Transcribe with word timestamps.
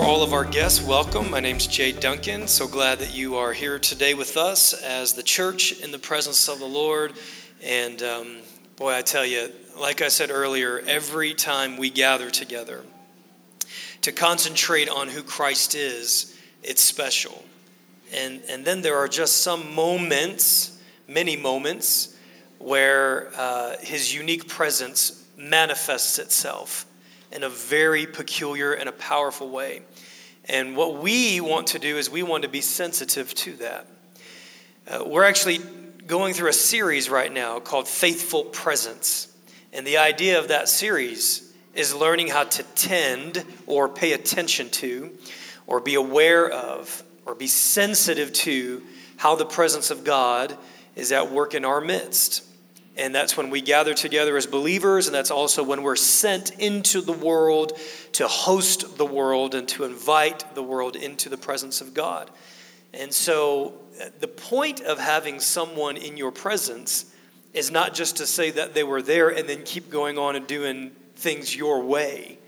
for 0.00 0.06
all 0.06 0.22
of 0.22 0.32
our 0.32 0.46
guests, 0.46 0.82
welcome. 0.82 1.30
My 1.30 1.40
name's 1.40 1.66
Jay 1.66 1.92
Duncan. 1.92 2.48
So 2.48 2.66
glad 2.66 3.00
that 3.00 3.14
you 3.14 3.36
are 3.36 3.52
here 3.52 3.78
today 3.78 4.14
with 4.14 4.38
us 4.38 4.72
as 4.72 5.12
the 5.12 5.22
church 5.22 5.72
in 5.80 5.90
the 5.90 5.98
presence 5.98 6.48
of 6.48 6.58
the 6.58 6.64
Lord. 6.64 7.12
And 7.62 8.02
um, 8.02 8.38
boy, 8.76 8.94
I 8.94 9.02
tell 9.02 9.26
you, 9.26 9.52
like 9.78 10.00
I 10.00 10.08
said 10.08 10.30
earlier, 10.30 10.80
every 10.86 11.34
time 11.34 11.76
we 11.76 11.90
gather 11.90 12.30
together 12.30 12.82
to 14.00 14.10
concentrate 14.10 14.88
on 14.88 15.08
who 15.08 15.22
Christ 15.22 15.74
is, 15.74 16.38
it's 16.62 16.80
special. 16.80 17.44
And, 18.14 18.40
and 18.48 18.64
then 18.64 18.80
there 18.80 18.96
are 18.96 19.08
just 19.08 19.42
some 19.42 19.74
moments, 19.74 20.80
many 21.08 21.36
moments, 21.36 22.16
where 22.58 23.30
uh, 23.36 23.76
his 23.80 24.14
unique 24.14 24.48
presence 24.48 25.26
manifests 25.36 26.18
itself 26.18 26.86
in 27.32 27.44
a 27.44 27.48
very 27.48 28.06
peculiar 28.06 28.72
and 28.72 28.88
a 28.88 28.92
powerful 28.92 29.50
way. 29.50 29.82
And 30.50 30.76
what 30.76 30.96
we 30.96 31.40
want 31.40 31.68
to 31.68 31.78
do 31.78 31.96
is 31.96 32.10
we 32.10 32.24
want 32.24 32.42
to 32.42 32.48
be 32.48 32.60
sensitive 32.60 33.32
to 33.36 33.52
that. 33.58 33.86
Uh, 34.84 35.04
we're 35.06 35.22
actually 35.22 35.60
going 36.08 36.34
through 36.34 36.48
a 36.48 36.52
series 36.52 37.08
right 37.08 37.32
now 37.32 37.60
called 37.60 37.86
Faithful 37.86 38.42
Presence. 38.46 39.32
And 39.72 39.86
the 39.86 39.98
idea 39.98 40.40
of 40.40 40.48
that 40.48 40.68
series 40.68 41.54
is 41.76 41.94
learning 41.94 42.26
how 42.26 42.42
to 42.42 42.64
tend 42.74 43.44
or 43.68 43.88
pay 43.88 44.12
attention 44.12 44.70
to 44.70 45.16
or 45.68 45.78
be 45.78 45.94
aware 45.94 46.50
of 46.50 47.00
or 47.26 47.36
be 47.36 47.46
sensitive 47.46 48.32
to 48.32 48.82
how 49.18 49.36
the 49.36 49.46
presence 49.46 49.92
of 49.92 50.02
God 50.02 50.58
is 50.96 51.12
at 51.12 51.30
work 51.30 51.54
in 51.54 51.64
our 51.64 51.80
midst. 51.80 52.44
And 52.96 53.14
that's 53.14 53.36
when 53.36 53.50
we 53.50 53.60
gather 53.60 53.94
together 53.94 54.36
as 54.36 54.46
believers, 54.46 55.06
and 55.06 55.14
that's 55.14 55.30
also 55.30 55.62
when 55.62 55.82
we're 55.82 55.96
sent 55.96 56.50
into 56.58 57.00
the 57.00 57.12
world 57.12 57.78
to 58.12 58.26
host 58.26 58.98
the 58.98 59.06
world 59.06 59.54
and 59.54 59.68
to 59.68 59.84
invite 59.84 60.54
the 60.54 60.62
world 60.62 60.96
into 60.96 61.28
the 61.28 61.36
presence 61.36 61.80
of 61.80 61.94
God. 61.94 62.30
And 62.92 63.12
so, 63.14 63.74
uh, 64.00 64.06
the 64.18 64.28
point 64.28 64.80
of 64.80 64.98
having 64.98 65.38
someone 65.38 65.96
in 65.96 66.16
your 66.16 66.32
presence 66.32 67.06
is 67.54 67.70
not 67.70 67.94
just 67.94 68.16
to 68.16 68.26
say 68.26 68.50
that 68.50 68.74
they 68.74 68.82
were 68.84 69.02
there 69.02 69.28
and 69.28 69.48
then 69.48 69.62
keep 69.64 69.90
going 69.90 70.18
on 70.18 70.34
and 70.34 70.46
doing 70.46 70.90
things 71.14 71.54
your 71.54 71.82
way. 71.82 72.38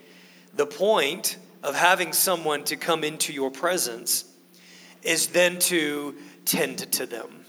The 0.55 0.67
point 0.67 1.37
of 1.63 1.77
having 1.77 2.13
someone 2.13 2.65
to 2.65 2.77
come 2.77 3.05
into 3.05 3.33
your 3.33 3.51
presence 3.51 4.25
is 5.03 5.29
then 5.29 5.59
to 5.61 6.17
tend 6.45 6.79
to 6.93 7.07
them 7.07 7.42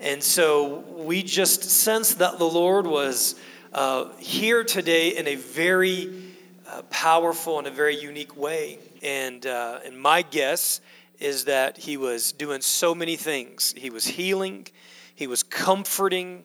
and 0.00 0.22
so 0.22 0.84
we 0.96 1.24
just 1.24 1.64
sense 1.64 2.14
that 2.14 2.38
the 2.38 2.44
Lord 2.44 2.86
was 2.86 3.34
uh, 3.72 4.10
here 4.18 4.62
today 4.62 5.16
in 5.16 5.26
a 5.26 5.34
very 5.34 6.34
uh, 6.68 6.82
powerful 6.82 7.58
and 7.58 7.66
a 7.66 7.70
very 7.72 8.00
unique 8.00 8.36
way. 8.36 8.78
And, 9.02 9.44
uh, 9.44 9.80
and 9.84 10.00
my 10.00 10.22
guess 10.22 10.80
is 11.18 11.46
that 11.46 11.78
he 11.78 11.96
was 11.96 12.30
doing 12.30 12.60
so 12.60 12.94
many 12.94 13.16
things. 13.16 13.74
He 13.76 13.90
was 13.90 14.06
healing, 14.06 14.68
he 15.16 15.26
was 15.26 15.42
comforting, 15.42 16.44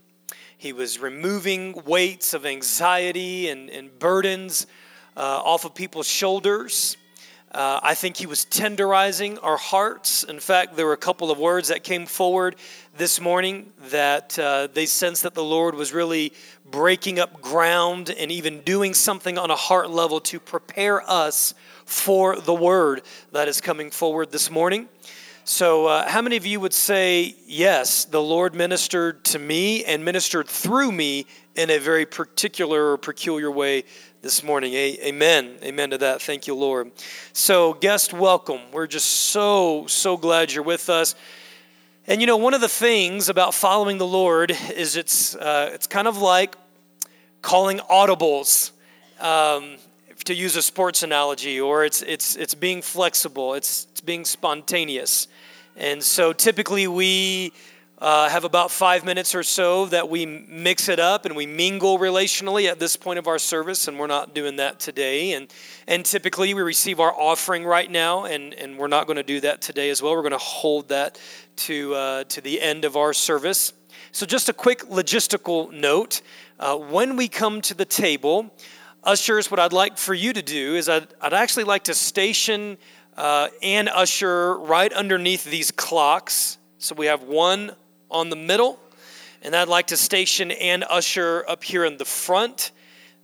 he 0.57 0.73
was 0.73 0.97
removing 0.97 1.79
weights 1.85 2.33
of 2.33 2.47
anxiety 2.47 3.49
and, 3.49 3.69
and 3.69 3.99
burdens 3.99 4.65
uh, 5.15 5.19
off 5.19 5.63
of 5.63 5.75
people's 5.75 6.07
shoulders. 6.07 6.97
Uh, 7.53 7.79
I 7.83 7.93
think 7.93 8.17
he 8.17 8.25
was 8.25 8.45
tenderizing 8.45 9.37
our 9.43 9.57
hearts. 9.57 10.23
In 10.23 10.39
fact, 10.39 10.75
there 10.75 10.87
were 10.87 10.93
a 10.93 10.97
couple 10.97 11.29
of 11.29 11.37
words 11.37 11.67
that 11.67 11.83
came 11.83 12.07
forward 12.07 12.55
this 12.97 13.21
morning 13.21 13.71
that 13.89 14.39
uh, 14.39 14.69
they 14.73 14.87
sensed 14.87 15.21
that 15.21 15.35
the 15.35 15.43
Lord 15.43 15.75
was 15.75 15.93
really 15.93 16.33
breaking 16.71 17.19
up 17.19 17.41
ground 17.41 18.09
and 18.09 18.31
even 18.31 18.61
doing 18.61 18.95
something 18.95 19.37
on 19.37 19.51
a 19.51 19.55
heart 19.55 19.91
level 19.91 20.19
to 20.21 20.39
prepare 20.39 21.07
us 21.07 21.53
for 21.85 22.39
the 22.39 22.55
word 22.55 23.03
that 23.33 23.47
is 23.47 23.61
coming 23.61 23.91
forward 23.91 24.31
this 24.31 24.49
morning. 24.49 24.89
So, 25.45 25.85
uh, 25.85 26.09
how 26.09 26.23
many 26.23 26.37
of 26.37 26.47
you 26.47 26.59
would 26.59 26.73
say, 26.73 27.35
Yes, 27.45 28.05
the 28.05 28.21
Lord 28.21 28.55
ministered 28.55 29.23
to 29.25 29.37
me 29.37 29.83
and 29.83 30.03
ministered 30.03 30.47
through 30.47 30.91
me 30.91 31.27
in 31.55 31.69
a 31.69 31.77
very 31.77 32.07
particular 32.07 32.93
or 32.93 32.97
peculiar 32.97 33.51
way 33.51 33.83
this 34.23 34.41
morning. 34.41 34.73
Amen. 34.73 35.57
Amen 35.63 35.89
to 35.89 35.97
that. 35.97 36.21
Thank 36.21 36.47
you, 36.47 36.55
Lord. 36.55 36.93
So, 37.33 37.73
guest, 37.73 38.13
welcome. 38.13 38.61
We're 38.71 38.87
just 38.87 39.05
so, 39.05 39.85
so 39.87 40.15
glad 40.15 40.53
you're 40.53 40.63
with 40.63 40.89
us. 40.89 41.13
And 42.07 42.21
you 42.21 42.27
know, 42.27 42.37
one 42.37 42.53
of 42.53 42.61
the 42.61 42.69
things 42.69 43.27
about 43.27 43.53
following 43.53 43.97
the 43.97 44.07
Lord 44.07 44.57
is 44.75 44.95
it's, 44.95 45.35
uh, 45.35 45.71
it's 45.73 45.87
kind 45.87 46.07
of 46.07 46.19
like 46.19 46.55
calling 47.41 47.79
audibles, 47.79 48.71
um, 49.19 49.75
to 50.23 50.33
use 50.33 50.55
a 50.55 50.61
sports 50.61 51.03
analogy, 51.03 51.59
or 51.59 51.83
it's, 51.83 52.01
it's, 52.01 52.37
it's 52.37 52.55
being 52.55 52.81
flexible, 52.81 53.55
it's, 53.55 53.87
it's 53.91 53.99
being 53.99 54.23
spontaneous. 54.23 55.27
And 55.75 56.01
so 56.01 56.31
typically 56.31 56.87
we 56.87 57.51
uh, 58.03 58.27
have 58.27 58.43
about 58.43 58.69
five 58.69 59.05
minutes 59.05 59.33
or 59.33 59.43
so 59.43 59.85
that 59.85 60.09
we 60.09 60.25
mix 60.25 60.89
it 60.89 60.99
up 60.99 61.23
and 61.25 61.37
we 61.37 61.45
mingle 61.45 61.97
relationally 61.97 62.69
at 62.69 62.77
this 62.77 62.97
point 62.97 63.17
of 63.17 63.27
our 63.27 63.39
service, 63.39 63.87
and 63.87 63.97
we're 63.97 64.07
not 64.07 64.35
doing 64.35 64.57
that 64.57 64.77
today. 64.77 65.31
And, 65.31 65.47
and 65.87 66.03
typically 66.03 66.53
we 66.53 66.61
receive 66.63 66.99
our 66.99 67.17
offering 67.17 67.63
right 67.63 67.89
now, 67.89 68.25
and, 68.25 68.53
and 68.55 68.77
we're 68.77 68.89
not 68.89 69.07
going 69.07 69.15
to 69.15 69.23
do 69.23 69.39
that 69.39 69.61
today 69.61 69.89
as 69.89 70.01
well. 70.01 70.11
We're 70.11 70.21
going 70.21 70.33
to 70.33 70.37
hold 70.37 70.89
that 70.89 71.17
to, 71.55 71.95
uh, 71.95 72.23
to 72.25 72.41
the 72.41 72.61
end 72.61 72.83
of 72.83 72.97
our 72.97 73.13
service. 73.13 73.71
So, 74.11 74.25
just 74.25 74.49
a 74.49 74.53
quick 74.53 74.81
logistical 74.89 75.71
note 75.71 76.23
uh, 76.59 76.75
when 76.75 77.15
we 77.15 77.29
come 77.29 77.61
to 77.61 77.73
the 77.73 77.85
table, 77.85 78.53
ushers, 79.05 79.49
what 79.49 79.61
I'd 79.61 79.71
like 79.71 79.97
for 79.97 80.13
you 80.13 80.33
to 80.33 80.41
do 80.41 80.75
is 80.75 80.89
I'd, 80.89 81.07
I'd 81.21 81.33
actually 81.33 81.63
like 81.63 81.85
to 81.85 81.93
station 81.93 82.77
uh, 83.15 83.47
an 83.61 83.87
usher 83.87 84.57
right 84.59 84.91
underneath 84.91 85.45
these 85.45 85.71
clocks. 85.71 86.57
So 86.79 86.95
we 86.95 87.05
have 87.05 87.23
one 87.23 87.71
on 88.13 88.29
the 88.29 88.35
middle. 88.35 88.79
And 89.41 89.55
I'd 89.55 89.67
like 89.67 89.87
to 89.87 89.97
station 89.97 90.51
an 90.51 90.83
usher 90.83 91.43
up 91.49 91.63
here 91.63 91.83
in 91.83 91.97
the 91.97 92.05
front, 92.05 92.71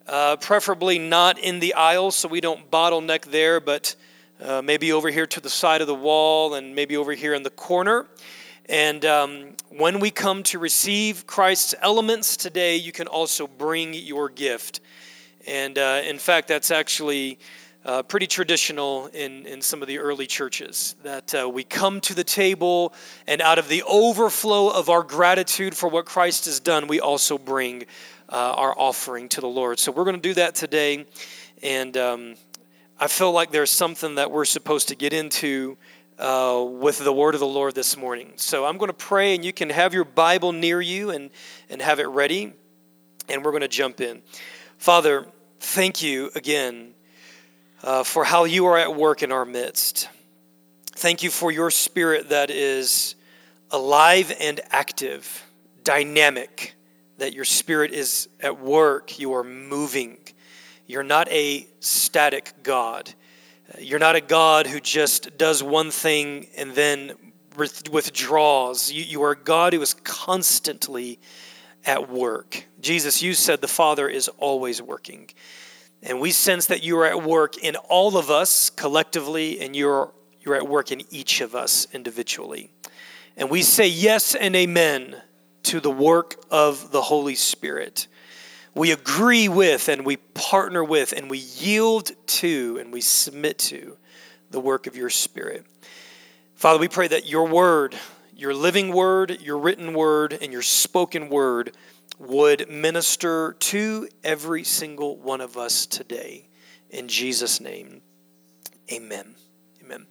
uh, 0.07 0.35
preferably 0.35 0.99
not 0.99 1.39
in 1.39 1.59
the 1.59 1.75
aisle 1.75 2.11
so 2.11 2.27
we 2.27 2.41
don't 2.41 2.69
bottleneck 2.69 3.25
there, 3.25 3.61
but 3.61 3.95
uh, 4.41 4.61
maybe 4.61 4.91
over 4.91 5.09
here 5.09 5.27
to 5.27 5.39
the 5.39 5.49
side 5.49 5.79
of 5.79 5.87
the 5.87 5.95
wall 5.95 6.55
and 6.55 6.75
maybe 6.75 6.97
over 6.97 7.13
here 7.13 7.33
in 7.33 7.43
the 7.43 7.49
corner. 7.51 8.07
And 8.67 9.05
um, 9.05 9.55
when 9.69 9.99
we 9.99 10.11
come 10.11 10.43
to 10.43 10.59
receive 10.59 11.25
Christ's 11.25 11.73
elements 11.81 12.35
today, 12.35 12.75
you 12.75 12.91
can 12.91 13.07
also 13.07 13.47
bring 13.47 13.93
your 13.93 14.29
gift. 14.29 14.81
And 15.47 15.77
uh, 15.77 16.01
in 16.05 16.19
fact, 16.19 16.47
that's 16.47 16.69
actually 16.69 17.39
uh, 17.85 18.03
pretty 18.03 18.27
traditional 18.27 19.07
in, 19.07 19.45
in 19.45 19.61
some 19.61 19.81
of 19.81 19.87
the 19.87 19.99
early 19.99 20.27
churches 20.27 20.95
that 21.03 21.33
uh, 21.33 21.49
we 21.49 21.63
come 21.63 22.01
to 22.01 22.13
the 22.13 22.23
table 22.23 22.93
and 23.27 23.41
out 23.41 23.57
of 23.57 23.69
the 23.69 23.83
overflow 23.83 24.69
of 24.69 24.89
our 24.89 25.03
gratitude 25.03 25.75
for 25.75 25.87
what 25.87 26.05
Christ 26.05 26.45
has 26.45 26.59
done, 26.59 26.87
we 26.87 26.99
also 26.99 27.37
bring 27.37 27.83
uh, 28.27 28.53
our 28.57 28.77
offering 28.77 29.29
to 29.29 29.41
the 29.41 29.47
Lord. 29.47 29.79
So 29.79 29.91
we're 29.91 30.03
going 30.03 30.17
to 30.17 30.21
do 30.21 30.33
that 30.35 30.55
today. 30.55 31.05
And 31.63 31.95
um, 31.97 32.35
I 32.99 33.07
feel 33.07 33.31
like 33.31 33.51
there's 33.51 33.71
something 33.71 34.15
that 34.15 34.29
we're 34.29 34.45
supposed 34.45 34.89
to 34.89 34.95
get 34.95 35.13
into 35.13 35.77
uh, 36.17 36.65
with 36.69 36.99
the 36.99 37.13
word 37.13 37.33
of 37.33 37.39
the 37.39 37.47
Lord 37.47 37.75
this 37.75 37.95
morning. 37.95 38.33
So 38.35 38.65
I'm 38.65 38.77
going 38.77 38.89
to 38.89 38.93
pray, 38.93 39.35
and 39.35 39.45
you 39.45 39.53
can 39.53 39.69
have 39.69 39.93
your 39.93 40.03
Bible 40.03 40.51
near 40.51 40.81
you 40.81 41.11
and, 41.11 41.29
and 41.69 41.81
have 41.81 41.99
it 41.99 42.07
ready. 42.07 42.51
And 43.29 43.45
we're 43.45 43.51
going 43.51 43.61
to 43.61 43.69
jump 43.69 44.01
in. 44.01 44.21
Father, 44.77 45.25
thank 45.59 46.01
you 46.01 46.29
again 46.35 46.93
uh, 47.83 48.03
for 48.03 48.23
how 48.23 48.43
you 48.43 48.65
are 48.65 48.77
at 48.77 48.95
work 48.95 49.23
in 49.23 49.31
our 49.31 49.45
midst. 49.45 50.09
Thank 50.91 51.23
you 51.23 51.29
for 51.29 51.51
your 51.51 51.71
spirit 51.71 52.29
that 52.29 52.49
is 52.49 53.15
alive 53.71 54.35
and 54.39 54.59
active, 54.69 55.45
dynamic, 55.83 56.75
that 57.17 57.33
your 57.33 57.45
spirit 57.45 57.91
is 57.91 58.27
at 58.41 58.59
work. 58.59 59.19
You 59.19 59.33
are 59.33 59.43
moving. 59.43 60.17
You're 60.87 61.03
not 61.03 61.29
a 61.29 61.67
static 61.79 62.53
God. 62.63 63.13
You're 63.77 63.99
not 63.99 64.15
a 64.15 64.21
God 64.21 64.65
who 64.67 64.79
just 64.79 65.37
does 65.37 65.61
one 65.61 65.91
thing 65.91 66.47
and 66.57 66.71
then 66.73 67.13
withdraws. 67.55 68.91
You, 68.91 69.03
you 69.03 69.23
are 69.23 69.31
a 69.31 69.37
God 69.37 69.73
who 69.73 69.81
is 69.81 69.93
constantly 69.93 71.19
at 71.85 72.09
work. 72.09 72.65
Jesus, 72.81 73.21
you 73.21 73.33
said 73.33 73.61
the 73.61 73.67
Father 73.67 74.09
is 74.09 74.27
always 74.39 74.81
working. 74.81 75.29
And 76.01 76.21
we 76.21 76.31
sense 76.31 76.67
that 76.67 76.83
you 76.83 76.97
are 76.99 77.05
at 77.05 77.23
work 77.23 77.57
in 77.57 77.75
all 77.75 78.17
of 78.17 78.29
us 78.29 78.69
collectively, 78.69 79.59
and 79.59 79.75
you're, 79.75 80.13
you're 80.41 80.55
at 80.55 80.67
work 80.67 80.91
in 80.91 81.01
each 81.09 81.41
of 81.41 81.55
us 81.55 81.87
individually. 81.93 82.71
And 83.35 83.49
we 83.49 83.61
say 83.61 83.87
yes 83.87 84.35
and 84.35 84.55
amen 84.55 85.21
to 85.63 85.79
the 85.79 85.91
work 85.91 86.41
of 86.49 86.91
the 86.91 87.01
Holy 87.01 87.35
Spirit. 87.35 88.07
We 88.75 88.91
agree 88.91 89.49
with 89.49 89.89
and 89.89 90.05
we 90.05 90.17
partner 90.17 90.83
with 90.83 91.11
and 91.11 91.29
we 91.29 91.39
yield 91.39 92.11
to 92.27 92.77
and 92.79 92.93
we 92.93 93.01
submit 93.01 93.57
to 93.59 93.97
the 94.51 94.59
work 94.59 94.87
of 94.87 94.95
your 94.95 95.09
Spirit. 95.09 95.65
Father, 96.55 96.79
we 96.79 96.87
pray 96.87 97.07
that 97.09 97.27
your 97.27 97.47
word, 97.47 97.95
your 98.35 98.53
living 98.53 98.93
word, 98.93 99.41
your 99.41 99.57
written 99.57 99.93
word, 99.93 100.37
and 100.41 100.51
your 100.51 100.61
spoken 100.61 101.29
word 101.29 101.75
would 102.19 102.69
minister 102.69 103.53
to 103.59 104.09
every 104.23 104.63
single 104.63 105.17
one 105.17 105.39
of 105.39 105.57
us 105.57 105.85
today. 105.85 106.47
In 106.89 107.07
Jesus' 107.07 107.61
name, 107.61 108.01
amen. 108.91 109.35
Amen. 109.81 110.05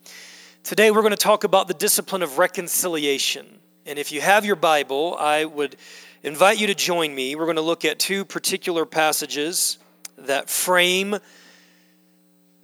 Today 0.64 0.90
we're 0.90 1.02
going 1.02 1.10
to 1.10 1.16
talk 1.16 1.44
about 1.44 1.69
the 1.69 1.75
discipline 1.75 2.22
of 2.22 2.38
reconciliation. 2.38 3.58
And 3.84 3.99
if 3.99 4.10
you 4.10 4.22
have 4.22 4.44
your 4.44 4.56
Bible, 4.56 5.16
I 5.19 5.44
would 5.44 5.76
invite 6.22 6.58
you 6.58 6.66
to 6.69 6.75
join 6.75 7.14
me. 7.14 7.37
We're 7.37 7.44
going 7.44 7.56
to 7.56 7.62
look 7.62 7.84
at 7.84 7.99
two 7.99 8.25
particular 8.25 8.87
passages 8.87 9.78
that 10.16 10.50
frame 10.50 11.16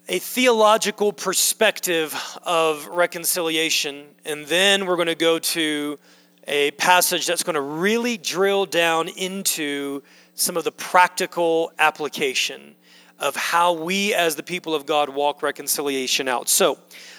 a 0.07 0.19
theological 0.19 1.13
perspective 1.13 2.15
of 2.43 2.87
reconciliation. 2.89 4.05
And 4.27 4.45
then 4.47 4.85
we're 4.85 4.97
going 4.97 5.09
to 5.09 5.15
go 5.15 5.39
to 5.39 5.99
a 6.47 6.71
passage 6.73 7.27
that's 7.27 7.43
going 7.43 7.55
to 7.55 7.61
really 7.61 8.17
drill 8.17 8.67
down 8.67 9.09
into 9.09 10.03
some 10.35 10.57
of 10.57 10.65
the 10.65 10.73
practical 10.73 11.73
application 11.79 12.75
of 13.19 13.37
how 13.37 13.73
we 13.73 14.13
as 14.15 14.37
the 14.37 14.43
people 14.43 14.75
of 14.75 14.87
God 14.87 15.09
walk 15.09 15.43
reconciliation 15.43 16.29
out. 16.29 16.49
So 16.49 16.79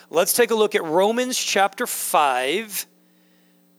let's 0.09 0.33
take 0.33 0.51
a 0.51 0.55
look 0.55 0.75
at 0.75 0.83
Romans 0.83 1.37
chapter 1.37 1.87
5, 1.87 2.85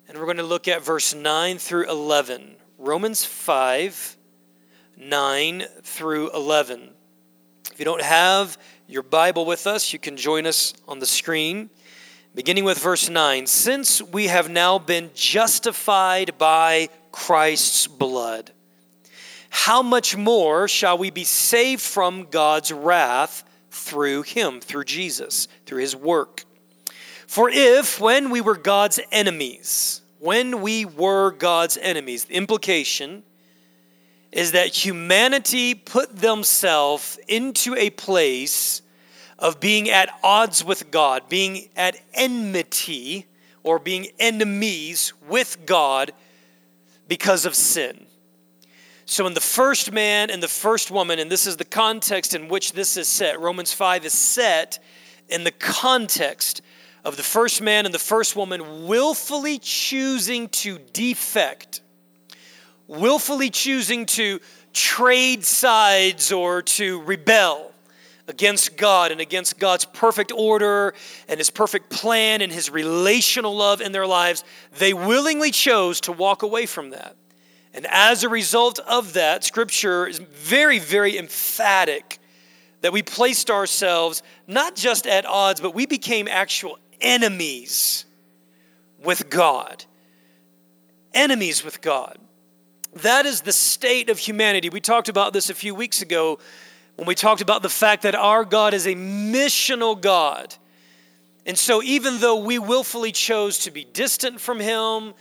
and 0.09 0.19
we're 0.19 0.25
going 0.25 0.39
to 0.39 0.43
look 0.43 0.69
at 0.69 0.83
verse 0.83 1.15
9 1.15 1.59
through 1.59 1.89
11. 1.91 2.57
Romans 2.79 3.25
5, 3.25 4.17
9 4.97 5.65
through 5.83 6.31
11. 6.33 6.91
If 7.73 7.79
you 7.79 7.85
don't 7.85 8.03
have 8.03 8.59
your 8.89 9.03
Bible 9.03 9.45
with 9.45 9.67
us, 9.67 9.93
you 9.93 9.99
can 9.99 10.17
join 10.17 10.47
us 10.47 10.73
on 10.89 10.99
the 10.99 11.07
screen. 11.07 11.69
Beginning 12.37 12.65
with 12.65 12.77
verse 12.77 13.09
9 13.09 13.47
Since 13.47 14.03
we 14.03 14.27
have 14.27 14.51
now 14.51 14.79
been 14.79 15.11
justified 15.15 16.37
by 16.37 16.91
Christ's 17.11 17.87
blood, 17.87 18.53
how 19.49 19.81
much 19.81 20.19
more 20.19 20.69
shall 20.69 20.99
we 20.99 21.09
be 21.09 21.25
saved 21.25 21.81
from 21.81 22.25
God's 22.31 22.71
wrath 22.71 23.43
through 23.71 24.25
him, 24.25 24.61
through 24.61 24.85
Jesus, 24.85 25.49
through 25.65 25.81
his 25.81 25.97
work? 25.97 26.45
For 27.27 27.49
if, 27.49 27.99
when 28.03 28.29
we 28.29 28.43
were 28.43 28.59
God's 28.59 29.01
enemies, 29.11 30.03
when 30.19 30.61
we 30.61 30.85
were 30.85 31.31
God's 31.31 31.79
enemies, 31.79 32.25
the 32.25 32.35
implication 32.35 33.23
is 34.31 34.53
that 34.53 34.85
humanity 34.85 35.75
put 35.75 36.15
themselves 36.15 37.19
into 37.29 37.75
a 37.77 37.89
place 37.89 38.83
of 39.39 39.61
being 39.61 39.91
at 39.91 40.09
odds 40.23 40.65
with 40.65 40.91
God, 40.91 41.29
being 41.29 41.69
at 41.77 41.97
enmity 42.15 43.27
or 43.63 43.79
being 43.79 44.09
enemies 44.19 45.13
with 45.29 45.59
God 45.67 46.13
because 47.09 47.45
of 47.45 47.55
sin. 47.55 48.07
So, 49.05 49.27
in 49.27 49.35
the 49.35 49.41
first 49.41 49.93
man 49.93 50.31
and 50.31 50.43
the 50.43 50.49
first 50.49 50.91
woman, 50.91 51.19
and 51.19 51.31
this 51.31 51.47
is 51.47 51.57
the 51.57 51.65
context 51.65 52.35
in 52.35 52.49
which 52.49 52.73
this 52.73 52.97
is 52.97 53.07
set, 53.07 53.39
Romans 53.39 53.73
5 53.73 54.05
is 54.05 54.13
set 54.13 54.83
in 55.29 55.45
the 55.45 55.53
context 55.53 56.63
of 57.05 57.17
the 57.17 57.23
first 57.23 57.63
man 57.63 57.85
and 57.85 57.95
the 57.95 58.01
first 58.01 58.35
woman 58.35 58.87
willfully 58.87 59.61
choosing 59.61 60.49
to 60.49 60.79
defect, 60.93 61.83
willfully 62.89 63.51
choosing 63.51 64.07
to 64.07 64.41
trade 64.73 65.45
sides 65.45 66.33
or 66.33 66.63
to 66.63 67.01
rebel 67.03 67.73
against 68.29 68.77
God 68.77 69.13
and 69.13 69.21
against 69.21 69.59
God's 69.59 69.85
perfect 69.85 70.33
order 70.33 70.95
and 71.29 71.39
His 71.39 71.51
perfect 71.51 71.91
plan 71.91 72.43
and 72.43 72.53
His 72.53 72.71
relational 72.71 73.55
love 73.55 73.81
in 73.81 73.93
their 73.93 74.07
lives, 74.07 74.45
they 74.79 74.93
willingly 74.93 75.51
chose 75.51 76.01
to 76.03 76.13
walk 76.13 76.43
away 76.43 76.67
from 76.67 76.91
that. 76.91 77.17
And 77.73 77.87
as 77.91 78.25
a 78.25 78.29
result 78.29 78.79
of 78.81 79.13
that, 79.15 79.45
Scripture 79.45 80.07
is 80.07 80.19
very, 80.19 80.79
very 80.79 81.19
emphatic 81.19 82.19
that 82.81 82.93
we 82.93 83.03
placed 83.03 83.51
ourselves 83.51 84.23
not 84.47 84.77
just 84.77 85.07
at 85.07 85.27
odds, 85.27 85.61
but 85.61 85.75
we 85.75 85.87
became 85.87 86.29
actual 86.29 86.79
enemies 87.01 88.07
with 89.03 89.29
God. 89.29 89.85
Enemies 91.13 91.65
with 91.65 91.81
God. 91.81 92.19
That 92.95 93.27
is 93.27 93.43
the 93.43 93.53
state 93.53 94.09
of 94.09 94.19
humanity. 94.19 94.71
We 94.71 94.81
talked 94.81 95.09
about 95.09 95.33
this 95.35 95.51
a 95.51 95.55
few 95.55 95.75
weeks 95.75 96.01
ago 96.01 96.39
when 96.97 97.07
we 97.07 97.15
talked 97.15 97.43
about 97.43 97.63
the 97.63 97.69
fact 97.69 98.03
that 98.03 98.15
our 98.15 98.45
God 98.45 98.75
is 98.75 98.87
a 98.87 98.95
missional 98.95 100.01
God. 100.01 100.55
And 101.45 101.57
so, 101.57 101.83
even 101.83 102.19
though 102.19 102.37
we 102.37 102.59
willfully 102.59 103.13
chose 103.13 103.61
to 103.61 103.71
be 103.71 103.85
distant 103.85 104.41
from 104.41 104.59
Him, 104.59 105.15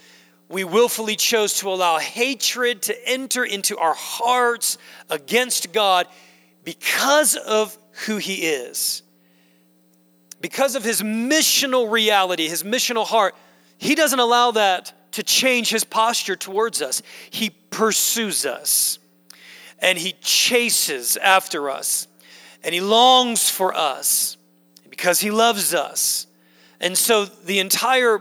we 0.50 0.64
willfully 0.64 1.16
chose 1.16 1.60
to 1.60 1.70
allow 1.70 1.98
hatred 2.00 2.82
to 2.84 3.08
enter 3.08 3.44
into 3.44 3.78
our 3.78 3.94
hearts 3.94 4.78
against 5.10 5.74
God 5.74 6.08
because 6.64 7.36
of 7.36 7.78
who 8.06 8.18
He 8.18 8.36
is. 8.36 9.04
Because 10.42 10.76
of 10.76 10.84
His 10.84 11.02
missional 11.02 11.92
reality, 11.92 12.48
His 12.48 12.64
missional 12.64 13.06
heart, 13.06 13.36
He 13.78 13.96
doesn't 13.96 14.20
allow 14.20 14.52
that 14.52 14.94
to 15.14 15.24
change 15.24 15.70
His 15.70 15.84
posture 15.84 16.36
towards 16.36 16.82
us. 16.82 17.02
He 17.30 17.50
pursues 17.70 18.46
us 18.46 18.98
and 19.86 20.00
He 20.00 20.14
chases 20.20 21.16
after 21.16 21.70
us 21.70 22.08
and 22.64 22.74
He 22.74 22.82
longs 22.82 23.48
for 23.48 23.74
us 23.74 24.36
because 24.90 25.22
He 25.22 25.30
loves 25.30 25.76
us. 25.76 26.26
And 26.82 26.98
so 26.98 27.26
the 27.26 27.60
entire 27.60 28.20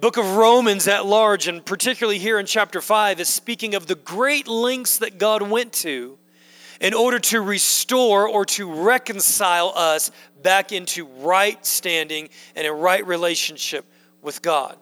book 0.00 0.16
of 0.16 0.36
Romans 0.36 0.88
at 0.88 1.04
large, 1.04 1.46
and 1.46 1.64
particularly 1.64 2.18
here 2.18 2.38
in 2.38 2.46
chapter 2.46 2.80
5, 2.80 3.20
is 3.20 3.28
speaking 3.28 3.74
of 3.74 3.86
the 3.86 3.96
great 3.96 4.48
lengths 4.48 4.98
that 4.98 5.18
God 5.18 5.42
went 5.42 5.74
to 5.74 6.16
in 6.80 6.94
order 6.94 7.18
to 7.18 7.40
restore 7.42 8.26
or 8.26 8.46
to 8.46 8.72
reconcile 8.72 9.72
us 9.74 10.10
back 10.42 10.72
into 10.72 11.04
right 11.18 11.64
standing 11.66 12.30
and 12.56 12.66
a 12.66 12.72
right 12.72 13.06
relationship 13.06 13.84
with 14.22 14.40
God. 14.40 14.76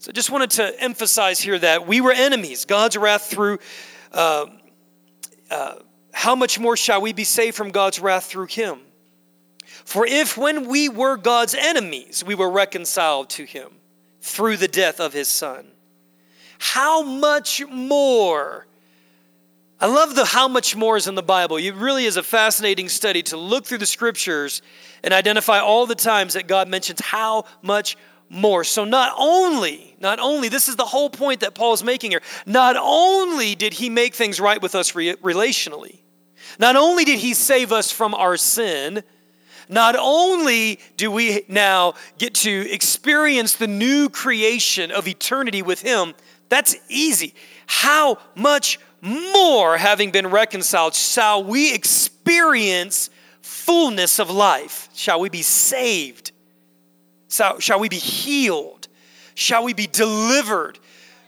So 0.00 0.10
I 0.10 0.12
just 0.12 0.30
wanted 0.30 0.50
to 0.50 0.82
emphasize 0.82 1.40
here 1.40 1.58
that 1.58 1.86
we 1.86 2.02
were 2.02 2.12
enemies. 2.12 2.66
God's 2.66 2.98
wrath 2.98 3.30
through, 3.30 3.58
uh, 4.12 4.46
uh, 5.50 5.76
how 6.12 6.34
much 6.34 6.58
more 6.58 6.76
shall 6.76 7.00
we 7.00 7.12
be 7.12 7.24
saved 7.24 7.56
from 7.56 7.70
God's 7.70 8.00
wrath 8.00 8.26
through 8.26 8.46
Him? 8.46 8.80
For 9.64 10.06
if 10.06 10.36
when 10.36 10.68
we 10.68 10.88
were 10.88 11.16
God's 11.16 11.54
enemies, 11.54 12.24
we 12.24 12.34
were 12.34 12.50
reconciled 12.50 13.30
to 13.30 13.44
Him 13.44 13.70
through 14.26 14.56
the 14.56 14.68
death 14.68 15.00
of 15.00 15.12
his 15.12 15.28
son. 15.28 15.66
How 16.58 17.02
much 17.02 17.64
more? 17.66 18.66
I 19.80 19.86
love 19.86 20.14
the 20.16 20.24
how 20.24 20.48
much 20.48 20.74
more 20.74 20.96
is 20.96 21.06
in 21.06 21.14
the 21.14 21.22
Bible. 21.22 21.58
It 21.58 21.74
really 21.74 22.06
is 22.06 22.16
a 22.16 22.22
fascinating 22.22 22.88
study 22.88 23.22
to 23.24 23.36
look 23.36 23.66
through 23.66 23.78
the 23.78 23.86
scriptures 23.86 24.62
and 25.04 25.14
identify 25.14 25.60
all 25.60 25.86
the 25.86 25.94
times 25.94 26.34
that 26.34 26.48
God 26.48 26.68
mentions 26.68 27.00
how 27.00 27.44
much 27.62 27.96
more. 28.28 28.64
So 28.64 28.84
not 28.84 29.12
only, 29.16 29.96
not 30.00 30.18
only, 30.18 30.48
this 30.48 30.68
is 30.68 30.76
the 30.76 30.84
whole 30.84 31.10
point 31.10 31.40
that 31.40 31.54
Paul 31.54 31.72
is 31.74 31.84
making 31.84 32.10
here. 32.10 32.22
Not 32.44 32.76
only 32.78 33.54
did 33.54 33.72
he 33.72 33.88
make 33.88 34.14
things 34.14 34.40
right 34.40 34.60
with 34.60 34.74
us 34.74 34.94
re- 34.94 35.14
relationally, 35.16 36.00
not 36.58 36.76
only 36.76 37.04
did 37.04 37.18
he 37.18 37.34
save 37.34 37.72
us 37.72 37.90
from 37.90 38.14
our 38.14 38.36
sin, 38.36 39.02
not 39.68 39.96
only 39.98 40.78
do 40.96 41.10
we 41.10 41.44
now 41.48 41.94
get 42.18 42.34
to 42.34 42.70
experience 42.70 43.54
the 43.54 43.66
new 43.66 44.08
creation 44.08 44.92
of 44.92 45.08
eternity 45.08 45.62
with 45.62 45.82
Him, 45.82 46.14
that's 46.48 46.76
easy. 46.88 47.34
How 47.66 48.18
much 48.34 48.78
more, 49.02 49.76
having 49.76 50.10
been 50.10 50.28
reconciled, 50.28 50.94
shall 50.94 51.42
we 51.42 51.74
experience 51.74 53.10
fullness 53.40 54.18
of 54.18 54.30
life? 54.30 54.88
Shall 54.94 55.20
we 55.20 55.28
be 55.28 55.42
saved? 55.42 56.32
Shall, 57.58 57.80
we 57.80 57.88
be 57.88 57.96
healed? 57.96 58.88
Shall 59.34 59.64
we 59.64 59.74
be 59.74 59.86
delivered? 59.86 60.78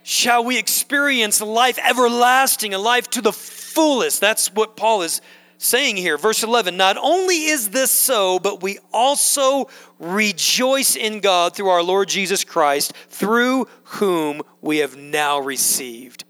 Shall 0.03 0.45
we 0.45 0.59
experience 0.59 1.41
life 1.41 1.79
everlasting, 1.85 2.75
a 2.75 2.79
life 2.79 3.11
to 3.11 3.21
the 3.21 3.33
fullest? 3.33 4.21
That's 4.21 4.53
what 4.53 4.77
Paul 4.77 5.03
is 5.03 5.21
saying 5.59 5.97
here. 5.97 6.17
Verse 6.17 6.43
11 6.43 6.77
Not 6.77 6.97
only 6.97 7.47
is 7.47 7.71
this 7.71 7.91
so, 7.91 8.39
but 8.39 8.63
we 8.63 8.79
also 8.93 9.69
rejoice 9.99 10.97
in 10.97 11.21
God 11.21 11.55
through 11.55 11.69
our 11.69 11.83
Lord 11.83 12.09
Jesus 12.09 12.45
Christ, 12.45 12.95
through 13.11 13.69
whom 13.85 14.43
we 14.63 14.79
have 14.79 14.97
now 14.97 15.41
received 15.41 16.25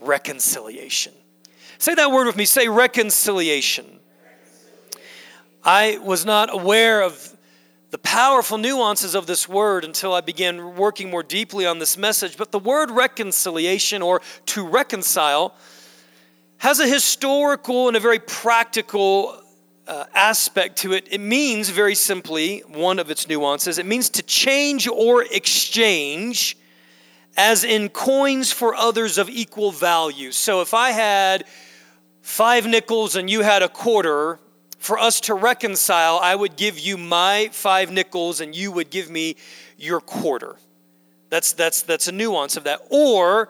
reconciliation. 0.00 1.12
Say 1.78 1.94
that 1.94 2.10
word 2.10 2.26
with 2.26 2.36
me. 2.36 2.44
Say 2.44 2.68
reconciliation. 2.68 4.00
I 5.64 5.98
was 6.02 6.24
not 6.24 6.52
aware 6.52 7.02
of 7.02 7.36
the 7.92 7.98
powerful 7.98 8.56
nuances 8.56 9.14
of 9.14 9.26
this 9.26 9.46
word 9.46 9.84
until 9.84 10.14
I 10.14 10.22
began 10.22 10.76
working 10.76 11.10
more 11.10 11.22
deeply 11.22 11.66
on 11.66 11.78
this 11.78 11.98
message. 11.98 12.38
But 12.38 12.50
the 12.50 12.58
word 12.58 12.90
reconciliation 12.90 14.00
or 14.00 14.22
to 14.46 14.66
reconcile 14.66 15.54
has 16.56 16.80
a 16.80 16.88
historical 16.88 17.88
and 17.88 17.96
a 17.96 18.00
very 18.00 18.18
practical 18.18 19.42
uh, 19.86 20.06
aspect 20.14 20.78
to 20.78 20.94
it. 20.94 21.06
It 21.10 21.20
means, 21.20 21.68
very 21.68 21.94
simply, 21.94 22.60
one 22.60 22.98
of 22.98 23.10
its 23.10 23.28
nuances, 23.28 23.76
it 23.76 23.84
means 23.84 24.08
to 24.10 24.22
change 24.22 24.88
or 24.88 25.24
exchange, 25.24 26.56
as 27.36 27.62
in 27.62 27.90
coins 27.90 28.50
for 28.50 28.74
others 28.74 29.18
of 29.18 29.28
equal 29.28 29.70
value. 29.70 30.32
So 30.32 30.62
if 30.62 30.72
I 30.72 30.92
had 30.92 31.44
five 32.22 32.66
nickels 32.66 33.16
and 33.16 33.28
you 33.28 33.42
had 33.42 33.62
a 33.62 33.68
quarter, 33.68 34.38
for 34.82 34.98
us 34.98 35.20
to 35.20 35.34
reconcile, 35.34 36.18
I 36.20 36.34
would 36.34 36.56
give 36.56 36.76
you 36.76 36.98
my 36.98 37.50
five 37.52 37.92
nickels 37.92 38.40
and 38.40 38.52
you 38.52 38.72
would 38.72 38.90
give 38.90 39.08
me 39.08 39.36
your 39.78 40.00
quarter. 40.00 40.56
That's, 41.30 41.52
that's, 41.52 41.82
that's 41.82 42.08
a 42.08 42.12
nuance 42.12 42.56
of 42.56 42.64
that. 42.64 42.80
Or 42.90 43.48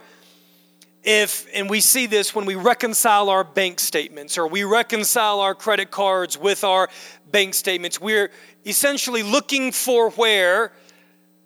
if, 1.03 1.47
and 1.55 1.71
we 1.71 1.81
see 1.81 2.05
this 2.05 2.35
when 2.35 2.45
we 2.45 2.55
reconcile 2.55 3.31
our 3.31 3.45
bank 3.45 3.81
statements 3.81 4.37
or 4.37 4.47
we 4.47 4.65
reconcile 4.65 5.41
our 5.41 5.55
credit 5.55 5.91
cards 5.91 6.37
with 6.37 6.65
our 6.65 6.91
bank 7.31 7.55
statements, 7.55 7.99
we're 7.99 8.31
essentially 8.67 9.23
looking 9.23 9.73
for 9.73 10.11
where 10.11 10.71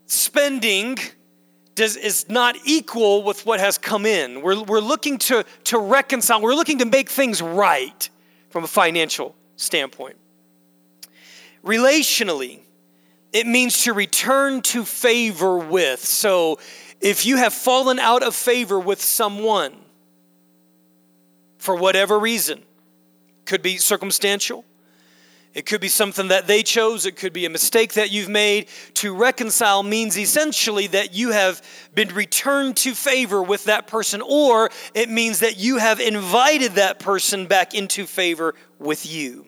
spending 0.07 0.99
does, 1.77 1.95
is 1.95 2.29
not 2.29 2.57
equal 2.65 3.23
with 3.23 3.47
what 3.47 3.61
has 3.61 3.79
come 3.79 4.05
in. 4.05 4.43
We're, 4.43 4.65
we're 4.65 4.81
looking 4.81 5.17
to, 5.19 5.45
to 5.65 5.79
reconcile, 5.79 6.43
we're 6.43 6.57
looking 6.57 6.79
to 6.79 6.87
make 6.87 7.09
things 7.09 7.41
right 7.41 8.11
from 8.51 8.65
a 8.65 8.69
financial 8.69 9.37
standpoint. 9.57 10.17
Relationally, 11.65 12.61
it 13.33 13.47
means 13.47 13.83
to 13.83 13.93
return 13.93 14.63
to 14.63 14.85
favor 14.85 15.59
with. 15.59 16.05
So 16.05 16.59
if 17.01 17.27
you 17.27 17.37
have 17.37 17.53
fallen 17.53 17.99
out 17.99 18.23
of 18.23 18.35
favor 18.35 18.79
with 18.79 19.03
someone 19.03 19.75
for 21.59 21.75
whatever 21.75 22.19
reason, 22.19 22.63
could 23.45 23.63
be 23.63 23.77
circumstantial, 23.77 24.65
it 25.57 25.65
could 25.65 25.81
be 25.81 25.89
something 25.89 26.29
that 26.29 26.47
they 26.47 26.63
chose. 26.63 27.07
It 27.07 27.17
could 27.17 27.33
be 27.33 27.47
a 27.47 27.51
mistake 27.51 27.95
that 27.95 28.11
you've 28.11 28.29
made. 28.29 28.69
To 28.97 29.15
reconcile 29.15 29.83
means 29.83 30.19
essentially 30.19 30.87
that 30.89 31.15
you 31.15 31.31
have 31.31 31.63
been 31.95 32.09
returned 32.09 32.77
to 32.77 32.95
favor 32.95 33.43
with 33.43 33.65
that 33.65 33.87
person, 33.87 34.21
or 34.21 34.69
it 34.93 35.09
means 35.09 35.39
that 35.39 35.59
you 35.59 35.79
have 35.79 35.99
invited 35.99 36.73
that 36.73 36.99
person 36.99 37.47
back 37.47 37.73
into 37.73 38.05
favor 38.05 38.55
with 38.79 39.11
you. 39.11 39.47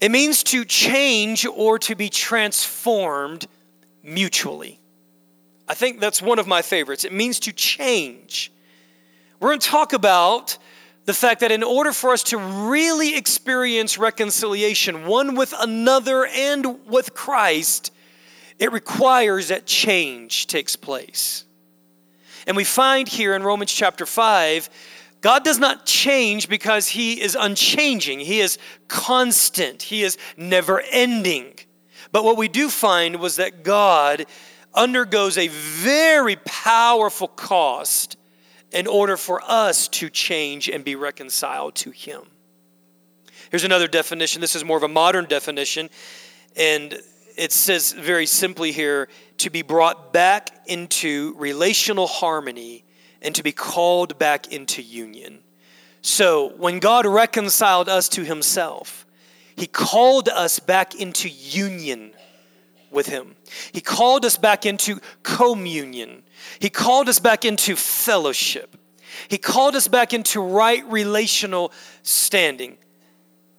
It 0.00 0.10
means 0.10 0.42
to 0.44 0.64
change 0.64 1.44
or 1.44 1.78
to 1.80 1.94
be 1.94 2.08
transformed 2.08 3.46
mutually. 4.02 4.80
I 5.68 5.74
think 5.74 6.00
that's 6.00 6.22
one 6.22 6.38
of 6.38 6.46
my 6.46 6.62
favorites. 6.62 7.04
It 7.04 7.12
means 7.12 7.40
to 7.40 7.52
change. 7.52 8.50
We're 9.38 9.50
going 9.50 9.60
to 9.60 9.68
talk 9.68 9.92
about 9.92 10.56
the 11.10 11.14
fact 11.14 11.40
that 11.40 11.50
in 11.50 11.64
order 11.64 11.92
for 11.92 12.10
us 12.10 12.22
to 12.22 12.38
really 12.38 13.16
experience 13.16 13.98
reconciliation, 13.98 15.06
one 15.06 15.34
with 15.34 15.52
another 15.58 16.24
and 16.24 16.86
with 16.86 17.14
Christ, 17.14 17.92
it 18.60 18.70
requires 18.70 19.48
that 19.48 19.66
change 19.66 20.46
takes 20.46 20.76
place. 20.76 21.44
And 22.46 22.56
we 22.56 22.62
find 22.62 23.08
here 23.08 23.34
in 23.34 23.42
Romans 23.42 23.72
chapter 23.72 24.06
5, 24.06 24.70
God 25.20 25.42
does 25.42 25.58
not 25.58 25.84
change 25.84 26.48
because 26.48 26.86
he 26.86 27.20
is 27.20 27.36
unchanging. 27.38 28.20
He 28.20 28.38
is 28.38 28.56
constant. 28.86 29.82
He 29.82 30.04
is 30.04 30.16
never 30.36 30.80
ending. 30.92 31.58
But 32.12 32.22
what 32.22 32.36
we 32.36 32.46
do 32.46 32.68
find 32.68 33.16
was 33.16 33.34
that 33.34 33.64
God 33.64 34.26
undergoes 34.72 35.38
a 35.38 35.48
very 35.48 36.36
powerful 36.36 37.26
cost 37.26 38.16
in 38.72 38.86
order 38.86 39.16
for 39.16 39.42
us 39.46 39.88
to 39.88 40.08
change 40.08 40.68
and 40.68 40.84
be 40.84 40.96
reconciled 40.96 41.74
to 41.76 41.90
Him. 41.90 42.22
Here's 43.50 43.64
another 43.64 43.88
definition. 43.88 44.40
This 44.40 44.54
is 44.54 44.64
more 44.64 44.76
of 44.76 44.84
a 44.84 44.88
modern 44.88 45.24
definition. 45.24 45.90
And 46.56 47.00
it 47.36 47.52
says 47.52 47.92
very 47.92 48.26
simply 48.26 48.70
here 48.70 49.08
to 49.38 49.50
be 49.50 49.62
brought 49.62 50.12
back 50.12 50.50
into 50.66 51.34
relational 51.36 52.06
harmony 52.06 52.84
and 53.22 53.34
to 53.34 53.42
be 53.42 53.52
called 53.52 54.18
back 54.18 54.52
into 54.52 54.82
union. 54.82 55.40
So 56.02 56.52
when 56.56 56.78
God 56.78 57.06
reconciled 57.06 57.88
us 57.88 58.08
to 58.10 58.24
Himself, 58.24 59.06
He 59.56 59.66
called 59.66 60.28
us 60.28 60.58
back 60.58 60.94
into 60.94 61.28
union 61.28 62.12
with 62.90 63.06
Him. 63.06 63.36
He 63.72 63.80
called 63.80 64.24
us 64.24 64.36
back 64.36 64.64
into 64.64 65.00
communion. 65.22 66.22
He 66.60 66.68
called 66.68 67.08
us 67.08 67.18
back 67.18 67.44
into 67.44 67.74
fellowship. 67.74 68.76
He 69.28 69.38
called 69.38 69.74
us 69.74 69.88
back 69.88 70.12
into 70.12 70.40
right 70.40 70.84
relational 70.90 71.72
standing. 72.02 72.76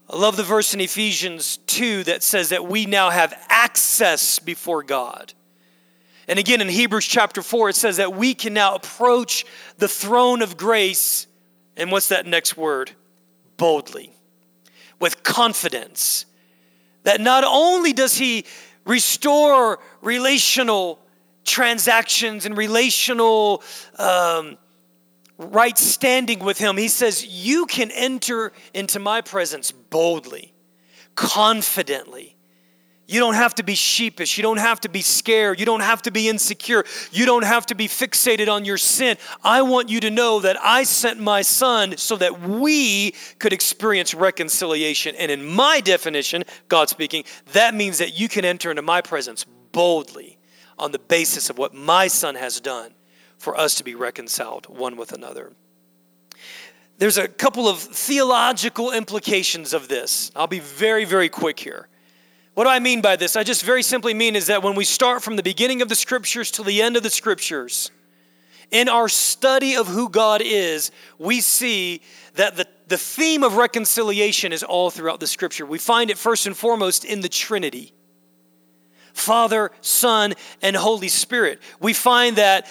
I 0.08 0.18
love 0.18 0.38
the 0.38 0.44
verse 0.44 0.74
in 0.74 0.80
Ephesians 0.80 1.58
2 1.68 2.04
that 2.06 2.22
says 2.22 2.50
that 2.50 2.68
we 2.68 2.86
now 2.86 3.10
have 3.10 3.34
access 3.50 4.40
before 4.40 4.84
God. 4.84 5.34
And 6.28 6.38
again 6.38 6.62
in 6.62 6.70
Hebrews 6.70 7.06
chapter 7.06 7.42
4, 7.42 7.70
it 7.70 7.76
says 7.76 7.98
that 7.98 8.14
we 8.14 8.36
can 8.36 8.54
now 8.54 8.76
approach 8.76 9.46
the 9.78 9.88
throne 9.88 10.42
of 10.44 10.56
grace. 10.56 11.28
And 11.76 11.92
what's 11.92 12.10
that 12.10 12.28
next 12.28 12.56
word? 12.56 12.92
Boldly, 13.58 14.14
with 15.00 15.24
confidence. 15.24 16.26
That 17.04 17.20
not 17.20 17.44
only 17.44 17.94
does 17.94 18.16
He 18.16 18.46
restore 18.86 19.80
relational 20.02 21.01
transactions 21.44 22.46
and 22.46 22.58
relational 22.58 23.64
um, 23.98 24.58
right 25.38 25.78
standing 25.78 26.40
with 26.40 26.58
Him, 26.58 26.78
He 26.78 26.88
says, 26.88 27.26
You 27.26 27.66
can 27.66 27.92
enter 27.92 28.52
into 28.74 29.00
my 29.00 29.22
presence 29.22 29.72
boldly, 29.72 30.54
confidently. 31.16 32.36
You 33.08 33.20
don't 33.20 33.34
have 33.34 33.56
to 33.56 33.64
be 33.64 33.76
sheepish. 33.76 34.38
You 34.38 34.42
don't 34.42 34.60
have 34.60 34.80
to 34.82 34.90
be 34.90 35.02
scared. 35.02 35.60
You 35.60 35.66
don't 35.66 35.82
have 35.82 36.02
to 36.04 36.12
be 36.12 36.30
insecure. 36.30 36.86
You 37.12 37.26
don't 37.26 37.44
have 37.44 37.66
to 37.66 37.76
be 37.76 37.90
fixated 37.90 38.48
on 38.48 38.64
your 38.64 38.78
sin. 38.78 39.18
I 39.44 39.64
want 39.64 39.90
you 39.90 40.00
to 40.00 40.10
know 40.10 40.40
that 40.40 40.56
I 40.64 40.84
sent 40.84 41.20
my 41.20 41.42
son 41.42 41.98
so 41.98 42.16
that 42.16 42.40
we 42.40 43.14
could 43.38 43.52
experience 43.52 44.14
reconciliation. 44.14 45.14
And 45.18 45.30
in 45.30 45.46
my 45.46 45.82
definition, 45.82 46.46
God 46.70 46.88
speaking, 46.88 47.26
that 47.52 47.76
means 47.76 47.98
that 47.98 48.18
you 48.18 48.30
can 48.30 48.46
enter 48.46 48.70
into 48.70 48.82
my 48.82 49.02
presence 49.02 49.46
boldly 49.74 50.38
on 50.82 50.92
the 50.92 51.00
basis 51.00 51.50
of 51.50 51.58
what 51.58 51.74
my 51.74 52.08
son 52.08 52.36
has 52.36 52.60
done 52.60 52.94
for 53.38 53.58
us 53.58 53.76
to 53.76 53.84
be 53.84 53.96
reconciled 53.96 54.66
one 54.66 54.98
with 54.98 55.14
another. 55.14 55.54
There's 56.98 57.18
a 57.18 57.28
couple 57.28 57.68
of 57.68 57.80
theological 57.80 58.92
implications 58.92 59.74
of 59.74 59.88
this. 59.88 60.32
I'll 60.36 60.48
be 60.48 60.60
very, 60.60 61.06
very 61.06 61.30
quick 61.30 61.60
here. 61.60 61.88
What 62.54 62.66
do 62.66 62.70
I 62.70 62.80
mean 62.80 63.02
by 63.02 63.16
this? 63.16 63.36
I 63.36 63.44
just 63.44 63.64
very 63.64 63.82
simply 63.82 64.14
mean 64.14 64.36
is 64.36 64.48
that 64.48 64.62
when 64.62 64.76
we 64.76 64.84
start 64.84 65.24
from 65.24 65.36
the 65.36 65.44
beginning 65.44 65.82
of 65.82 65.90
the 65.90 65.96
scriptures 65.96 66.52
to 66.52 66.64
the 66.64 66.82
end 66.82 66.98
of 66.98 67.04
the 67.04 67.10
scriptures, 67.10 67.92
in 68.72 68.90
our 68.90 69.10
study 69.10 69.76
of 69.76 69.88
who 69.88 70.10
God 70.10 70.42
is, 70.44 70.92
we 71.18 71.42
see 71.42 72.02
that 72.36 72.56
the, 72.56 72.68
the 72.88 72.98
theme 72.98 73.44
of 73.44 73.56
reconciliation 73.56 74.54
is 74.54 74.64
all 74.64 74.90
throughout 74.90 75.20
the 75.20 75.28
scripture. 75.28 75.66
We 75.66 75.78
find 75.78 76.10
it 76.10 76.18
first 76.18 76.46
and 76.46 76.56
foremost 76.56 77.06
in 77.06 77.22
the 77.22 77.30
Trinity 77.30 77.94
Father, 79.14 79.72
Son, 79.82 80.34
and 80.62 80.76
Holy 80.76 81.08
Spirit. 81.08 81.60
We 81.80 81.94
find 81.94 82.38
that 82.38 82.68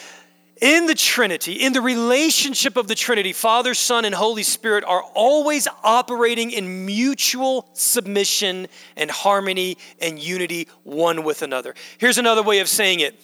in 0.60 0.86
the 0.86 0.94
Trinity, 0.94 1.54
in 1.54 1.72
the 1.72 1.80
relationship 1.80 2.76
of 2.76 2.86
the 2.86 2.94
Trinity, 2.94 3.32
Father, 3.32 3.72
Son, 3.72 4.04
and 4.04 4.14
Holy 4.14 4.42
Spirit 4.42 4.84
are 4.84 5.02
always 5.14 5.66
operating 5.82 6.50
in 6.50 6.84
mutual 6.84 7.68
submission 7.72 8.68
and 8.96 9.10
harmony 9.10 9.78
and 10.00 10.18
unity 10.18 10.68
one 10.82 11.24
with 11.24 11.42
another. 11.42 11.74
Here's 11.98 12.18
another 12.18 12.42
way 12.42 12.58
of 12.60 12.68
saying 12.68 13.00
it 13.00 13.18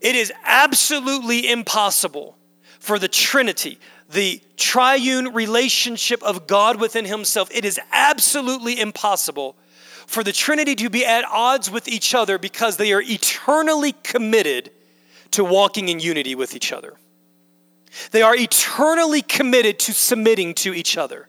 it 0.00 0.14
is 0.14 0.32
absolutely 0.44 1.50
impossible 1.50 2.36
for 2.78 2.98
the 2.98 3.08
Trinity, 3.08 3.78
the 4.10 4.40
triune 4.56 5.32
relationship 5.34 6.22
of 6.22 6.46
God 6.46 6.80
within 6.80 7.04
Himself, 7.04 7.48
it 7.50 7.64
is 7.64 7.80
absolutely 7.92 8.80
impossible 8.80 9.56
for 10.06 10.22
the 10.22 10.32
Trinity 10.32 10.74
to 10.76 10.90
be 10.90 11.04
at 11.04 11.24
odds 11.24 11.70
with 11.70 11.88
each 11.88 12.14
other 12.14 12.38
because 12.38 12.76
they 12.76 12.92
are 12.92 13.02
eternally 13.02 13.92
committed 14.02 14.70
to 15.32 15.44
walking 15.44 15.88
in 15.88 16.00
unity 16.00 16.34
with 16.34 16.54
each 16.54 16.72
other. 16.72 16.94
They 18.10 18.22
are 18.22 18.36
eternally 18.36 19.22
committed 19.22 19.78
to 19.80 19.92
submitting 19.92 20.54
to 20.54 20.74
each 20.74 20.96
other. 20.96 21.28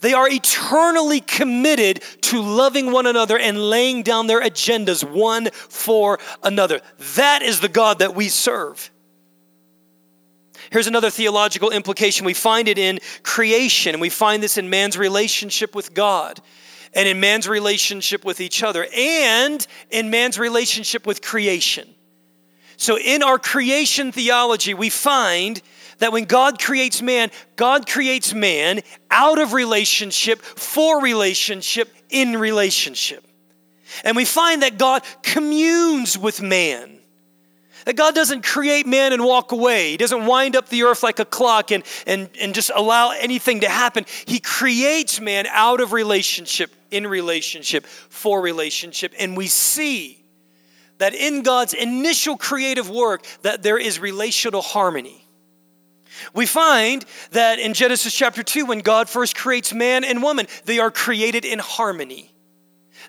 They 0.00 0.12
are 0.12 0.28
eternally 0.28 1.20
committed 1.20 2.02
to 2.22 2.42
loving 2.42 2.92
one 2.92 3.06
another 3.06 3.38
and 3.38 3.58
laying 3.58 4.02
down 4.02 4.26
their 4.26 4.42
agendas 4.42 5.04
one 5.04 5.50
for 5.52 6.18
another. 6.42 6.80
That 7.16 7.42
is 7.42 7.60
the 7.60 7.68
God 7.68 8.00
that 8.00 8.14
we 8.14 8.28
serve. 8.28 8.90
Here's 10.70 10.86
another 10.86 11.10
theological 11.10 11.70
implication. 11.70 12.26
We 12.26 12.34
find 12.34 12.68
it 12.68 12.76
in 12.76 12.98
creation, 13.22 13.94
and 13.94 14.00
we 14.00 14.10
find 14.10 14.42
this 14.42 14.58
in 14.58 14.68
man's 14.68 14.98
relationship 14.98 15.74
with 15.74 15.94
God, 15.94 16.40
and 16.94 17.08
in 17.08 17.20
man's 17.20 17.48
relationship 17.48 18.24
with 18.24 18.40
each 18.40 18.62
other, 18.62 18.86
and 18.96 19.66
in 19.90 20.10
man's 20.10 20.38
relationship 20.38 21.06
with 21.06 21.22
creation. 21.22 21.88
So, 22.76 22.98
in 22.98 23.22
our 23.22 23.38
creation 23.38 24.12
theology, 24.12 24.74
we 24.74 24.88
find 24.88 25.60
that 25.98 26.12
when 26.12 26.24
God 26.24 26.60
creates 26.60 27.02
man, 27.02 27.30
God 27.56 27.88
creates 27.88 28.32
man 28.32 28.80
out 29.10 29.38
of 29.38 29.52
relationship, 29.52 30.40
for 30.40 31.02
relationship, 31.02 31.92
in 32.08 32.36
relationship. 32.36 33.24
And 34.04 34.16
we 34.16 34.24
find 34.24 34.62
that 34.62 34.78
God 34.78 35.02
communes 35.22 36.16
with 36.16 36.40
man. 36.40 36.97
That 37.84 37.96
God 37.96 38.14
doesn't 38.14 38.44
create 38.44 38.86
man 38.86 39.12
and 39.12 39.24
walk 39.24 39.52
away. 39.52 39.92
He 39.92 39.96
doesn't 39.96 40.26
wind 40.26 40.56
up 40.56 40.68
the 40.68 40.82
earth 40.84 41.02
like 41.02 41.18
a 41.18 41.24
clock 41.24 41.70
and, 41.70 41.84
and, 42.06 42.28
and 42.40 42.54
just 42.54 42.70
allow 42.74 43.10
anything 43.10 43.60
to 43.60 43.68
happen. 43.68 44.04
He 44.26 44.40
creates 44.40 45.20
man 45.20 45.46
out 45.48 45.80
of 45.80 45.92
relationship, 45.92 46.72
in 46.90 47.06
relationship, 47.06 47.86
for 47.86 48.40
relationship. 48.40 49.14
And 49.18 49.36
we 49.36 49.46
see 49.46 50.24
that 50.98 51.14
in 51.14 51.42
God's 51.42 51.74
initial 51.74 52.36
creative 52.36 52.90
work 52.90 53.24
that 53.42 53.62
there 53.62 53.78
is 53.78 53.98
relational 53.98 54.62
harmony. 54.62 55.24
We 56.34 56.46
find 56.46 57.04
that 57.30 57.58
in 57.60 57.74
Genesis 57.74 58.12
chapter 58.14 58.42
2 58.42 58.66
when 58.66 58.80
God 58.80 59.08
first 59.08 59.36
creates 59.36 59.72
man 59.72 60.02
and 60.02 60.22
woman, 60.22 60.46
they 60.64 60.80
are 60.80 60.90
created 60.90 61.44
in 61.44 61.60
harmony 61.60 62.34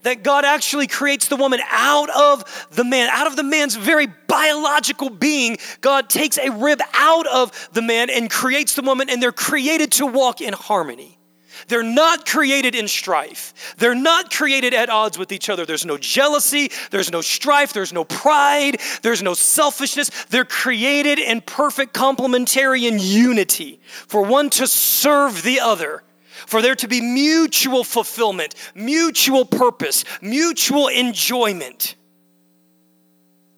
that 0.04 0.24
God 0.24 0.46
actually 0.46 0.88
creates 0.88 1.28
the 1.28 1.36
woman 1.36 1.60
out 1.70 2.10
of 2.10 2.68
the 2.72 2.84
man, 2.84 3.10
out 3.10 3.28
of 3.28 3.36
the 3.36 3.44
man's 3.44 3.76
very 3.76 4.08
biological 4.28 5.10
being. 5.10 5.58
God 5.82 6.10
takes 6.10 6.38
a 6.38 6.50
rib 6.52 6.82
out 6.94 7.28
of 7.28 7.70
the 7.74 7.82
man 7.82 8.10
and 8.10 8.30
creates 8.30 8.76
the 8.76 8.82
woman, 8.82 9.10
and 9.10 9.22
they're 9.22 9.32
created 9.32 9.92
to 9.94 10.06
walk 10.06 10.42
in 10.42 10.54
harmony. 10.54 11.20
They're 11.68 11.84
not 11.84 12.26
created 12.26 12.76
in 12.76 12.88
strife. 12.88 13.76
They're 13.78 13.96
not 13.96 14.32
created 14.32 14.74
at 14.74 14.90
odds 14.90 15.18
with 15.18 15.32
each 15.32 15.50
other. 15.50 15.66
There's 15.66 15.86
no 15.86 15.98
jealousy, 15.98 16.72
there's 16.90 17.12
no 17.12 17.22
strife, 17.22 17.74
there's 17.74 17.94
no 17.94 18.04
pride, 18.04 18.80
there's 19.02 19.22
no 19.22 19.34
selfishness. 19.34 20.10
They're 20.30 20.46
created 20.46 21.20
in 21.20 21.42
perfect 21.42 21.94
complementarian 21.94 22.98
unity 23.00 23.82
for 24.08 24.24
one 24.24 24.50
to 24.52 24.68
serve 24.68 25.44
the 25.44 25.60
other 25.60 26.04
for 26.50 26.64
there 26.64 26.76
to 26.76 26.88
be 26.88 27.00
mutual 27.00 27.84
fulfillment, 27.84 28.56
mutual 28.74 29.46
purpose, 29.46 30.04
mutual 30.20 30.88
enjoyment. 30.88 31.96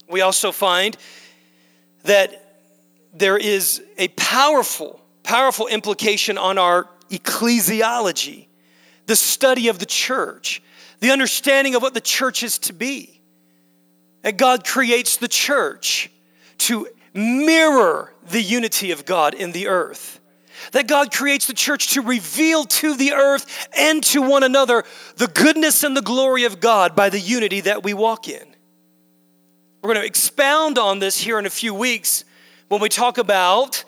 We 0.10 0.20
also 0.20 0.52
find 0.52 0.98
that 2.04 2.58
there 3.14 3.38
is 3.38 3.82
a 3.98 4.10
powerful, 4.10 5.00
powerful 5.24 5.68
implication 5.68 6.38
on 6.38 6.58
our 6.58 6.90
ecclesiology, 7.10 8.48
the 9.06 9.16
study 9.16 9.70
of 9.70 9.80
the 9.80 9.86
church, 9.86 10.62
the 11.00 11.12
understanding 11.12 11.76
of 11.76 11.82
what 11.82 11.94
the 11.94 12.02
church 12.02 12.44
is 12.44 12.60
to 12.60 12.74
be. 12.74 13.22
That 14.24 14.36
God 14.36 14.66
creates 14.66 15.16
the 15.16 15.30
church 15.30 16.12
to 16.60 16.90
mirror 17.14 18.14
the 18.30 18.42
unity 18.42 18.92
of 18.92 19.06
God 19.06 19.34
in 19.34 19.54
the 19.54 19.68
earth 19.68 20.21
that 20.72 20.88
God 20.88 21.12
creates 21.12 21.48
the 21.48 21.54
church 21.54 21.94
to 21.94 22.02
reveal 22.02 22.66
to 22.66 22.96
the 22.96 23.14
earth 23.14 23.70
and 23.78 24.04
to 24.06 24.22
one 24.22 24.44
another 24.44 24.84
the 25.18 25.28
goodness 25.28 25.84
and 25.84 25.96
the 25.96 26.02
glory 26.02 26.44
of 26.46 26.60
God 26.60 26.96
by 26.96 27.10
the 27.10 27.20
unity 27.20 27.62
that 27.62 27.84
we 27.84 27.94
walk 27.94 28.28
in. 28.28 28.46
We're 29.82 29.94
going 29.94 30.02
to 30.02 30.08
expound 30.08 30.78
on 30.78 31.00
this 31.00 31.18
here 31.18 31.40
in 31.40 31.46
a 31.46 31.50
few 31.50 31.74
weeks 31.74 32.24
when 32.68 32.82
we 32.82 32.90
talk 32.90 33.18
about 33.18 33.84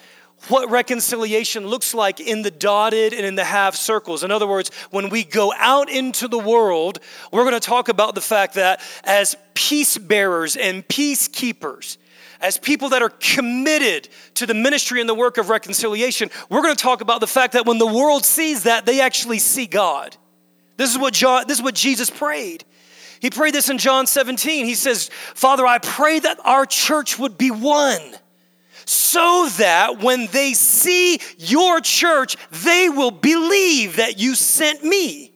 what 0.49 0.69
reconciliation 0.69 1.67
looks 1.67 1.93
like 1.93 2.19
in 2.19 2.41
the 2.41 2.51
dotted 2.51 3.13
and 3.13 3.25
in 3.25 3.35
the 3.35 3.43
half 3.43 3.75
circles. 3.75 4.23
In 4.23 4.31
other 4.31 4.47
words, 4.47 4.71
when 4.91 5.09
we 5.09 5.23
go 5.23 5.53
out 5.57 5.89
into 5.89 6.27
the 6.27 6.39
world, 6.39 6.99
we're 7.31 7.43
going 7.43 7.53
to 7.53 7.59
talk 7.59 7.87
about 7.87 8.15
the 8.15 8.21
fact 8.21 8.55
that 8.55 8.81
as 9.03 9.37
peace 9.53 9.97
bearers 9.97 10.55
and 10.55 10.85
peacekeepers, 10.87 11.97
as 12.43 12.57
people 12.57 12.89
that 12.89 13.01
are 13.01 13.09
committed 13.09 14.09
to 14.35 14.45
the 14.45 14.53
ministry 14.53 14.99
and 14.99 15.09
the 15.09 15.15
work 15.15 15.37
of 15.37 15.49
reconciliation, 15.49 16.29
we're 16.49 16.61
going 16.61 16.75
to 16.75 16.83
talk 16.83 16.99
about 16.99 17.21
the 17.21 17.27
fact 17.27 17.53
that 17.53 17.65
when 17.65 17.77
the 17.77 17.87
world 17.87 18.25
sees 18.25 18.63
that, 18.63 18.85
they 18.85 18.99
actually 18.99 19.39
see 19.39 19.65
God. 19.65 20.15
This 20.75 20.91
is 20.91 20.99
what 20.99 21.13
John, 21.13 21.45
this 21.47 21.57
is 21.59 21.63
what 21.63 21.73
Jesus 21.73 22.09
prayed. 22.09 22.65
He 23.21 23.29
prayed 23.29 23.53
this 23.53 23.69
in 23.69 23.77
John 23.77 24.05
17. 24.05 24.65
He 24.65 24.75
says, 24.75 25.09
Father, 25.33 25.65
I 25.65 25.77
pray 25.77 26.19
that 26.19 26.39
our 26.43 26.65
church 26.65 27.17
would 27.17 27.37
be 27.37 27.49
one 27.49 28.01
so 28.85 29.47
that 29.57 29.99
when 29.99 30.27
they 30.27 30.53
see 30.53 31.19
your 31.37 31.79
church, 31.79 32.35
they 32.51 32.89
will 32.89 33.11
believe 33.11 33.95
that 33.95 34.19
you 34.19 34.35
sent 34.35 34.83
me. 34.83 35.31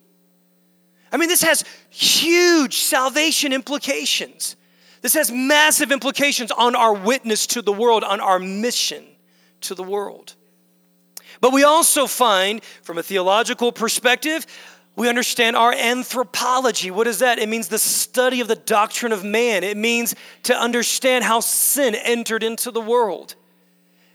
I 1.13 1.15
mean, 1.15 1.29
this 1.29 1.43
has 1.43 1.63
huge 1.89 2.79
salvation 2.79 3.53
implications. 3.53 4.57
This 5.01 5.13
has 5.13 5.31
massive 5.31 5.91
implications 5.91 6.51
on 6.51 6.75
our 6.75 6.93
witness 6.93 7.47
to 7.47 7.61
the 7.61 7.71
world, 7.71 8.03
on 8.03 8.19
our 8.19 8.39
mission 8.39 9.05
to 9.61 9.75
the 9.75 9.83
world. 9.83 10.35
But 11.39 11.53
we 11.53 11.63
also 11.63 12.07
find, 12.07 12.63
from 12.81 12.97
a 12.97 13.03
theological 13.03 13.71
perspective, 13.71 14.45
we 14.95 15.07
understand 15.07 15.55
our 15.55 15.71
anthropology. 15.71 16.89
What 16.89 17.05
is 17.05 17.19
that? 17.19 17.37
It 17.37 17.47
means 17.47 17.67
the 17.67 17.77
study 17.77 18.41
of 18.41 18.47
the 18.47 18.55
doctrine 18.55 19.11
of 19.11 19.23
man. 19.23 19.63
It 19.63 19.77
means 19.77 20.15
to 20.43 20.55
understand 20.55 21.23
how 21.23 21.39
sin 21.39 21.93
entered 21.93 22.41
into 22.41 22.71
the 22.71 22.81
world. 22.81 23.35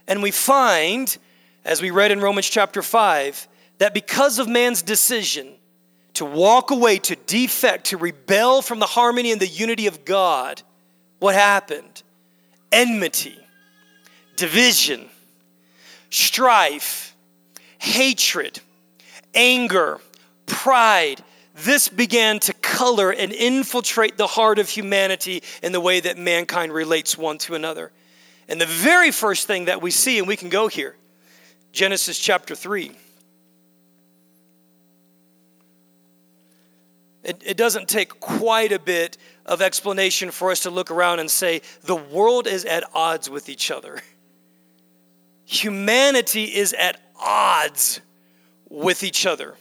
And 0.07 0.21
we 0.21 0.31
find, 0.31 1.17
as 1.63 1.81
we 1.81 1.91
read 1.91 2.11
in 2.11 2.19
Romans 2.19 2.49
chapter 2.49 2.81
5, 2.81 3.47
that 3.77 3.93
because 3.93 4.39
of 4.39 4.49
man's 4.49 4.81
decision 4.81 5.53
to 6.15 6.25
walk 6.25 6.71
away, 6.71 6.99
to 6.99 7.15
defect, 7.15 7.85
to 7.85 7.97
rebel 7.97 8.61
from 8.61 8.79
the 8.79 8.85
harmony 8.85 9.31
and 9.31 9.39
the 9.39 9.47
unity 9.47 9.87
of 9.87 10.03
God, 10.03 10.61
what 11.23 11.35
happened? 11.35 12.03
Enmity, 12.69 13.39
division, 14.35 15.07
strife, 16.09 17.15
hatred, 17.77 18.59
anger, 19.33 20.01
pride. 20.45 21.23
This 21.55 21.87
began 21.87 22.41
to 22.41 22.53
color 22.55 23.09
and 23.09 23.31
infiltrate 23.31 24.17
the 24.17 24.27
heart 24.27 24.59
of 24.59 24.67
humanity 24.67 25.43
in 25.61 25.71
the 25.71 25.79
way 25.79 26.01
that 26.01 26.17
mankind 26.17 26.73
relates 26.73 27.17
one 27.17 27.37
to 27.37 27.55
another. 27.55 27.93
And 28.49 28.59
the 28.59 28.65
very 28.65 29.11
first 29.11 29.47
thing 29.47 29.65
that 29.65 29.81
we 29.81 29.91
see, 29.91 30.19
and 30.19 30.27
we 30.27 30.35
can 30.35 30.49
go 30.49 30.67
here, 30.67 30.93
Genesis 31.71 32.19
chapter 32.19 32.53
3. 32.53 32.91
It, 37.23 37.41
it 37.45 37.55
doesn't 37.55 37.87
take 37.87 38.19
quite 38.19 38.73
a 38.73 38.79
bit 38.79 39.17
of 39.45 39.61
explanation 39.61 40.31
for 40.31 40.51
us 40.51 40.61
to 40.61 40.69
look 40.69 40.91
around 40.91 41.19
and 41.19 41.29
say, 41.29 41.61
the 41.81 41.95
world 41.95 42.47
is 42.47 42.65
at 42.65 42.83
odds 42.93 43.29
with 43.29 43.49
each 43.49 43.71
other. 43.71 44.01
Humanity 45.45 46.45
is 46.45 46.73
at 46.73 46.99
odds 47.19 47.99
with 48.69 49.03
each 49.03 49.25
other. 49.25 49.55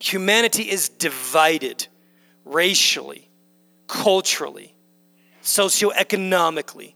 Humanity 0.00 0.70
is 0.70 0.88
divided 0.88 1.86
racially, 2.44 3.28
culturally, 3.86 4.74
socioeconomically. 5.42 6.94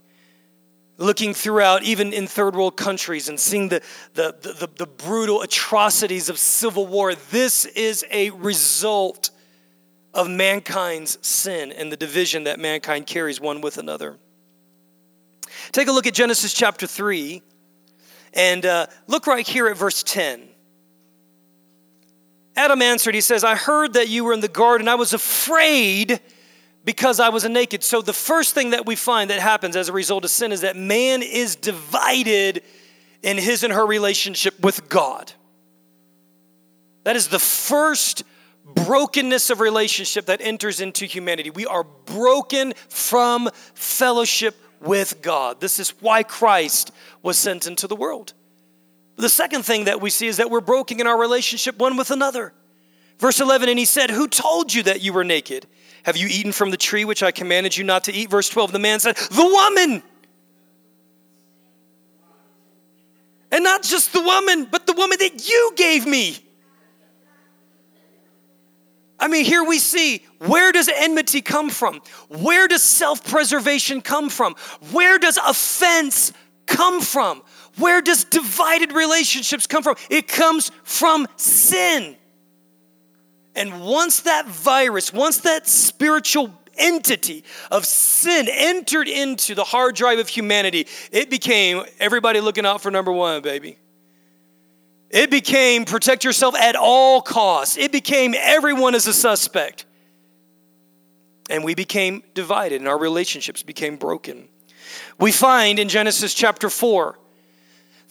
Looking 0.97 1.33
throughout, 1.33 1.85
even 1.85 2.13
in 2.13 2.27
third 2.27 2.57
world 2.57 2.77
countries, 2.77 3.29
and 3.29 3.39
seeing 3.39 3.69
the, 3.69 3.83
the, 4.15 4.35
the, 4.41 4.69
the, 4.77 4.87
brutal 4.87 5.43
atrocities 5.43 6.29
of 6.29 6.39
civil 6.39 6.87
war, 6.87 7.15
this 7.15 7.67
is 7.67 8.05
a 8.11 8.31
result 8.31 9.31
of 10.19 10.29
mankind's 10.29 11.17
sin 11.25 11.71
and 11.71 11.93
the 11.93 11.97
division 11.97 12.45
that 12.45 12.59
mankind 12.59 13.07
carries 13.07 13.41
one 13.41 13.61
with 13.61 13.79
another. 13.79 14.19
Take 15.71 15.87
a 15.87 15.93
look 15.93 16.09
at 16.09 16.13
Genesis 16.13 16.53
chapter 16.53 16.89
3 16.89 17.41
and 18.35 18.67
uh, 18.67 18.87
look 19.07 19.29
right 19.29 19.47
here 19.47 19.69
at 19.69 19.77
verse 19.77 20.03
10. 20.03 20.49
Adam 22.57 22.83
answered, 22.83 23.15
He 23.15 23.21
says, 23.21 23.45
I 23.45 23.55
heard 23.55 23.93
that 23.93 24.09
you 24.09 24.25
were 24.25 24.33
in 24.33 24.41
the 24.41 24.49
garden. 24.49 24.89
I 24.89 24.97
was 24.97 25.13
afraid 25.13 26.19
because 26.85 27.21
I 27.21 27.29
was 27.29 27.49
naked. 27.49 27.85
So, 27.85 28.03
the 28.03 28.13
first 28.13 28.55
thing 28.55 28.71
that 28.71 28.87
we 28.87 28.97
find 28.97 29.31
that 29.31 29.39
happens 29.39 29.77
as 29.77 29.89
a 29.89 29.93
result 29.93 30.25
of 30.25 30.31
sin 30.31 30.51
is 30.51 30.63
that 30.63 30.75
man 30.75 31.23
is 31.23 31.55
divided 31.55 32.65
in 33.23 33.37
his 33.37 33.63
and 33.63 33.73
her 33.73 33.87
relationship 33.87 34.59
with 34.59 34.89
God. 34.89 35.33
That 37.05 37.15
is 37.15 37.29
the 37.29 37.39
first 37.39 38.25
brokenness 38.75 39.51
of 39.51 39.61
relationship 39.61 40.27
that 40.27 40.41
enters 40.41 40.81
into 40.81 41.07
humanity. 41.07 41.51
We 41.51 41.67
are 41.67 41.85
broken 41.85 42.75
from 42.89 43.49
fellowship 43.75 44.57
with 44.81 45.21
God. 45.23 45.61
This 45.61 45.79
is 45.79 45.91
why 46.01 46.23
Christ 46.23 46.93
was 47.23 47.37
sent 47.37 47.67
into 47.67 47.87
the 47.87 47.97
world. 47.97 48.33
The 49.17 49.29
second 49.29 49.65
thing 49.65 49.85
that 49.85 50.01
we 50.01 50.11
see 50.11 50.29
is 50.29 50.37
that 50.37 50.51
we're 50.51 50.61
broken 50.61 51.01
in 51.01 51.07
our 51.07 51.19
relationship 51.19 51.79
one 51.79 51.97
with 51.97 52.11
another. 52.11 52.53
Verse 53.19 53.41
11, 53.41 53.69
and 53.69 53.79
he 53.79 53.85
said, 53.85 54.11
Who 54.11 54.29
told 54.29 54.73
you 54.73 54.85
that 54.85 55.03
you 55.03 55.13
were 55.13 55.25
naked? 55.25 55.67
Have 56.05 56.17
you 56.17 56.29
eaten 56.29 56.53
from 56.53 56.71
the 56.71 56.77
tree 56.77 57.05
which 57.05 57.23
I 57.23 57.33
commanded 57.33 57.77
you 57.77 57.83
not 57.83 58.05
to 58.05 58.13
eat? 58.13 58.31
Verse 58.31 58.49
12, 58.49 58.71
the 58.71 58.79
man 58.79 59.01
said, 59.01 59.17
The 59.17 59.45
woman. 59.45 60.03
And 63.51 63.65
not 63.65 63.83
just 63.83 64.13
the 64.13 64.23
woman, 64.23 64.69
but 64.71 64.87
the 64.87 64.93
woman 64.93 65.19
that 65.19 65.49
you 65.49 65.73
gave 65.75 66.07
me. 66.07 66.39
I 69.21 69.29
mean, 69.29 69.45
here 69.45 69.65
we 69.65 69.79
see 69.79 70.25
where 70.39 70.71
does 70.73 70.89
enmity 70.89 71.43
come 71.43 71.71
from? 71.71 72.01
Where 72.29 72.69
does 72.69 72.83
self 72.83 73.25
preservation 73.25 74.01
come 74.01 74.31
from? 74.31 74.55
Where 74.93 75.19
does 75.19 75.39
offense 75.39 76.33
come 76.67 77.01
from? 77.01 77.43
Where 77.79 78.01
does 78.01 78.25
divided 78.25 78.93
relationships 78.93 79.67
come 79.67 79.83
from? 79.83 79.97
It 80.11 80.29
comes 80.29 80.71
from 80.85 81.27
sin. 81.37 82.17
And 83.55 83.81
once 83.81 84.21
that 84.21 84.47
virus, 84.47 85.13
once 85.13 85.39
that 85.39 85.67
spiritual 85.67 86.55
entity 86.77 87.45
of 87.73 87.85
sin 87.85 88.47
entered 88.49 89.09
into 89.09 89.57
the 89.57 89.65
hard 89.65 89.97
drive 89.97 90.21
of 90.21 90.29
humanity, 90.29 90.87
it 91.11 91.29
became 91.29 91.83
everybody 91.99 92.41
looking 92.41 92.65
out 92.65 92.81
for 92.81 92.91
number 92.93 93.11
one, 93.11 93.43
baby. 93.43 93.77
It 95.11 95.31
became 95.31 95.85
protect 95.85 96.25
yourself 96.25 96.55
at 96.55 96.77
all 96.77 97.23
costs. 97.23 97.77
It 97.79 97.93
became 97.93 98.35
everyone 98.37 98.95
is 98.95 99.07
a 99.07 99.13
suspect. 99.13 99.87
And 101.51 101.65
we 101.65 101.75
became 101.75 102.23
divided, 102.35 102.81
and 102.81 102.89
our 102.89 102.99
relationships 102.99 103.63
became 103.63 103.97
broken. 103.97 104.49
We 105.19 105.33
find 105.33 105.79
in 105.79 105.89
Genesis 105.89 106.35
chapter 106.35 106.69
4 106.69 107.19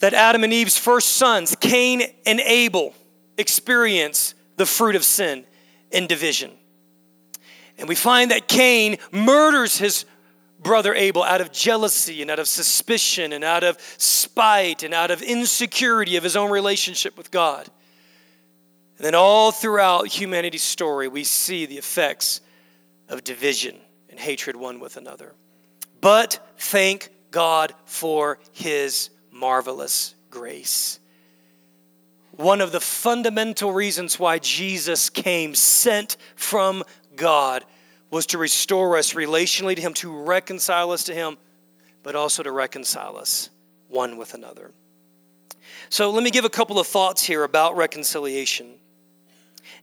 that 0.00 0.12
Adam 0.12 0.42
and 0.42 0.52
Eve's 0.52 0.76
first 0.76 1.10
sons, 1.10 1.54
Cain 1.60 2.02
and 2.26 2.40
Abel, 2.40 2.94
experience 3.36 4.34
the 4.56 4.66
fruit 4.66 4.96
of 4.96 5.04
sin 5.04 5.44
and 5.92 6.08
division. 6.08 6.50
And 7.78 7.88
we 7.88 7.94
find 7.94 8.32
that 8.32 8.48
Cain 8.48 8.98
murders 9.12 9.78
his 9.78 10.04
brother 10.58 10.94
Abel 10.94 11.22
out 11.22 11.40
of 11.40 11.52
jealousy 11.52 12.22
and 12.22 12.30
out 12.30 12.38
of 12.38 12.48
suspicion 12.48 13.32
and 13.32 13.44
out 13.44 13.64
of 13.64 13.78
spite 13.96 14.82
and 14.82 14.92
out 14.92 15.10
of 15.10 15.22
insecurity 15.22 16.16
of 16.16 16.24
his 16.24 16.36
own 16.36 16.50
relationship 16.50 17.16
with 17.16 17.30
God. 17.30 17.68
And 18.96 19.04
then 19.04 19.14
all 19.14 19.52
throughout 19.52 20.08
humanity's 20.08 20.62
story, 20.62 21.06
we 21.06 21.24
see 21.24 21.66
the 21.66 21.78
effects 21.78 22.40
of 23.08 23.22
division 23.22 23.76
and 24.10 24.18
hatred 24.18 24.56
one 24.56 24.80
with 24.80 24.96
another. 24.96 25.34
But 26.00 26.54
thank 26.58 27.10
God 27.30 27.74
for 27.84 28.38
his 28.52 29.10
marvelous 29.30 30.14
grace. 30.30 30.98
One 32.32 32.60
of 32.60 32.72
the 32.72 32.80
fundamental 32.80 33.72
reasons 33.72 34.18
why 34.18 34.38
Jesus 34.38 35.10
came, 35.10 35.54
sent 35.54 36.16
from 36.36 36.84
God, 37.16 37.64
was 38.10 38.26
to 38.26 38.38
restore 38.38 38.96
us 38.96 39.14
relationally 39.14 39.76
to 39.76 39.82
Him, 39.82 39.94
to 39.94 40.10
reconcile 40.10 40.90
us 40.92 41.04
to 41.04 41.14
Him, 41.14 41.36
but 42.02 42.14
also 42.14 42.42
to 42.42 42.50
reconcile 42.50 43.16
us 43.16 43.50
one 43.88 44.16
with 44.16 44.34
another. 44.34 44.70
So 45.90 46.10
let 46.10 46.22
me 46.22 46.30
give 46.30 46.44
a 46.44 46.50
couple 46.50 46.78
of 46.78 46.86
thoughts 46.86 47.22
here 47.22 47.44
about 47.44 47.76
reconciliation. 47.76 48.74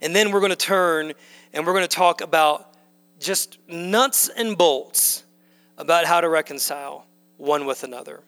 And 0.02 0.16
then 0.16 0.32
we're 0.32 0.40
going 0.40 0.52
to 0.52 0.56
turn 0.56 1.14
and 1.54 1.66
we're 1.66 1.74
going 1.74 1.88
to 1.88 1.96
talk 1.96 2.22
about 2.22 2.74
just 3.20 3.58
nuts 3.68 4.30
and 4.30 4.58
bolts 4.58 5.24
about 5.78 6.06
how 6.06 6.22
to 6.22 6.30
reconcile 6.30 7.06
one 7.38 7.66
with 7.66 7.84
another. 7.84 8.22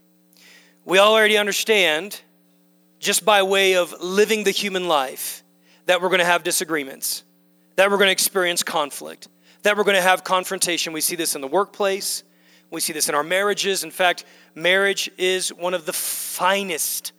We 0.86 1.00
already 1.00 1.38
understand, 1.38 2.22
just 3.00 3.26
by 3.26 3.44
way 3.44 3.76
of 3.76 3.94
living 4.02 4.44
the 4.44 4.52
human 4.52 4.88
life, 4.88 5.44
that 5.86 6.02
we're 6.02 6.10
going 6.10 6.20
to 6.20 6.26
have 6.26 6.44
disagreements, 6.44 7.24
that 7.76 7.90
we're 7.92 7.98
going 7.98 8.08
to 8.08 8.14
experience 8.14 8.64
conflict, 8.64 9.28
that 9.68 9.76
we're 9.76 9.84
going 9.84 9.98
to 9.98 10.02
have 10.02 10.24
confrontation. 10.24 10.94
We 10.94 11.02
see 11.02 11.18
this 11.18 11.36
in 11.36 11.42
the 11.42 11.48
workplace, 11.48 12.24
we 12.72 12.80
see 12.80 12.94
this 12.94 13.10
in 13.10 13.16
our 13.16 13.24
marriages. 13.24 13.84
In 13.84 13.92
fact, 13.92 14.24
marriage 14.56 15.12
is 15.18 15.50
one 15.50 15.74
of 15.74 15.86
the 15.86 15.92
finest 15.92 17.12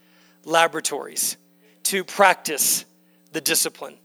laboratories 0.45 1.37
to 1.85 2.05
practice 2.05 2.87
the 3.33 3.43
discipline 3.43 3.99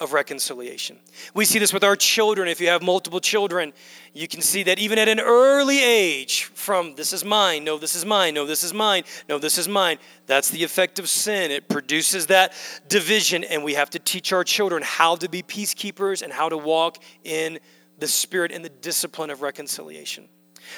of 0.00 0.14
reconciliation. 0.14 0.98
We 1.34 1.44
see 1.44 1.58
this 1.58 1.74
with 1.74 1.84
our 1.84 1.94
children. 1.94 2.48
If 2.48 2.58
you 2.58 2.68
have 2.68 2.82
multiple 2.82 3.20
children, 3.20 3.74
you 4.14 4.26
can 4.26 4.40
see 4.40 4.62
that 4.62 4.78
even 4.78 4.98
at 4.98 5.08
an 5.08 5.20
early 5.20 5.82
age, 5.82 6.44
from 6.44 6.94
this 6.94 7.12
is 7.12 7.22
mine, 7.22 7.64
no, 7.64 7.76
this 7.76 7.94
is 7.94 8.06
mine, 8.06 8.32
no, 8.32 8.46
this 8.46 8.62
is 8.62 8.72
mine, 8.72 9.04
no, 9.28 9.38
this 9.38 9.58
is 9.58 9.68
mine, 9.68 9.98
that's 10.24 10.48
the 10.48 10.64
effect 10.64 10.98
of 10.98 11.06
sin. 11.06 11.50
It 11.50 11.68
produces 11.68 12.28
that 12.28 12.54
division, 12.88 13.44
and 13.44 13.62
we 13.62 13.74
have 13.74 13.90
to 13.90 13.98
teach 13.98 14.32
our 14.32 14.42
children 14.42 14.82
how 14.82 15.16
to 15.16 15.28
be 15.28 15.42
peacekeepers 15.42 16.22
and 16.22 16.32
how 16.32 16.48
to 16.48 16.56
walk 16.56 17.02
in 17.24 17.58
the 18.00 18.08
spirit 18.08 18.52
and 18.52 18.64
the 18.64 18.70
discipline 18.70 19.30
of 19.30 19.42
reconciliation. 19.42 20.28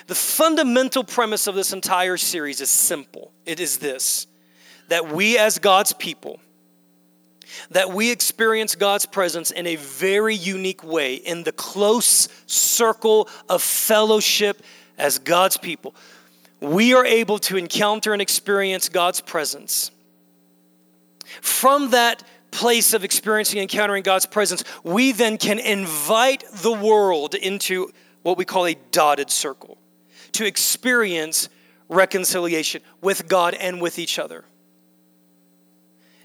The 0.07 0.15
fundamental 0.15 1.05
premise 1.05 1.47
of 1.47 1.55
this 1.55 1.73
entire 1.73 2.17
series 2.17 2.61
is 2.61 2.71
simple 2.71 3.33
it 3.47 3.61
is 3.61 3.79
this 3.79 4.27
that 4.89 5.09
we, 5.11 5.39
as 5.39 5.59
God's 5.59 5.93
people, 5.95 6.39
that 7.71 7.91
we 7.93 8.11
experience 8.11 8.75
God's 8.75 9.07
presence 9.07 9.51
in 9.51 9.67
a 9.67 9.77
very 9.77 10.35
unique 10.35 10.85
way 10.85 11.15
in 11.15 11.45
the 11.45 11.53
close 11.53 12.29
circle 12.47 13.29
of 13.49 13.63
fellowship 13.63 14.63
as 14.99 15.19
God's 15.19 15.57
people. 15.57 15.95
We 16.61 16.95
are 16.95 17.07
able 17.07 17.39
to 17.41 17.57
encounter 17.57 18.13
and 18.13 18.21
experience 18.21 18.89
God's 18.89 19.21
presence. 19.21 19.91
From 21.41 21.91
that 21.91 22.23
place 22.53 22.95
of 22.95 23.03
experiencing 23.03 23.59
and 23.59 23.69
encountering 23.71 24.05
God's 24.05 24.27
presence, 24.27 24.63
we 24.85 25.11
then 25.11 25.39
can 25.39 25.59
invite 25.59 26.45
the 26.53 26.73
world 26.73 27.35
into 27.35 27.91
what 28.23 28.39
we 28.39 28.45
call 28.45 28.67
a 28.67 28.77
dotted 28.93 29.31
circle 29.31 29.79
to 30.33 30.47
experience 30.47 31.49
reconciliation 31.89 32.83
with 33.01 33.27
God 33.27 33.55
and 33.55 33.81
with 33.81 33.99
each 33.99 34.19
other. 34.19 34.45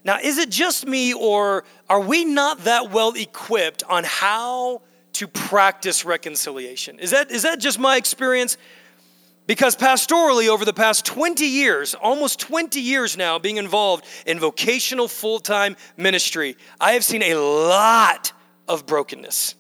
Now, 0.04 0.20
is 0.22 0.38
it 0.38 0.50
just 0.50 0.88
me, 0.88 1.14
or 1.14 1.66
are 1.90 2.00
we 2.00 2.24
not 2.24 2.60
that 2.66 2.92
well 2.92 3.14
equipped 3.14 3.84
on 3.90 4.04
how 4.06 4.82
to 5.14 5.28
practice 5.28 6.06
reconciliation? 6.06 7.00
Is 7.00 7.12
that, 7.12 7.32
is 7.32 7.42
that 7.42 7.60
just 7.60 7.80
my 7.80 7.98
experience? 7.98 8.58
Because 9.48 9.78
pastorally, 9.78 10.50
over 10.50 10.66
the 10.66 10.74
past 10.74 11.06
20 11.06 11.46
years, 11.46 11.96
almost 11.96 12.40
20 12.42 12.82
years 12.82 13.16
now, 13.16 13.40
being 13.40 13.56
involved 13.56 14.06
in 14.26 14.40
vocational 14.40 15.08
full 15.08 15.40
time 15.40 15.78
ministry, 15.96 16.58
I 16.82 16.92
have 16.92 17.06
seen 17.06 17.24
a 17.24 17.36
lot 17.36 18.34
of 18.68 18.86
brokenness. 18.86 19.56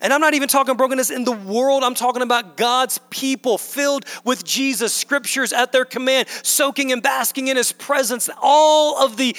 And 0.00 0.12
I'm 0.12 0.20
not 0.20 0.34
even 0.34 0.48
talking 0.48 0.74
brokenness 0.76 1.10
in 1.10 1.24
the 1.24 1.32
world. 1.32 1.84
I'm 1.84 1.94
talking 1.94 2.22
about 2.22 2.56
God's 2.56 2.98
people 3.10 3.58
filled 3.58 4.04
with 4.24 4.44
Jesus, 4.44 4.92
scriptures 4.92 5.52
at 5.52 5.72
their 5.72 5.84
command, 5.84 6.28
soaking 6.42 6.92
and 6.92 7.02
basking 7.02 7.48
in 7.48 7.56
his 7.56 7.72
presence, 7.72 8.28
all 8.40 9.04
of 9.04 9.16
the 9.16 9.36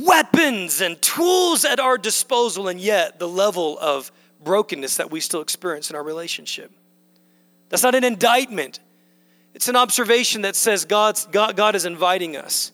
weapons 0.00 0.80
and 0.80 1.00
tools 1.00 1.64
at 1.64 1.80
our 1.80 1.98
disposal, 1.98 2.68
and 2.68 2.80
yet 2.80 3.18
the 3.18 3.28
level 3.28 3.78
of 3.80 4.12
brokenness 4.44 4.96
that 4.96 5.10
we 5.10 5.20
still 5.20 5.40
experience 5.40 5.90
in 5.90 5.96
our 5.96 6.02
relationship. 6.02 6.70
That's 7.72 7.82
not 7.82 7.94
an 7.94 8.04
indictment, 8.04 8.80
it's 9.54 9.68
an 9.68 9.76
observation 9.76 10.42
that 10.42 10.54
says 10.56 10.84
God's, 10.84 11.26
God, 11.26 11.56
God 11.56 11.74
is 11.74 11.86
inviting 11.86 12.36
us 12.36 12.70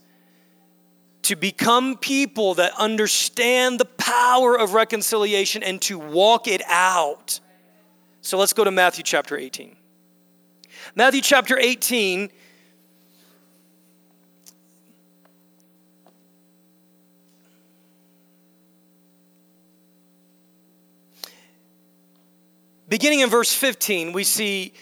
to 1.23 1.37
become 1.37 1.97
people 1.97 2.55
that 2.55 2.73
understand 2.77 3.79
the 3.79 3.85
power 3.85 4.59
of 4.59 4.75
reconciliation 4.75 5.63
and 5.63 5.81
to 5.83 6.01
walk 6.01 6.49
it 6.49 6.63
out. 6.67 7.39
So 8.23 8.39
let's 8.39 8.53
go 8.53 8.65
to 8.65 8.73
Matthew 8.73 9.05
chapter 9.05 9.37
18. 9.37 9.77
Matthew 10.97 11.21
chapter 11.21 11.57
18. 11.57 12.31
Beginning 22.89 23.21
in 23.21 23.29
verse 23.29 23.53
15, 23.53 24.13
we 24.13 24.25
see 24.25 24.73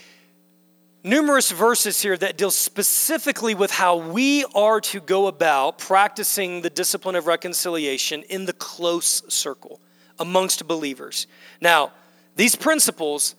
numerous 1.02 1.50
verses 1.50 2.00
here 2.00 2.16
that 2.16 2.36
deal 2.36 2.52
specifically 2.52 3.54
with 3.54 3.72
how 3.72 3.96
we 3.96 4.44
are 4.54 4.80
to 4.80 5.00
go 5.00 5.26
about 5.26 5.78
practicing 5.78 6.60
the 6.60 6.70
discipline 6.70 7.16
of 7.16 7.26
reconciliation 7.26 8.22
in 8.24 8.44
the 8.44 8.52
close 8.52 9.22
circle 9.28 9.80
amongst 10.20 10.68
believers. 10.68 11.26
Now, 11.60 11.92
these 12.36 12.54
principles 12.54 13.34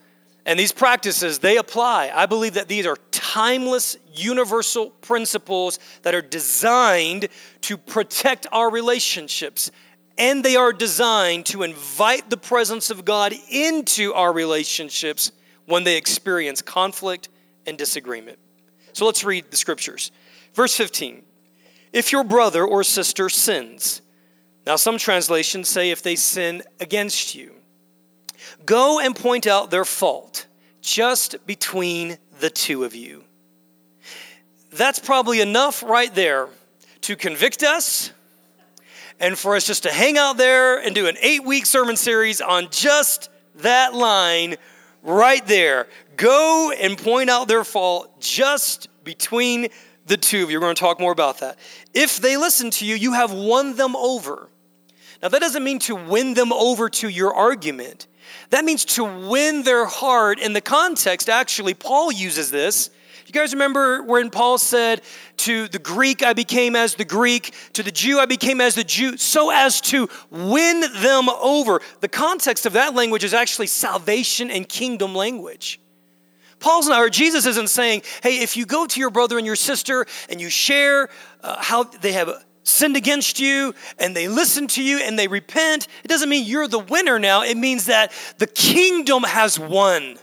and 0.45 0.59
these 0.59 0.71
practices, 0.71 1.39
they 1.39 1.57
apply. 1.57 2.11
I 2.13 2.25
believe 2.25 2.53
that 2.55 2.67
these 2.67 2.85
are 2.85 2.97
timeless, 3.11 3.97
universal 4.13 4.89
principles 4.89 5.79
that 6.03 6.15
are 6.15 6.21
designed 6.21 7.27
to 7.61 7.77
protect 7.77 8.47
our 8.51 8.69
relationships. 8.71 9.71
And 10.17 10.43
they 10.43 10.55
are 10.55 10.73
designed 10.73 11.45
to 11.47 11.63
invite 11.63 12.29
the 12.29 12.37
presence 12.37 12.89
of 12.89 13.05
God 13.05 13.33
into 13.49 14.13
our 14.13 14.33
relationships 14.33 15.31
when 15.65 15.83
they 15.83 15.97
experience 15.97 16.61
conflict 16.61 17.29
and 17.65 17.77
disagreement. 17.77 18.39
So 18.93 19.05
let's 19.05 19.23
read 19.23 19.51
the 19.51 19.57
scriptures. 19.57 20.11
Verse 20.53 20.75
15 20.75 21.23
If 21.93 22.11
your 22.11 22.23
brother 22.23 22.65
or 22.65 22.83
sister 22.83 23.29
sins, 23.29 24.01
now 24.65 24.75
some 24.75 24.97
translations 24.97 25.69
say 25.69 25.91
if 25.91 26.01
they 26.01 26.15
sin 26.15 26.63
against 26.79 27.35
you, 27.35 27.53
go 28.65 28.99
and 28.99 29.15
point 29.15 29.45
out 29.45 29.69
their 29.69 29.85
fault 29.85 30.47
just 30.81 31.45
between 31.45 32.17
the 32.39 32.49
two 32.49 32.83
of 32.83 32.95
you. 32.95 33.23
That's 34.71 34.99
probably 34.99 35.41
enough 35.41 35.83
right 35.83 36.13
there 36.13 36.49
to 37.01 37.15
convict 37.15 37.63
us 37.63 38.11
and 39.19 39.37
for 39.37 39.55
us 39.55 39.65
just 39.65 39.83
to 39.83 39.91
hang 39.91 40.17
out 40.17 40.37
there 40.37 40.77
and 40.77 40.93
do 40.93 41.07
an 41.07 41.17
eight 41.21 41.43
week 41.43 41.65
sermon 41.65 41.95
series 41.95 42.41
on 42.41 42.69
just 42.69 43.29
that 43.55 43.93
line 43.93 44.55
right 45.03 45.45
there. 45.47 45.87
Go 46.15 46.71
and 46.71 46.97
point 46.97 47.29
out 47.29 47.47
their 47.47 47.63
fault 47.63 48.19
just 48.19 48.89
between 49.03 49.69
the 50.05 50.17
two 50.17 50.43
of 50.43 50.51
you. 50.51 50.57
We're 50.57 50.61
going 50.61 50.75
to 50.75 50.79
talk 50.79 50.99
more 50.99 51.11
about 51.11 51.39
that. 51.39 51.57
If 51.93 52.17
they 52.17 52.37
listen 52.37 52.69
to 52.71 52.85
you, 52.85 52.95
you 52.95 53.13
have 53.13 53.31
won 53.31 53.75
them 53.75 53.95
over. 53.95 54.49
Now, 55.21 55.29
that 55.29 55.39
doesn't 55.39 55.63
mean 55.63 55.79
to 55.79 55.95
win 55.95 56.33
them 56.33 56.53
over 56.53 56.89
to 56.89 57.09
your 57.09 57.33
argument. 57.33 58.07
That 58.49 58.65
means 58.65 58.85
to 58.85 59.03
win 59.03 59.63
their 59.63 59.85
heart. 59.85 60.39
In 60.39 60.53
the 60.53 60.61
context, 60.61 61.29
actually, 61.29 61.73
Paul 61.73 62.11
uses 62.11 62.51
this. 62.51 62.89
You 63.27 63.33
guys 63.33 63.51
remember 63.51 64.03
when 64.03 64.29
Paul 64.29 64.57
said, 64.57 65.01
To 65.37 65.67
the 65.67 65.79
Greek 65.79 66.23
I 66.23 66.31
became 66.31 66.77
as 66.77 66.95
the 66.95 67.03
Greek, 67.03 67.53
to 67.73 67.83
the 67.83 67.91
Jew 67.91 68.19
I 68.19 68.25
became 68.25 68.61
as 68.61 68.75
the 68.75 68.85
Jew, 68.85 69.17
so 69.17 69.51
as 69.51 69.81
to 69.81 70.07
win 70.31 70.79
them 70.79 71.27
over. 71.27 71.81
The 71.99 72.07
context 72.07 72.65
of 72.65 72.71
that 72.73 72.95
language 72.95 73.25
is 73.25 73.33
actually 73.33 73.67
salvation 73.67 74.49
and 74.49 74.67
kingdom 74.67 75.13
language. 75.13 75.81
Paul's 76.59 76.87
not, 76.87 77.01
or 77.01 77.09
Jesus 77.09 77.45
isn't 77.45 77.69
saying, 77.69 78.03
hey, 78.23 78.39
if 78.39 78.55
you 78.55 78.65
go 78.65 78.87
to 78.87 78.99
your 78.99 79.09
brother 79.09 79.37
and 79.37 79.45
your 79.45 79.57
sister 79.57 80.05
and 80.29 80.39
you 80.39 80.49
share 80.49 81.09
uh, 81.43 81.61
how 81.61 81.83
they 81.83 82.13
have 82.13 82.45
sinned 82.63 82.95
against 82.95 83.41
you 83.41 83.75
and 83.99 84.15
they 84.15 84.29
listen 84.29 84.67
to 84.67 84.83
you 84.83 84.99
and 84.99 85.19
they 85.19 85.27
repent, 85.27 85.89
it 86.05 86.07
doesn't 86.07 86.29
mean 86.29 86.45
you're 86.45 86.69
the 86.69 86.79
winner 86.79 87.19
now. 87.19 87.43
It 87.43 87.57
means 87.57 87.87
that 87.87 88.13
the 88.37 88.47
kingdom 88.47 89.23
has 89.23 89.59
won. 89.59 90.17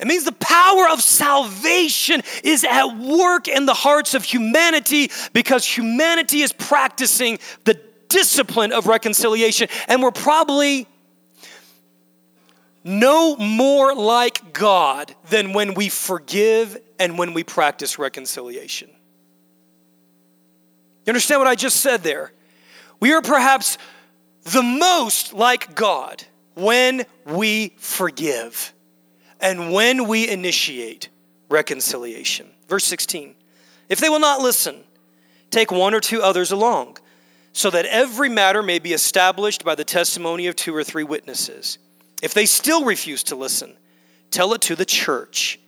It 0.00 0.06
means 0.06 0.24
the 0.24 0.32
power 0.32 0.88
of 0.88 1.00
salvation 1.00 2.22
is 2.42 2.64
at 2.64 2.96
work 2.98 3.46
in 3.48 3.64
the 3.66 3.74
hearts 3.74 4.14
of 4.14 4.24
humanity 4.24 5.10
because 5.32 5.64
humanity 5.64 6.40
is 6.40 6.52
practicing 6.52 7.38
the 7.64 7.80
discipline 8.08 8.72
of 8.72 8.86
reconciliation. 8.86 9.68
And 9.88 10.02
we're 10.02 10.10
probably 10.10 10.88
no 12.82 13.36
more 13.36 13.94
like 13.94 14.52
God 14.52 15.14
than 15.30 15.52
when 15.52 15.74
we 15.74 15.88
forgive 15.88 16.76
and 16.98 17.16
when 17.16 17.32
we 17.32 17.44
practice 17.44 17.98
reconciliation. 17.98 18.90
You 21.06 21.10
understand 21.10 21.40
what 21.40 21.48
I 21.48 21.54
just 21.54 21.80
said 21.80 22.02
there? 22.02 22.32
We 23.00 23.12
are 23.12 23.22
perhaps 23.22 23.78
the 24.44 24.62
most 24.62 25.32
like 25.32 25.74
God 25.74 26.24
when 26.54 27.04
we 27.24 27.74
forgive 27.78 28.73
and 29.44 29.72
when 29.72 30.08
we 30.08 30.28
initiate 30.28 31.10
reconciliation. 31.50 32.48
Verse 32.68 32.84
16 32.84 33.34
If 33.88 34.00
they 34.00 34.08
will 34.08 34.18
not 34.18 34.40
listen, 34.40 34.82
take 35.50 35.70
one 35.70 35.94
or 35.94 36.00
two 36.00 36.22
others 36.22 36.50
along, 36.50 36.96
so 37.52 37.70
that 37.70 37.84
every 37.84 38.28
matter 38.28 38.62
may 38.62 38.80
be 38.80 38.94
established 38.94 39.64
by 39.64 39.76
the 39.76 39.84
testimony 39.84 40.48
of 40.48 40.56
two 40.56 40.74
or 40.74 40.82
three 40.82 41.04
witnesses. 41.04 41.78
If 42.22 42.32
they 42.32 42.46
still 42.46 42.84
refuse 42.84 43.22
to 43.24 43.36
listen, 43.36 43.74
tell 44.30 44.54
it 44.54 44.62
to 44.62 44.74
the 44.74 44.86
church. 44.86 45.60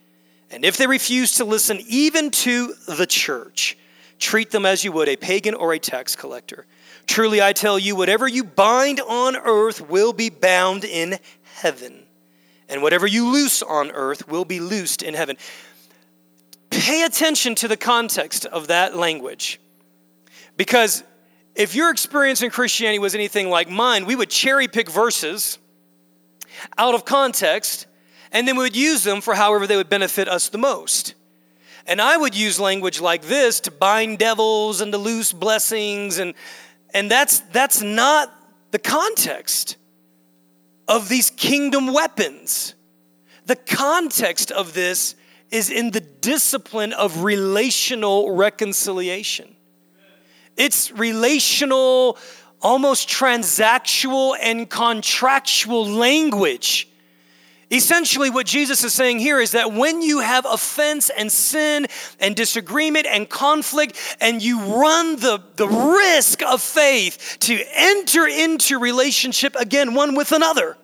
And 0.50 0.64
if 0.64 0.78
they 0.78 0.86
refuse 0.86 1.32
to 1.36 1.44
listen 1.44 1.78
even 1.86 2.30
to 2.30 2.74
the 2.88 3.06
church, 3.06 3.76
treat 4.18 4.50
them 4.50 4.64
as 4.64 4.84
you 4.84 4.92
would 4.92 5.08
a 5.08 5.16
pagan 5.16 5.54
or 5.54 5.74
a 5.74 5.78
tax 5.78 6.16
collector. 6.16 6.64
Truly, 7.06 7.42
I 7.42 7.52
tell 7.52 7.78
you, 7.78 7.94
whatever 7.94 8.26
you 8.26 8.42
bind 8.42 9.00
on 9.00 9.36
earth 9.36 9.82
will 9.82 10.14
be 10.14 10.30
bound 10.30 10.84
in 10.84 11.18
heaven, 11.42 12.05
and 12.68 12.82
whatever 12.82 13.06
you 13.06 13.30
loose 13.30 13.62
on 13.62 13.90
earth 13.92 14.28
will 14.28 14.44
be 14.44 14.60
loosed 14.60 15.02
in 15.02 15.14
heaven. 15.14 15.36
Pay 16.70 17.02
attention 17.02 17.54
to 17.56 17.68
the 17.68 17.76
context 17.76 18.44
of 18.46 18.68
that 18.68 18.96
language. 18.96 19.60
Because 20.56 21.04
if 21.54 21.74
your 21.74 21.90
experience 21.90 22.42
in 22.42 22.50
Christianity 22.50 22.98
was 22.98 23.14
anything 23.14 23.48
like 23.50 23.68
mine, 23.68 24.04
we 24.04 24.16
would 24.16 24.30
cherry 24.30 24.68
pick 24.68 24.90
verses 24.90 25.58
out 26.76 26.94
of 26.94 27.04
context, 27.04 27.86
and 28.32 28.46
then 28.46 28.56
we 28.56 28.64
would 28.64 28.76
use 28.76 29.04
them 29.04 29.20
for 29.20 29.34
however 29.34 29.66
they 29.66 29.76
would 29.76 29.88
benefit 29.88 30.28
us 30.28 30.48
the 30.48 30.58
most. 30.58 31.14
And 31.86 32.00
I 32.00 32.16
would 32.16 32.34
use 32.34 32.58
language 32.58 33.00
like 33.00 33.22
this 33.22 33.60
to 33.60 33.70
bind 33.70 34.18
devils 34.18 34.80
and 34.80 34.90
to 34.92 34.98
loose 34.98 35.32
blessings 35.32 36.18
and 36.18 36.34
and 36.92 37.10
that's 37.10 37.40
that's 37.52 37.82
not 37.82 38.32
the 38.70 38.78
context 38.78 39.76
of 40.88 41.08
these 41.08 41.30
kingdom 41.30 41.92
weapons. 41.92 42.74
The 43.46 43.56
context 43.56 44.50
of 44.50 44.74
this 44.74 45.14
is 45.50 45.70
in 45.70 45.90
the 45.90 46.00
discipline 46.00 46.92
of 46.92 47.22
relational 47.22 48.32
reconciliation. 48.32 49.54
It's 50.56 50.90
relational, 50.90 52.18
almost 52.60 53.08
transactional 53.08 54.36
and 54.40 54.68
contractual 54.68 55.86
language 55.86 56.88
Essentially, 57.70 58.30
what 58.30 58.46
Jesus 58.46 58.84
is 58.84 58.94
saying 58.94 59.18
here 59.18 59.40
is 59.40 59.50
that 59.50 59.72
when 59.72 60.00
you 60.00 60.20
have 60.20 60.46
offense 60.46 61.10
and 61.10 61.30
sin 61.32 61.86
and 62.20 62.36
disagreement 62.36 63.06
and 63.06 63.28
conflict, 63.28 63.96
and 64.20 64.40
you 64.40 64.60
run 64.80 65.16
the, 65.16 65.42
the 65.56 65.66
risk 65.66 66.42
of 66.42 66.62
faith 66.62 67.38
to 67.40 67.60
enter 67.72 68.24
into 68.26 68.78
relationship 68.78 69.56
again, 69.56 69.94
one 69.94 70.14
with 70.14 70.30
another, 70.30 70.76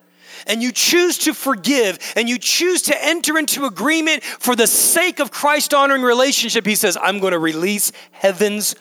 and 0.45 0.61
you 0.61 0.73
choose 0.73 1.19
to 1.19 1.33
forgive 1.33 1.99
and 2.17 2.27
you 2.27 2.37
choose 2.37 2.81
to 2.81 3.05
enter 3.05 3.37
into 3.37 3.65
agreement 3.65 4.21
for 4.23 4.53
the 4.53 4.67
sake 4.67 5.19
of 5.19 5.31
Christ 5.31 5.73
honoring 5.73 6.01
relationship, 6.01 6.65
he 6.65 6.75
says, 6.75 6.97
I'm 7.01 7.19
going 7.19 7.31
to 7.31 7.39
release 7.39 7.93
heaven's 8.11 8.75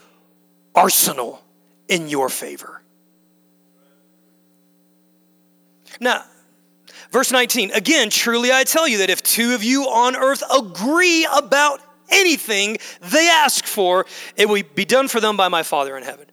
arsenal 0.74 1.40
in 1.86 2.08
your 2.08 2.28
favor. 2.28 2.82
Now, 6.00 6.24
Verse 7.12 7.30
19, 7.30 7.72
again, 7.72 8.08
truly 8.08 8.50
I 8.50 8.64
tell 8.64 8.88
you 8.88 8.98
that 8.98 9.10
if 9.10 9.22
two 9.22 9.54
of 9.54 9.62
you 9.62 9.84
on 9.84 10.16
earth 10.16 10.42
agree 10.50 11.28
about 11.36 11.80
anything 12.08 12.78
they 13.02 13.28
ask 13.28 13.66
for, 13.66 14.06
it 14.34 14.48
will 14.48 14.62
be 14.74 14.86
done 14.86 15.08
for 15.08 15.20
them 15.20 15.36
by 15.36 15.48
my 15.48 15.62
Father 15.62 15.94
in 15.98 16.04
heaven. 16.04 16.24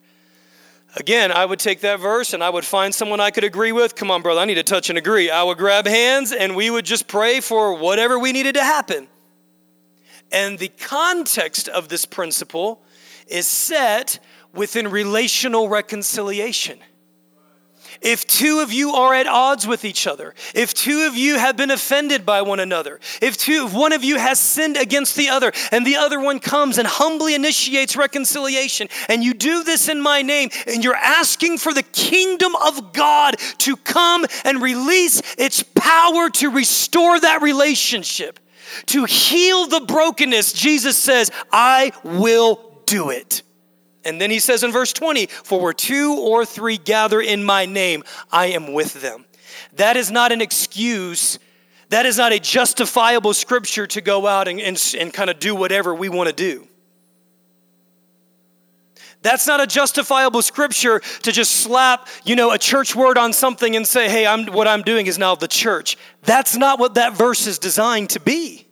Again, 0.96 1.34
I 1.34 1.46
would 1.46 1.60
take 1.60 1.82
that 1.82 2.00
verse 2.00 2.34
and 2.34 2.42
I 2.42 2.50
would 2.50 2.63
find 2.63 2.96
someone 2.96 3.20
I 3.20 3.30
could 3.30 3.44
agree 3.44 3.74
with. 3.74 3.96
Come 3.96 4.10
on, 4.10 4.22
brother, 4.22 4.39
I 4.39 4.46
need 4.46 4.56
to 4.56 4.63
touch 4.63 4.89
and 4.89 4.98
agree. 4.98 5.30
I 5.30 5.44
would 5.44 5.58
grab 5.58 5.86
hands 5.86 6.32
and 6.32 6.56
we 6.56 6.70
would 6.70 6.86
just 6.86 7.10
pray 7.10 7.42
for 7.42 7.74
whatever 7.74 8.18
we 8.18 8.32
needed 8.32 8.56
to 8.56 8.63
happen. 8.63 9.10
And 10.32 10.58
the 10.58 10.70
context 10.70 11.68
of 11.68 11.89
this 11.89 12.06
principle 12.06 12.82
is 13.28 13.46
set 13.48 14.20
within 14.54 14.88
relational 14.88 15.68
reconciliation. 15.68 16.80
If 18.01 18.25
two 18.25 18.59
of 18.62 18.71
you 18.71 18.91
are 18.91 19.13
at 19.13 19.27
odds 19.27 19.67
with 19.67 19.83
each 19.83 20.07
other, 20.07 20.33
if 20.55 20.73
two 20.73 21.07
of 21.07 21.15
you 21.15 21.38
have 21.38 21.57
been 21.57 21.71
offended 21.71 22.25
by 22.25 22.41
one 22.41 22.59
another, 22.59 22.99
if 23.21 23.38
two 23.38 23.65
if 23.67 23.73
one 23.73 23.91
of 23.91 24.03
you 24.03 24.17
has 24.17 24.39
sinned 24.39 24.77
against 24.77 25.15
the 25.15 25.29
other 25.29 25.51
and 25.71 25.85
the 25.85 25.97
other 25.97 26.19
one 26.19 26.39
comes 26.39 26.77
and 26.77 26.88
humbly 26.88 27.35
initiates 27.35 27.97
reconciliation 27.97 28.88
and 29.09 29.23
you 29.23 29.33
do 29.33 29.63
this 29.63 29.89
in 29.89 30.01
my 30.01 30.21
name 30.21 30.49
and 30.65 30.83
you're 30.83 30.95
asking 30.95 31.57
for 31.57 31.73
the 31.73 31.83
kingdom 31.83 32.55
of 32.55 32.93
God 32.93 33.38
to 33.59 33.75
come 33.75 34.25
and 34.45 34.62
release 34.62 35.21
its 35.38 35.62
power 35.63 36.29
to 36.29 36.49
restore 36.49 37.19
that 37.19 37.41
relationship, 37.41 38.39
to 38.88 39.05
heal 39.05 39.67
the 39.67 39.81
brokenness, 39.81 40.53
Jesus 40.53 40.97
says, 40.97 41.31
I 41.51 41.91
will 42.03 42.81
do 42.85 43.09
it. 43.09 43.43
And 44.05 44.19
then 44.19 44.31
he 44.31 44.39
says 44.39 44.63
in 44.63 44.71
verse 44.71 44.93
20, 44.93 45.27
For 45.27 45.59
where 45.59 45.73
two 45.73 46.15
or 46.19 46.45
three 46.45 46.77
gather 46.77 47.19
in 47.19 47.43
my 47.43 47.65
name, 47.65 48.03
I 48.31 48.47
am 48.47 48.73
with 48.73 49.01
them. 49.01 49.25
That 49.73 49.97
is 49.97 50.09
not 50.09 50.31
an 50.31 50.41
excuse. 50.41 51.39
That 51.89 52.05
is 52.05 52.17
not 52.17 52.31
a 52.31 52.39
justifiable 52.39 53.33
scripture 53.33 53.88
to 53.88 54.01
go 54.01 54.27
out 54.27 54.47
and, 54.47 54.59
and, 54.59 54.95
and 54.97 55.13
kind 55.13 55.29
of 55.29 55.39
do 55.39 55.55
whatever 55.55 55.93
we 55.93 56.07
want 56.07 56.29
to 56.29 56.35
do. 56.35 56.67
That's 59.21 59.47
not 59.47 59.59
a 59.59 59.67
justifiable 59.67 60.41
scripture 60.41 61.01
to 61.23 61.31
just 61.31 61.51
slap, 61.51 62.07
you 62.23 62.38
know, 62.38 62.51
a 62.51 62.57
church 62.57 62.95
word 62.95 63.17
on 63.17 63.33
something 63.33 63.75
and 63.75 63.85
say, 63.85 64.09
hey, 64.09 64.25
I'm, 64.25 64.45
what 64.45 64.65
I'm 64.65 64.81
doing 64.81 65.07
is 65.07 65.17
now 65.17 65.35
the 65.35 65.47
church. 65.47 65.97
That's 66.23 66.55
not 66.55 66.79
what 66.79 66.93
that 66.93 67.17
verse 67.17 67.45
is 67.45 67.59
designed 67.59 68.12
to 68.12 68.21
be. 68.21 68.68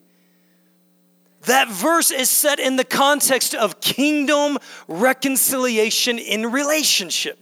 That 1.47 1.69
verse 1.69 2.11
is 2.11 2.29
set 2.29 2.59
in 2.59 2.75
the 2.75 2.83
context 2.83 3.55
of 3.55 3.79
kingdom 3.79 4.57
reconciliation 4.87 6.19
in 6.19 6.51
relationship. 6.51 7.39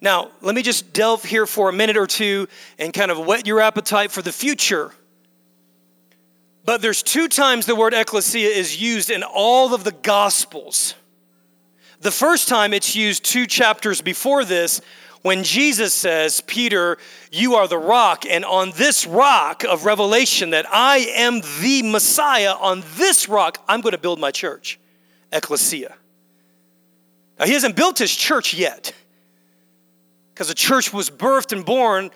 Now, 0.00 0.30
let 0.40 0.54
me 0.54 0.62
just 0.62 0.94
delve 0.94 1.22
here 1.22 1.44
for 1.46 1.68
a 1.68 1.74
minute 1.74 1.98
or 1.98 2.06
two 2.06 2.48
and 2.78 2.94
kind 2.94 3.10
of 3.10 3.18
whet 3.26 3.46
your 3.46 3.60
appetite 3.60 4.10
for 4.10 4.22
the 4.22 4.32
future. 4.32 4.92
But 6.64 6.80
there's 6.80 7.02
two 7.02 7.28
times 7.28 7.66
the 7.66 7.76
word 7.76 7.92
ecclesia 7.92 8.48
is 8.48 8.80
used 8.80 9.10
in 9.10 9.22
all 9.22 9.74
of 9.74 9.84
the 9.84 9.92
gospels. 9.92 10.94
The 12.00 12.10
first 12.10 12.48
time 12.48 12.72
it's 12.72 12.96
used 12.96 13.26
two 13.26 13.46
chapters 13.46 14.00
before 14.00 14.46
this 14.46 14.80
when 15.22 15.44
Jesus 15.44 15.92
says, 15.92 16.40
Peter, 16.40 16.96
you 17.30 17.54
are 17.56 17.68
the 17.68 17.78
rock, 17.78 18.24
and 18.28 18.44
on 18.44 18.72
this 18.76 19.06
rock 19.06 19.64
of 19.64 19.84
revelation 19.84 20.50
that 20.50 20.66
I 20.70 20.98
am 21.14 21.42
the 21.60 21.82
Messiah, 21.84 22.52
on 22.52 22.82
this 22.96 23.28
rock, 23.28 23.62
I'm 23.68 23.82
going 23.82 23.92
to 23.92 23.98
build 23.98 24.18
my 24.18 24.30
church, 24.30 24.78
ecclesia. 25.30 25.94
Now, 27.38 27.46
he 27.46 27.52
hasn't 27.52 27.76
built 27.76 27.98
his 27.98 28.14
church 28.14 28.54
yet, 28.54 28.94
because 30.32 30.48
the 30.48 30.54
church 30.54 30.92
was 30.92 31.10
birthed 31.10 31.52
and 31.52 31.66
born 31.66 32.10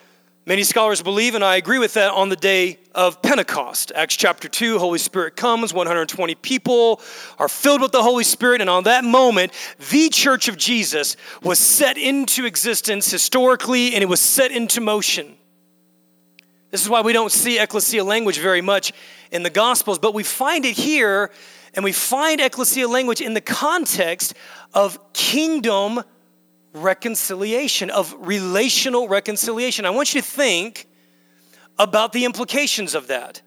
Many 0.46 0.62
scholars 0.62 1.00
believe, 1.00 1.34
and 1.34 1.42
I 1.42 1.56
agree 1.56 1.78
with 1.78 1.94
that, 1.94 2.10
on 2.10 2.28
the 2.28 2.36
day 2.36 2.78
of 2.94 3.22
Pentecost. 3.22 3.92
Acts 3.94 4.14
chapter 4.14 4.46
2, 4.46 4.78
Holy 4.78 4.98
Spirit 4.98 5.36
comes, 5.36 5.72
120 5.72 6.34
people 6.34 7.00
are 7.38 7.48
filled 7.48 7.80
with 7.80 7.92
the 7.92 8.02
Holy 8.02 8.24
Spirit, 8.24 8.60
and 8.60 8.68
on 8.68 8.84
that 8.84 9.04
moment, 9.04 9.52
the 9.90 10.10
church 10.10 10.48
of 10.48 10.58
Jesus 10.58 11.16
was 11.42 11.58
set 11.58 11.96
into 11.96 12.44
existence 12.44 13.10
historically, 13.10 13.94
and 13.94 14.02
it 14.02 14.06
was 14.06 14.20
set 14.20 14.50
into 14.52 14.82
motion. 14.82 15.34
This 16.70 16.82
is 16.82 16.90
why 16.90 17.00
we 17.00 17.14
don't 17.14 17.32
see 17.32 17.58
ecclesia 17.58 18.04
language 18.04 18.38
very 18.38 18.60
much 18.60 18.92
in 19.30 19.44
the 19.44 19.50
Gospels, 19.50 19.98
but 19.98 20.12
we 20.12 20.24
find 20.24 20.66
it 20.66 20.76
here, 20.76 21.30
and 21.72 21.82
we 21.82 21.92
find 21.92 22.42
ecclesia 22.42 22.86
language 22.86 23.22
in 23.22 23.32
the 23.32 23.40
context 23.40 24.34
of 24.74 24.98
kingdom 25.14 26.02
reconciliation, 26.74 27.90
of 27.90 28.14
relational 28.18 29.08
reconciliation. 29.08 29.86
I 29.86 29.90
want 29.90 30.14
you 30.14 30.20
to 30.20 30.26
think 30.26 30.86
about 31.78 32.12
the 32.12 32.24
implications 32.24 32.94
of 32.94 33.06
that. 33.06 33.40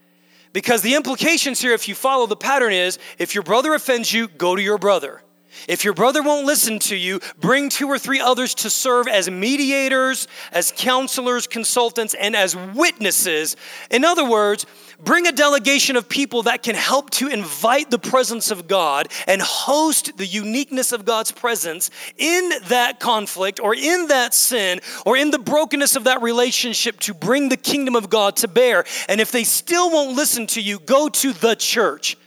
Because 0.54 0.82
the 0.82 0.96
implications 0.96 1.62
here, 1.62 1.74
if 1.74 1.88
you 1.88 1.94
follow 1.94 2.26
the 2.26 2.36
pattern, 2.36 2.74
is 2.74 2.98
if 3.20 3.36
your 3.36 3.44
brother 3.44 3.74
offends 3.74 4.12
you, 4.12 4.28
go 4.28 4.56
to 4.56 4.62
your 4.62 4.78
brother. 4.78 5.22
If 5.68 5.84
your 5.84 5.94
brother 5.94 6.22
won't 6.22 6.46
listen 6.46 6.80
to 6.80 6.96
you, 6.96 7.20
bring 7.40 7.70
two 7.70 7.88
or 7.88 8.00
three 8.00 8.20
others 8.20 8.56
to 8.56 8.70
serve 8.70 9.08
as 9.08 9.30
mediators, 9.30 10.28
as 10.52 10.74
counselors, 10.76 11.48
consultants, 11.48 12.14
and 12.14 12.36
as 12.36 12.56
witnesses. 12.56 13.56
In 13.92 14.06
other 14.06 14.28
words, 14.28 14.66
bring 15.04 15.28
a 15.28 15.32
delegation 15.32 15.96
of 15.96 16.10
people 16.10 16.44
that 16.44 16.64
can 16.64 16.76
help 16.76 17.10
to 17.12 17.28
invite 17.28 17.92
the 17.92 18.00
presence 18.00 18.52
of 18.52 18.68
God 18.68 19.08
and 19.28 19.42
host 19.42 20.18
the 20.18 20.26
uniqueness 20.26 20.92
of 20.92 21.06
God's 21.06 21.32
presence 21.32 21.90
in 22.18 22.52
that 22.68 23.00
conflict 23.00 23.60
or 23.60 23.76
in 23.76 24.08
that 24.08 24.34
sin 24.34 24.80
or 25.06 25.18
in 25.18 25.32
the 25.32 25.40
brokenness 25.40 25.96
of 25.96 26.06
that 26.06 26.22
relationship 26.22 27.00
to 27.02 27.14
bring 27.14 27.50
the 27.50 27.58
kingdom 27.58 27.96
of 27.96 28.10
God 28.10 28.36
to 28.38 28.48
bear. 28.48 28.86
And 29.08 29.22
if 29.22 29.32
they 29.32 29.44
still 29.44 29.92
won't 29.92 30.16
listen 30.16 30.48
to 30.48 30.62
you, 30.62 30.80
go 30.80 31.10
to 31.10 31.34
the 31.34 31.56
church. 31.56 32.18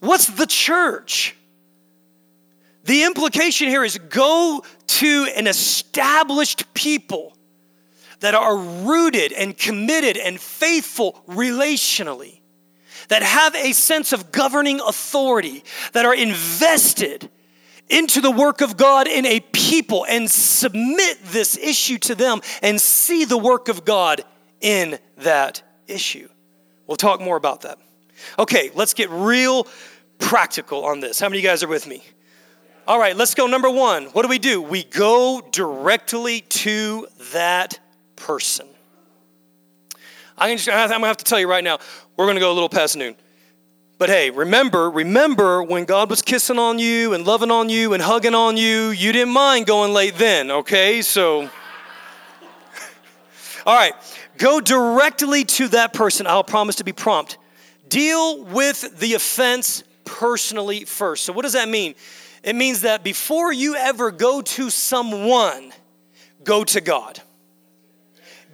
What's 0.00 0.26
the 0.26 0.46
church? 0.46 1.36
The 2.84 3.04
implication 3.04 3.68
here 3.68 3.84
is 3.84 3.98
go 3.98 4.64
to 4.86 5.28
an 5.36 5.46
established 5.46 6.72
people 6.74 7.36
that 8.20 8.34
are 8.34 8.56
rooted 8.56 9.32
and 9.32 9.56
committed 9.56 10.16
and 10.16 10.40
faithful 10.40 11.22
relationally, 11.28 12.40
that 13.08 13.22
have 13.22 13.54
a 13.54 13.72
sense 13.72 14.12
of 14.12 14.30
governing 14.30 14.80
authority, 14.80 15.64
that 15.92 16.04
are 16.04 16.14
invested 16.14 17.28
into 17.88 18.20
the 18.20 18.30
work 18.30 18.60
of 18.60 18.76
God 18.76 19.08
in 19.08 19.26
a 19.26 19.40
people 19.40 20.06
and 20.08 20.30
submit 20.30 21.18
this 21.24 21.56
issue 21.56 21.98
to 21.98 22.14
them 22.14 22.40
and 22.62 22.80
see 22.80 23.24
the 23.24 23.38
work 23.38 23.68
of 23.68 23.84
God 23.84 24.22
in 24.60 24.98
that 25.18 25.62
issue. 25.88 26.28
We'll 26.86 26.96
talk 26.96 27.20
more 27.20 27.36
about 27.36 27.62
that. 27.62 27.78
Okay, 28.38 28.70
let's 28.74 28.94
get 28.94 29.10
real 29.10 29.66
practical 30.18 30.84
on 30.84 31.00
this. 31.00 31.18
How 31.18 31.28
many 31.28 31.38
of 31.38 31.44
you 31.44 31.50
guys 31.50 31.62
are 31.62 31.68
with 31.68 31.86
me? 31.86 32.04
All 32.86 32.98
right, 32.98 33.16
let's 33.16 33.34
go. 33.34 33.46
Number 33.46 33.70
one, 33.70 34.06
what 34.06 34.22
do 34.22 34.28
we 34.28 34.38
do? 34.38 34.62
We 34.62 34.84
go 34.84 35.42
directly 35.52 36.40
to 36.40 37.06
that 37.32 37.78
person. 38.16 38.66
I'm, 40.38 40.56
gonna 40.56 41.06
have 41.06 41.18
to 41.18 41.24
tell 41.24 41.38
you 41.38 41.48
right 41.48 41.62
now, 41.62 41.78
we're 42.16 42.26
gonna 42.26 42.40
go 42.40 42.50
a 42.50 42.54
little 42.54 42.70
past 42.70 42.96
noon. 42.96 43.14
But 43.98 44.08
hey, 44.08 44.30
remember, 44.30 44.90
remember 44.90 45.62
when 45.62 45.84
God 45.84 46.08
was 46.08 46.22
kissing 46.22 46.58
on 46.58 46.78
you 46.78 47.12
and 47.12 47.26
loving 47.26 47.50
on 47.50 47.68
you 47.68 47.92
and 47.92 48.02
hugging 48.02 48.34
on 48.34 48.56
you, 48.56 48.88
you 48.88 49.12
didn't 49.12 49.34
mind 49.34 49.66
going 49.66 49.92
late 49.92 50.16
then, 50.16 50.50
okay? 50.50 51.02
So, 51.02 51.42
all 53.66 53.76
right, 53.76 53.92
go 54.38 54.58
directly 54.58 55.44
to 55.44 55.68
that 55.68 55.92
person. 55.92 56.26
I'll 56.26 56.42
promise 56.42 56.76
to 56.76 56.84
be 56.84 56.92
prompt. 56.92 57.36
Deal 57.88 58.42
with 58.42 58.98
the 58.98 59.12
offense 59.12 59.84
personally 60.06 60.86
first. 60.86 61.26
So, 61.26 61.34
what 61.34 61.42
does 61.42 61.52
that 61.52 61.68
mean? 61.68 61.94
It 62.42 62.56
means 62.56 62.82
that 62.82 63.04
before 63.04 63.52
you 63.52 63.76
ever 63.76 64.10
go 64.10 64.40
to 64.40 64.70
someone, 64.70 65.72
go 66.42 66.64
to 66.64 66.80
God. 66.80 67.20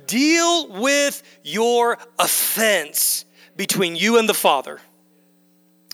Deal 0.06 0.68
with 0.68 1.22
your 1.42 1.98
offense 2.18 3.24
between 3.56 3.96
you 3.96 4.18
and 4.18 4.28
the 4.28 4.34
Father. 4.34 4.80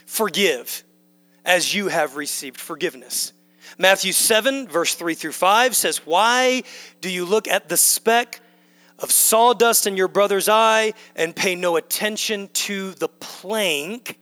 Forgive 0.06 0.84
as 1.44 1.74
you 1.74 1.88
have 1.88 2.16
received 2.16 2.60
forgiveness. 2.60 3.32
Matthew 3.78 4.12
7, 4.12 4.68
verse 4.68 4.94
3 4.94 5.14
through 5.14 5.32
5 5.32 5.74
says, 5.74 5.98
Why 6.06 6.62
do 7.00 7.10
you 7.10 7.24
look 7.24 7.48
at 7.48 7.68
the 7.68 7.76
speck 7.76 8.40
of 8.98 9.10
sawdust 9.10 9.86
in 9.86 9.96
your 9.96 10.08
brother's 10.08 10.48
eye 10.48 10.92
and 11.16 11.34
pay 11.34 11.54
no 11.54 11.76
attention 11.76 12.48
to 12.52 12.92
the 12.92 13.08
plank 13.08 14.18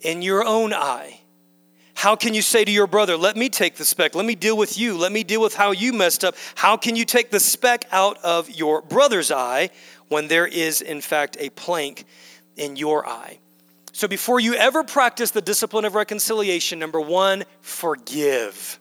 in 0.00 0.22
your 0.22 0.44
own 0.44 0.74
eye? 0.74 1.19
How 2.00 2.16
can 2.16 2.32
you 2.32 2.40
say 2.40 2.64
to 2.64 2.70
your 2.70 2.86
brother, 2.86 3.14
Let 3.14 3.36
me 3.36 3.50
take 3.50 3.74
the 3.74 3.84
speck, 3.84 4.14
let 4.14 4.24
me 4.24 4.34
deal 4.34 4.56
with 4.56 4.78
you, 4.78 4.96
let 4.96 5.12
me 5.12 5.22
deal 5.22 5.42
with 5.42 5.54
how 5.54 5.72
you 5.72 5.92
messed 5.92 6.24
up? 6.24 6.34
How 6.54 6.78
can 6.78 6.96
you 6.96 7.04
take 7.04 7.30
the 7.30 7.38
speck 7.38 7.84
out 7.92 8.16
of 8.24 8.48
your 8.48 8.80
brother's 8.80 9.30
eye 9.30 9.68
when 10.08 10.26
there 10.26 10.46
is, 10.46 10.80
in 10.80 11.02
fact, 11.02 11.36
a 11.38 11.50
plank 11.50 12.06
in 12.56 12.76
your 12.76 13.06
eye? 13.06 13.38
So 13.92 14.08
before 14.08 14.40
you 14.40 14.54
ever 14.54 14.82
practice 14.82 15.30
the 15.30 15.42
discipline 15.42 15.84
of 15.84 15.94
reconciliation, 15.94 16.78
number 16.78 17.02
one, 17.02 17.44
forgive. 17.60 18.80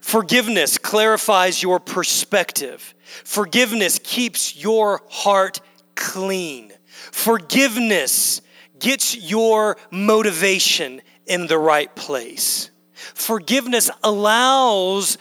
Forgiveness 0.00 0.78
clarifies 0.78 1.62
your 1.62 1.78
perspective. 1.78 2.92
Forgiveness 3.22 4.00
keeps 4.02 4.56
your 4.56 5.00
heart 5.08 5.60
clean. 5.94 6.72
Forgiveness 7.12 8.42
gets 8.80 9.16
your 9.16 9.76
motivation 9.92 11.02
in 11.26 11.46
the 11.46 11.58
right 11.58 11.94
place. 11.94 12.70
Forgiveness 12.92 13.90
allows 14.02 15.18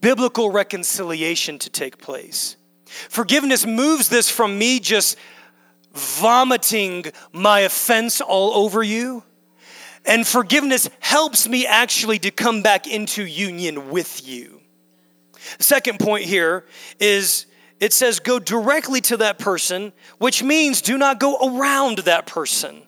biblical 0.00 0.50
reconciliation 0.50 1.58
to 1.58 1.70
take 1.70 1.98
place. 1.98 2.56
Forgiveness 2.86 3.66
moves 3.66 4.08
this 4.08 4.30
from 4.30 4.58
me 4.58 4.78
just 4.78 5.16
vomiting 5.92 7.04
my 7.32 7.60
offense 7.60 8.20
all 8.20 8.52
over 8.54 8.82
you. 8.82 9.22
And 10.04 10.26
forgiveness 10.26 10.88
helps 11.00 11.48
me 11.48 11.66
actually 11.66 12.20
to 12.20 12.30
come 12.30 12.62
back 12.62 12.86
into 12.86 13.24
union 13.24 13.90
with 13.90 14.26
you. 14.26 14.60
Second 15.58 15.98
point 15.98 16.24
here 16.24 16.64
is 17.00 17.46
it 17.80 17.92
says 17.92 18.20
go 18.20 18.38
directly 18.38 19.00
to 19.02 19.16
that 19.18 19.38
person, 19.38 19.92
which 20.18 20.42
means 20.42 20.80
do 20.80 20.96
not 20.96 21.18
go 21.18 21.58
around 21.58 21.98
that 21.98 22.26
person. 22.26 22.85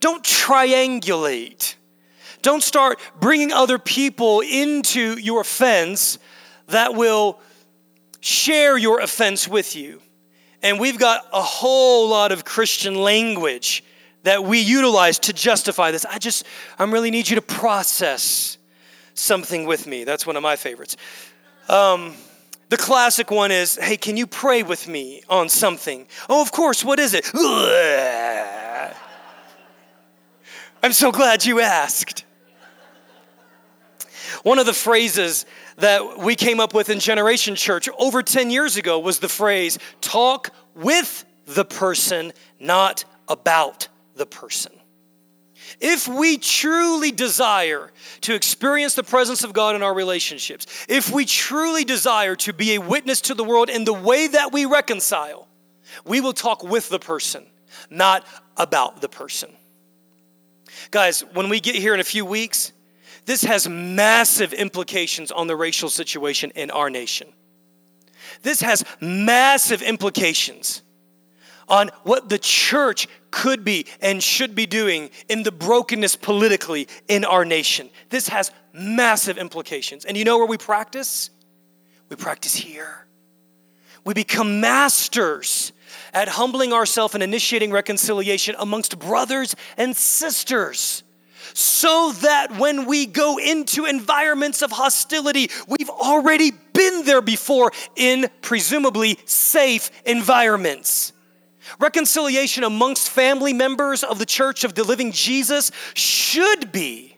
Don't 0.00 0.22
triangulate. 0.24 1.74
Don't 2.42 2.62
start 2.62 3.00
bringing 3.20 3.52
other 3.52 3.78
people 3.78 4.40
into 4.40 5.18
your 5.18 5.40
offense 5.40 6.18
that 6.68 6.94
will 6.94 7.40
share 8.20 8.76
your 8.76 9.00
offense 9.00 9.48
with 9.48 9.76
you. 9.76 10.00
And 10.62 10.80
we've 10.80 10.98
got 10.98 11.26
a 11.32 11.42
whole 11.42 12.08
lot 12.08 12.32
of 12.32 12.44
Christian 12.44 12.94
language 12.94 13.84
that 14.22 14.42
we 14.42 14.60
utilize 14.60 15.18
to 15.20 15.32
justify 15.32 15.90
this. 15.90 16.06
I 16.06 16.18
just, 16.18 16.44
I 16.78 16.84
really 16.84 17.10
need 17.10 17.28
you 17.28 17.36
to 17.36 17.42
process 17.42 18.56
something 19.12 19.66
with 19.66 19.86
me. 19.86 20.04
That's 20.04 20.26
one 20.26 20.36
of 20.36 20.42
my 20.42 20.56
favorites. 20.56 20.96
Um, 21.68 22.14
the 22.70 22.78
classic 22.78 23.30
one 23.30 23.52
is, 23.52 23.76
hey, 23.76 23.96
can 23.96 24.16
you 24.16 24.26
pray 24.26 24.62
with 24.62 24.88
me 24.88 25.22
on 25.28 25.48
something? 25.48 26.06
Oh, 26.28 26.40
of 26.42 26.50
course, 26.50 26.82
what 26.82 26.98
is 26.98 27.14
it? 27.14 27.30
I'm 30.84 30.92
so 30.92 31.12
glad 31.12 31.46
you 31.46 31.60
asked. 31.60 32.26
One 34.42 34.58
of 34.58 34.66
the 34.66 34.74
phrases 34.74 35.46
that 35.78 36.18
we 36.18 36.36
came 36.36 36.60
up 36.60 36.74
with 36.74 36.90
in 36.90 37.00
Generation 37.00 37.54
Church 37.54 37.88
over 37.98 38.22
10 38.22 38.50
years 38.50 38.76
ago 38.76 38.98
was 38.98 39.18
the 39.18 39.30
phrase 39.30 39.78
talk 40.02 40.50
with 40.74 41.24
the 41.46 41.64
person, 41.64 42.34
not 42.60 43.06
about 43.28 43.88
the 44.16 44.26
person. 44.26 44.72
If 45.80 46.06
we 46.06 46.36
truly 46.36 47.12
desire 47.12 47.90
to 48.20 48.34
experience 48.34 48.94
the 48.94 49.04
presence 49.04 49.42
of 49.42 49.54
God 49.54 49.76
in 49.76 49.82
our 49.82 49.94
relationships, 49.94 50.66
if 50.86 51.10
we 51.10 51.24
truly 51.24 51.86
desire 51.86 52.36
to 52.36 52.52
be 52.52 52.74
a 52.74 52.78
witness 52.78 53.22
to 53.22 53.34
the 53.34 53.42
world 53.42 53.70
in 53.70 53.86
the 53.86 53.94
way 53.94 54.26
that 54.26 54.52
we 54.52 54.66
reconcile, 54.66 55.48
we 56.04 56.20
will 56.20 56.34
talk 56.34 56.62
with 56.62 56.90
the 56.90 56.98
person, 56.98 57.46
not 57.88 58.26
about 58.58 59.00
the 59.00 59.08
person. 59.08 59.48
Guys, 60.90 61.20
when 61.32 61.48
we 61.48 61.60
get 61.60 61.74
here 61.74 61.94
in 61.94 62.00
a 62.00 62.04
few 62.04 62.24
weeks, 62.24 62.72
this 63.24 63.42
has 63.42 63.68
massive 63.68 64.52
implications 64.52 65.32
on 65.32 65.46
the 65.46 65.56
racial 65.56 65.88
situation 65.88 66.52
in 66.54 66.70
our 66.70 66.90
nation. 66.90 67.32
This 68.42 68.60
has 68.60 68.84
massive 69.00 69.82
implications 69.82 70.82
on 71.68 71.90
what 72.02 72.28
the 72.28 72.38
church 72.38 73.08
could 73.30 73.64
be 73.64 73.86
and 74.00 74.22
should 74.22 74.54
be 74.54 74.66
doing 74.66 75.10
in 75.28 75.42
the 75.42 75.52
brokenness 75.52 76.16
politically 76.16 76.88
in 77.08 77.24
our 77.24 77.44
nation. 77.44 77.88
This 78.10 78.28
has 78.28 78.50
massive 78.72 79.38
implications. 79.38 80.04
And 80.04 80.16
you 80.16 80.24
know 80.24 80.36
where 80.36 80.46
we 80.46 80.58
practice? 80.58 81.30
We 82.10 82.16
practice 82.16 82.54
here. 82.54 83.06
we 84.04 84.12
become 84.12 84.60
masters 84.60 85.72
at 86.14 86.28
humbling 86.28 86.72
ourselves 86.72 87.14
and 87.14 87.22
initiating 87.22 87.70
reconciliation 87.70 88.54
amongst 88.58 88.98
brothers 88.98 89.54
and 89.76 89.94
sisters. 89.96 91.02
So 91.52 92.12
that 92.22 92.58
when 92.58 92.86
we 92.86 93.06
go 93.06 93.38
into 93.38 93.84
environments 93.84 94.62
of 94.62 94.72
hostility, 94.72 95.50
we've 95.68 95.90
already 95.90 96.52
been 96.72 97.04
there 97.04 97.20
before 97.20 97.70
in 97.96 98.28
presumably 98.40 99.18
safe 99.26 99.90
environments. 100.06 101.12
Reconciliation 101.78 102.64
amongst 102.64 103.10
family 103.10 103.52
members 103.52 104.04
of 104.04 104.18
the 104.18 104.26
church 104.26 104.64
of 104.64 104.74
the 104.74 104.84
living 104.84 105.12
Jesus 105.12 105.70
should 105.94 106.72
be 106.72 107.16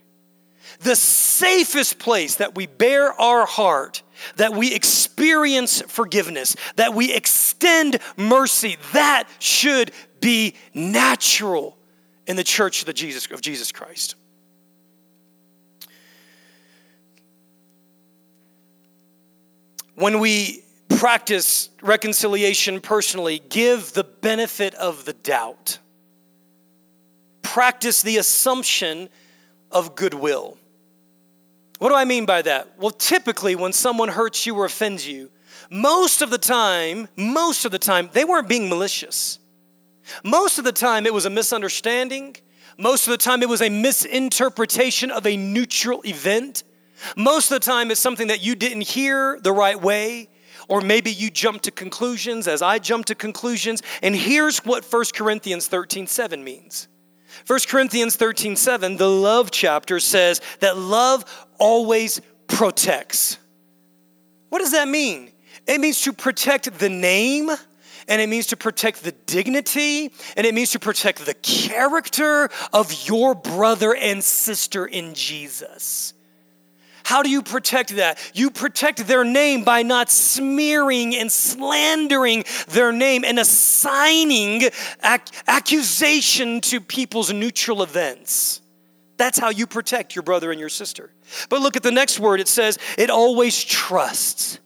the 0.80 0.97
safest 0.97 1.99
place 1.99 2.36
that 2.36 2.55
we 2.55 2.66
bear 2.66 3.12
our 3.20 3.47
heart 3.47 4.03
that 4.36 4.54
we 4.54 4.74
experience 4.74 5.82
forgiveness, 5.82 6.56
that 6.76 6.94
we 6.94 7.12
extend 7.12 7.98
mercy. 8.16 8.76
That 8.92 9.28
should 9.38 9.92
be 10.20 10.54
natural 10.74 11.76
in 12.26 12.36
the 12.36 12.44
church 12.44 12.80
of, 12.80 12.86
the 12.86 12.92
Jesus, 12.92 13.30
of 13.30 13.40
Jesus 13.40 13.72
Christ. 13.72 14.16
When 19.94 20.20
we 20.20 20.62
practice 20.88 21.70
reconciliation 21.82 22.80
personally, 22.80 23.40
give 23.48 23.92
the 23.92 24.04
benefit 24.04 24.74
of 24.74 25.04
the 25.04 25.12
doubt. 25.14 25.78
Practice 27.42 28.02
the 28.02 28.18
assumption 28.18 29.08
of 29.70 29.94
goodwill. 29.94 30.58
What 31.79 31.91
do 31.91 31.95
I 31.95 32.05
mean 32.05 32.24
by 32.24 32.43
that? 32.43 32.79
Well, 32.79 32.91
typically, 32.91 33.55
when 33.55 33.72
someone 33.72 34.09
hurts 34.09 34.47
you 34.47 34.55
or 34.57 34.64
offends 34.64 35.07
you, 35.07 35.31
most 35.70 36.22
of 36.22 36.31
the 36.31 36.39
time, 36.39 37.09
most 37.16 37.64
of 37.64 37.72
the 37.72 37.79
time, 37.79 38.09
they 38.12 38.24
weren't 38.24 38.49
being 38.49 38.68
malicious. 38.68 39.39
Most 40.24 40.59
of 40.59 40.64
the 40.64 40.72
time, 40.72 41.07
it 41.07 41.12
was 41.12 41.27
a 41.27 41.31
misunderstanding. 41.31 42.37
Most 42.79 43.07
of 43.07 43.11
the 43.11 43.18
time, 43.18 43.43
it 43.43 43.49
was 43.49 43.62
a 43.62 43.68
misinterpretation 43.68 45.11
of 45.11 45.27
a 45.27 45.37
neutral 45.37 46.03
event. 46.05 46.62
Most 47.16 47.51
of 47.51 47.61
the 47.61 47.66
time, 47.66 47.91
it's 47.91 48.01
something 48.01 48.29
that 48.29 48.43
you 48.43 48.55
didn't 48.55 48.83
hear 48.83 49.39
the 49.43 49.53
right 49.53 49.81
way, 49.81 50.29
or 50.68 50.81
maybe 50.81 51.11
you 51.11 51.31
jumped 51.31 51.64
to 51.64 51.70
conclusions 51.70 52.49
as 52.49 52.62
I 52.62 52.79
jumped 52.79 53.09
to 53.09 53.14
conclusions. 53.14 53.83
And 54.03 54.14
here's 54.14 54.59
what 54.59 54.85
1 54.85 55.05
Corinthians 55.14 55.66
13 55.68 56.07
7 56.07 56.43
means 56.43 56.89
1 57.47 57.61
Corinthians 57.68 58.16
13 58.16 58.57
7, 58.57 58.97
the 58.97 59.09
love 59.09 59.51
chapter, 59.51 60.01
says 60.01 60.41
that 60.61 60.77
love 60.77 61.45
always 61.59 62.20
protects. 62.46 63.38
What 64.48 64.61
does 64.61 64.72
that 64.72 64.88
mean? 64.88 65.32
It 65.66 65.80
means 65.80 66.02
to 66.02 66.12
protect 66.12 66.78
the 66.78 66.88
name, 66.88 67.50
and 68.09 68.20
it 68.20 68.28
means 68.28 68.48
to 68.48 68.57
protect 68.57 69.02
the 69.02 69.12
dignity, 69.12 70.12
and 70.36 70.46
it 70.46 70.54
means 70.54 70.70
to 70.72 70.78
protect 70.78 71.26
the 71.26 71.34
character 71.34 72.48
of 72.72 73.09
your 73.09 73.34
brother 73.34 73.94
and 73.94 74.22
sister 74.22 74.86
in 74.86 75.14
Jesus. 75.14 76.14
How 77.07 77.22
do 77.22 77.30
you 77.30 77.42
protect 77.42 77.94
that? 77.96 78.18
You 78.34 78.50
protect 78.50 79.07
their 79.07 79.22
name 79.24 79.62
by 79.62 79.84
not 79.84 80.11
smearing 80.11 81.14
and 81.14 81.30
slandering 81.30 82.44
their 82.66 82.90
name 82.90 83.24
and 83.24 83.38
assigning 83.38 84.62
ac- 84.62 85.22
accusation 85.46 86.61
to 86.62 86.80
people's 86.80 87.32
neutral 87.32 87.84
events. 87.84 88.61
That's 89.18 89.38
how 89.38 89.50
you 89.50 89.68
protect 89.68 90.16
your 90.16 90.24
brother 90.24 90.50
and 90.50 90.59
your 90.59 90.68
sister. 90.68 91.12
But 91.49 91.61
look 91.61 91.77
at 91.77 91.83
the 91.83 91.91
next 91.91 92.20
word. 92.20 92.41
It 92.41 92.49
says, 92.49 92.79
it 92.97 93.11
always 93.11 93.62
trusts. 93.62 94.59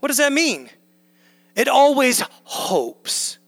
What 0.00 0.08
does 0.08 0.18
that 0.18 0.32
mean? 0.32 0.68
It 1.54 1.68
always 1.68 2.22
hopes. 2.44 3.38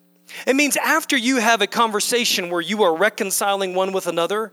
It 0.47 0.57
means 0.57 0.77
after 0.77 1.17
you 1.17 1.39
have 1.39 1.63
a 1.63 1.67
conversation 1.67 2.51
where 2.51 2.61
you 2.61 2.83
are 2.83 2.95
reconciling 2.95 3.75
one 3.75 3.93
with 3.93 4.07
another, 4.07 4.53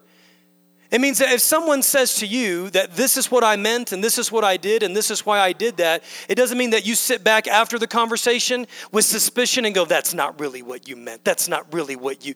it 0.93 1.01
means 1.01 1.17
that 1.17 1.31
if 1.31 1.41
someone 1.41 1.81
says 1.81 2.15
to 2.17 2.27
you 2.27 2.69
that 2.69 2.95
this 2.95 3.17
is 3.17 3.31
what 3.31 3.43
I 3.43 3.55
meant 3.55 3.91
and 3.91 4.03
this 4.03 4.19
is 4.19 4.31
what 4.31 4.43
I 4.43 4.57
did 4.57 4.83
and 4.83 4.95
this 4.95 5.09
is 5.09 5.25
why 5.25 5.39
I 5.39 5.51
did 5.51 5.77
that, 5.77 6.03
it 6.29 6.35
doesn't 6.35 6.57
mean 6.57 6.69
that 6.69 6.85
you 6.85 6.93
sit 6.93 7.23
back 7.23 7.47
after 7.47 7.79
the 7.79 7.87
conversation 7.87 8.67
with 8.91 9.03
suspicion 9.03 9.65
and 9.65 9.73
go, 9.73 9.85
that's 9.85 10.13
not 10.13 10.39
really 10.39 10.61
what 10.61 10.87
you 10.87 10.95
meant. 10.95 11.23
That's 11.23 11.47
not 11.47 11.73
really 11.73 11.95
what 11.95 12.23
you. 12.23 12.35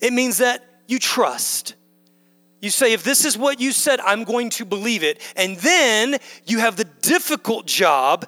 It 0.00 0.12
means 0.12 0.38
that 0.38 0.64
you 0.86 1.00
trust. 1.00 1.74
You 2.60 2.70
say, 2.70 2.92
if 2.92 3.04
this 3.04 3.24
is 3.24 3.36
what 3.36 3.60
you 3.60 3.72
said, 3.72 4.00
I'm 4.00 4.24
going 4.24 4.50
to 4.50 4.64
believe 4.64 5.02
it. 5.02 5.20
And 5.36 5.56
then 5.58 6.16
you 6.46 6.58
have 6.58 6.76
the 6.76 6.84
difficult 6.84 7.66
job 7.66 8.26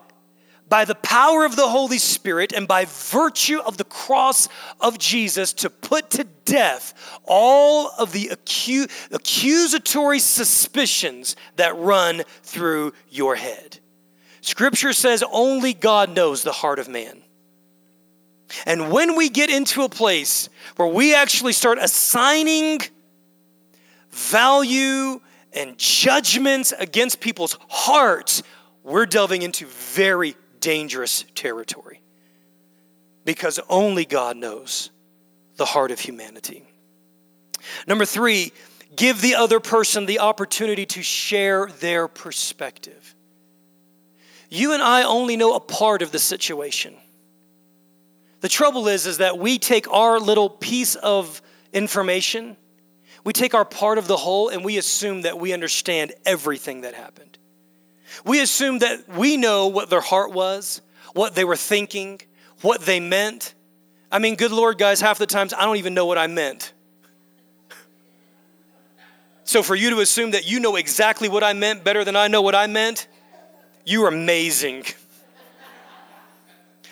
by 0.69 0.85
the 0.85 0.95
power 0.97 1.45
of 1.45 1.57
the 1.57 1.67
Holy 1.67 1.99
Spirit 1.99 2.53
and 2.53 2.69
by 2.69 2.85
virtue 2.85 3.59
of 3.61 3.79
the 3.79 3.85
cross 3.85 4.49
of 4.81 4.99
Jesus 4.99 5.53
to 5.55 5.71
put 5.71 6.11
to 6.11 6.25
death 6.45 7.19
all 7.25 7.91
of 7.99 8.13
the 8.13 8.27
acu- 8.27 8.91
accusatory 9.11 10.19
suspicions 10.19 11.37
that 11.57 11.77
run 11.77 12.23
through 12.43 12.93
your 13.09 13.35
head. 13.35 13.79
Scripture 14.41 14.93
says 14.93 15.25
only 15.33 15.73
God 15.73 16.15
knows 16.15 16.43
the 16.43 16.53
heart 16.53 16.79
of 16.79 16.89
man. 16.89 17.23
And 18.67 18.91
when 18.91 19.17
we 19.17 19.29
get 19.29 19.51
into 19.51 19.83
a 19.83 19.89
place 19.89 20.49
where 20.77 20.89
we 20.89 21.15
actually 21.15 21.53
start 21.53 21.79
assigning 21.79 22.81
value 24.11 25.21
and 25.53 25.79
judgments 25.79 26.73
against 26.79 27.21
people's 27.21 27.59
hearts, 27.69 28.43
we're 28.83 29.07
delving 29.07 29.43
into 29.43 29.67
very 29.67 30.37
dangerous 30.61 31.25
territory 31.35 32.01
because 33.25 33.61
only 33.69 34.05
God 34.05 34.37
knows 34.37 34.91
the 35.57 35.65
heart 35.65 35.91
of 35.91 36.01
humanity. 36.01 36.65
Number 37.87 38.05
three, 38.05 38.53
give 38.97 39.21
the 39.21 39.35
other 39.35 39.61
person 39.61 40.07
the 40.07 40.21
opportunity 40.21 40.87
to 40.87 41.03
share 41.03 41.67
their 41.67 42.09
perspective. 42.09 43.15
You 44.49 44.73
and 44.73 44.83
I 44.83 45.03
only 45.03 45.37
know 45.37 45.55
a 45.55 45.61
part 45.61 46.01
of 46.01 46.11
the 46.11 46.19
situation. 46.19 46.95
The 48.41 48.49
trouble 48.49 48.89
is, 48.89 49.07
is 49.07 49.19
that 49.19 49.39
we 49.39 49.59
take 49.59 49.91
our 49.93 50.19
little 50.19 50.49
piece 50.49 50.95
of 50.95 51.43
information, 51.73 52.57
we 53.29 53.35
take 53.35 53.53
our 53.53 53.67
part 53.67 53.99
of 53.99 54.09
the 54.09 54.17
whole, 54.17 54.49
and 54.49 54.65
we 54.65 54.79
assume 54.79 55.21
that 55.21 55.39
we 55.39 55.53
understand 55.53 56.15
everything 56.25 56.81
that 56.81 56.95
happened. 56.95 57.37
We 58.25 58.41
assume 58.41 58.79
that 58.79 59.07
we 59.07 59.37
know 59.37 59.67
what 59.67 59.91
their 59.91 60.01
heart 60.01 60.33
was, 60.33 60.81
what 61.13 61.35
they 61.35 61.45
were 61.45 61.55
thinking, 61.55 62.23
what 62.63 62.81
they 62.81 63.01
meant. 63.01 63.53
I 64.11 64.19
mean, 64.19 64.37
good 64.37 64.51
Lord, 64.51 64.79
guys, 64.79 65.03
half 65.03 65.19
the 65.19 65.27
times 65.27 65.53
I 65.53 65.67
don't 65.67 65.77
even 65.77 65.93
know 65.93 66.07
what 66.07 66.17
I 66.17 66.27
meant. 66.27 66.73
So 69.45 69.63
for 69.63 69.75
you 69.75 69.91
to 69.91 70.01
assume 70.01 70.31
that 70.31 70.51
you 70.51 70.59
know 70.59 70.77
exactly 70.77 71.29
what 71.29 71.45
I 71.45 71.53
meant 71.53 71.85
better 71.85 72.07
than 72.07 72.17
I 72.17 72.29
know 72.29 72.41
what 72.41 72.55
I 72.55 72.67
meant, 72.67 73.09
you're 73.85 74.09
amazing. 74.09 74.85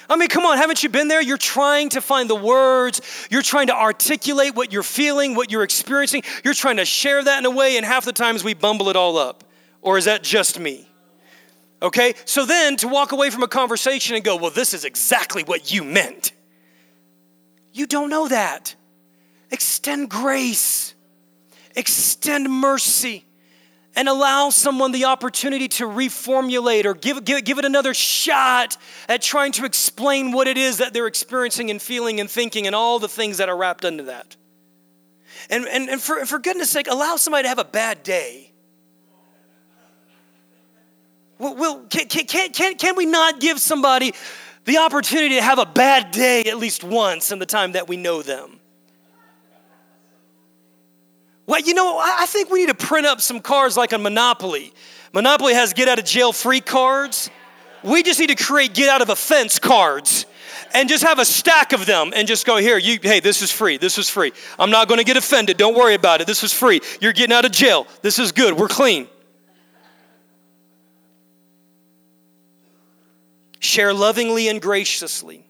I 0.08 0.16
mean, 0.16 0.28
come 0.28 0.44
on, 0.46 0.56
haven't 0.56 0.82
you 0.82 0.88
been 0.88 1.08
there? 1.08 1.20
You're 1.20 1.36
trying 1.36 1.90
to 1.90 2.00
find 2.00 2.30
the 2.30 2.36
words, 2.36 3.00
you're 3.30 3.42
trying 3.42 3.66
to 3.68 3.74
articulate 3.74 4.54
what 4.54 4.72
you're 4.72 4.82
feeling, 4.82 5.34
what 5.34 5.50
you're 5.50 5.62
experiencing, 5.62 6.22
you're 6.44 6.54
trying 6.54 6.76
to 6.76 6.84
share 6.84 7.22
that 7.22 7.38
in 7.38 7.46
a 7.46 7.50
way, 7.50 7.76
and 7.76 7.84
half 7.84 8.04
the 8.04 8.12
times 8.12 8.44
we 8.44 8.54
bumble 8.54 8.88
it 8.88 8.96
all 8.96 9.18
up. 9.18 9.44
Or 9.82 9.98
is 9.98 10.06
that 10.06 10.22
just 10.22 10.58
me? 10.58 10.88
Okay? 11.82 12.14
So 12.24 12.46
then 12.46 12.76
to 12.76 12.88
walk 12.88 13.12
away 13.12 13.30
from 13.30 13.42
a 13.42 13.48
conversation 13.48 14.16
and 14.16 14.24
go, 14.24 14.36
well, 14.36 14.50
this 14.50 14.74
is 14.74 14.84
exactly 14.84 15.42
what 15.42 15.72
you 15.72 15.84
meant. 15.84 16.32
You 17.72 17.86
don't 17.86 18.08
know 18.08 18.28
that. 18.28 18.74
Extend 19.50 20.08
grace, 20.08 20.94
extend 21.74 22.50
mercy, 22.50 23.25
and 23.96 24.08
allow 24.08 24.50
someone 24.50 24.92
the 24.92 25.06
opportunity 25.06 25.66
to 25.66 25.86
reformulate 25.86 26.84
or 26.84 26.94
give, 26.94 27.24
give, 27.24 27.44
give 27.44 27.58
it 27.58 27.64
another 27.64 27.94
shot 27.94 28.76
at 29.08 29.22
trying 29.22 29.50
to 29.52 29.64
explain 29.64 30.30
what 30.30 30.46
it 30.46 30.56
is 30.56 30.78
that 30.78 30.92
they're 30.92 31.08
experiencing 31.08 31.70
and 31.70 31.82
feeling 31.82 32.20
and 32.20 32.30
thinking 32.30 32.66
and 32.66 32.76
all 32.76 32.98
the 32.98 33.08
things 33.08 33.38
that 33.38 33.48
are 33.48 33.56
wrapped 33.56 33.84
into 33.84 34.04
that. 34.04 34.36
And, 35.50 35.66
and, 35.66 35.88
and 35.88 36.00
for, 36.00 36.24
for 36.26 36.38
goodness 36.38 36.70
sake, 36.70 36.86
allow 36.88 37.16
somebody 37.16 37.44
to 37.44 37.48
have 37.48 37.58
a 37.58 37.64
bad 37.64 38.02
day 38.02 38.52
Will, 41.38 41.84
can, 41.90 42.08
can, 42.08 42.50
can, 42.50 42.76
can 42.76 42.96
we 42.96 43.04
not 43.04 43.40
give 43.40 43.58
somebody 43.58 44.14
the 44.64 44.78
opportunity 44.78 45.34
to 45.34 45.42
have 45.42 45.58
a 45.58 45.66
bad 45.66 46.10
day 46.10 46.44
at 46.44 46.56
least 46.56 46.82
once 46.82 47.30
in 47.30 47.38
the 47.38 47.46
time 47.46 47.72
that 47.72 47.88
we 47.88 47.96
know 47.96 48.22
them? 48.22 48.55
Well, 51.46 51.60
you 51.60 51.74
know, 51.74 51.98
I 51.98 52.26
think 52.26 52.50
we 52.50 52.60
need 52.60 52.76
to 52.76 52.86
print 52.86 53.06
up 53.06 53.20
some 53.20 53.40
cards 53.40 53.76
like 53.76 53.92
on 53.92 54.02
Monopoly. 54.02 54.72
Monopoly 55.12 55.54
has 55.54 55.72
get 55.72 55.88
out 55.88 55.98
of 55.98 56.04
jail 56.04 56.32
free 56.32 56.60
cards. 56.60 57.30
We 57.84 58.02
just 58.02 58.18
need 58.18 58.30
to 58.30 58.34
create 58.34 58.74
get 58.74 58.88
out 58.88 59.00
of 59.00 59.10
offense 59.10 59.58
cards 59.58 60.26
and 60.74 60.88
just 60.88 61.04
have 61.04 61.18
a 61.20 61.24
stack 61.24 61.72
of 61.72 61.86
them 61.86 62.12
and 62.14 62.26
just 62.26 62.44
go 62.44 62.56
here 62.56 62.76
you 62.76 62.98
hey 63.00 63.20
this 63.20 63.42
is 63.42 63.52
free 63.52 63.76
this 63.76 63.98
is 63.98 64.08
free 64.08 64.32
i'm 64.58 64.70
not 64.70 64.88
going 64.88 64.98
to 64.98 65.04
get 65.04 65.16
offended 65.16 65.56
don't 65.56 65.76
worry 65.76 65.94
about 65.94 66.20
it 66.20 66.26
this 66.26 66.42
is 66.42 66.52
free 66.52 66.80
you're 67.00 67.12
getting 67.12 67.34
out 67.34 67.44
of 67.44 67.52
jail 67.52 67.86
this 68.02 68.18
is 68.18 68.32
good 68.32 68.54
we're 68.54 68.66
clean 68.66 69.06
Share 73.66 73.92
lovingly 73.92 74.48
and 74.48 74.62
graciously. 74.62 75.44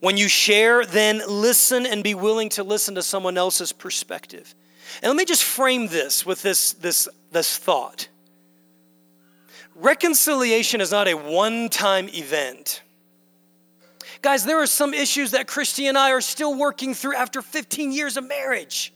When 0.00 0.16
you 0.16 0.26
share, 0.26 0.86
then 0.86 1.22
listen 1.28 1.84
and 1.84 2.02
be 2.02 2.14
willing 2.14 2.48
to 2.50 2.64
listen 2.64 2.94
to 2.94 3.02
someone 3.02 3.36
else's 3.36 3.72
perspective. 3.72 4.54
And 5.02 5.10
let 5.10 5.16
me 5.16 5.24
just 5.24 5.44
frame 5.44 5.88
this 5.88 6.24
with 6.24 6.42
this, 6.42 6.72
this, 6.74 7.08
this 7.30 7.56
thought 7.56 8.08
reconciliation 9.76 10.80
is 10.80 10.90
not 10.90 11.06
a 11.06 11.14
one 11.14 11.68
time 11.68 12.08
event. 12.08 12.82
Guys, 14.22 14.44
there 14.44 14.60
are 14.60 14.66
some 14.66 14.94
issues 14.94 15.32
that 15.32 15.46
Christy 15.46 15.86
and 15.86 15.96
I 15.96 16.10
are 16.12 16.20
still 16.20 16.54
working 16.58 16.94
through 16.94 17.14
after 17.14 17.42
15 17.42 17.92
years 17.92 18.16
of 18.16 18.26
marriage. 18.26 18.92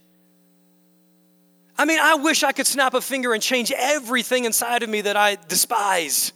I 1.79 1.85
mean, 1.85 1.99
I 2.01 2.17
wish 2.17 2.43
I 2.43 2.53
could 2.53 2.67
snap 2.67 2.95
a 2.95 3.01
finger 3.01 3.33
and 3.33 3.43
change 3.43 3.71
everything 3.77 4.45
inside 4.45 4.83
of 4.83 4.89
me 4.91 5.03
that 5.03 5.17
I 5.17 5.37
despise. 5.49 6.33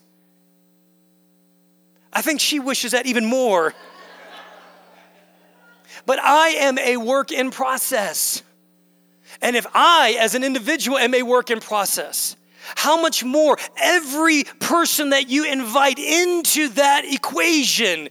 I 2.12 2.22
think 2.22 2.40
she 2.40 2.60
wishes 2.60 2.92
that 2.92 3.06
even 3.06 3.24
more. 3.24 3.74
but 6.06 6.18
I 6.20 6.48
am 6.50 6.78
a 6.78 6.96
work 6.96 7.32
in 7.32 7.50
process. 7.50 8.42
And 9.40 9.56
if 9.56 9.66
I, 9.74 10.16
as 10.20 10.34
an 10.34 10.44
individual, 10.44 10.98
am 10.98 11.14
a 11.14 11.22
work 11.22 11.50
in 11.50 11.60
process, 11.60 12.36
how 12.76 13.00
much 13.00 13.24
more 13.24 13.56
every 13.76 14.44
person 14.60 15.10
that 15.10 15.28
you 15.28 15.44
invite 15.50 15.98
into 15.98 16.68
that 16.70 17.04
equation 17.04 18.08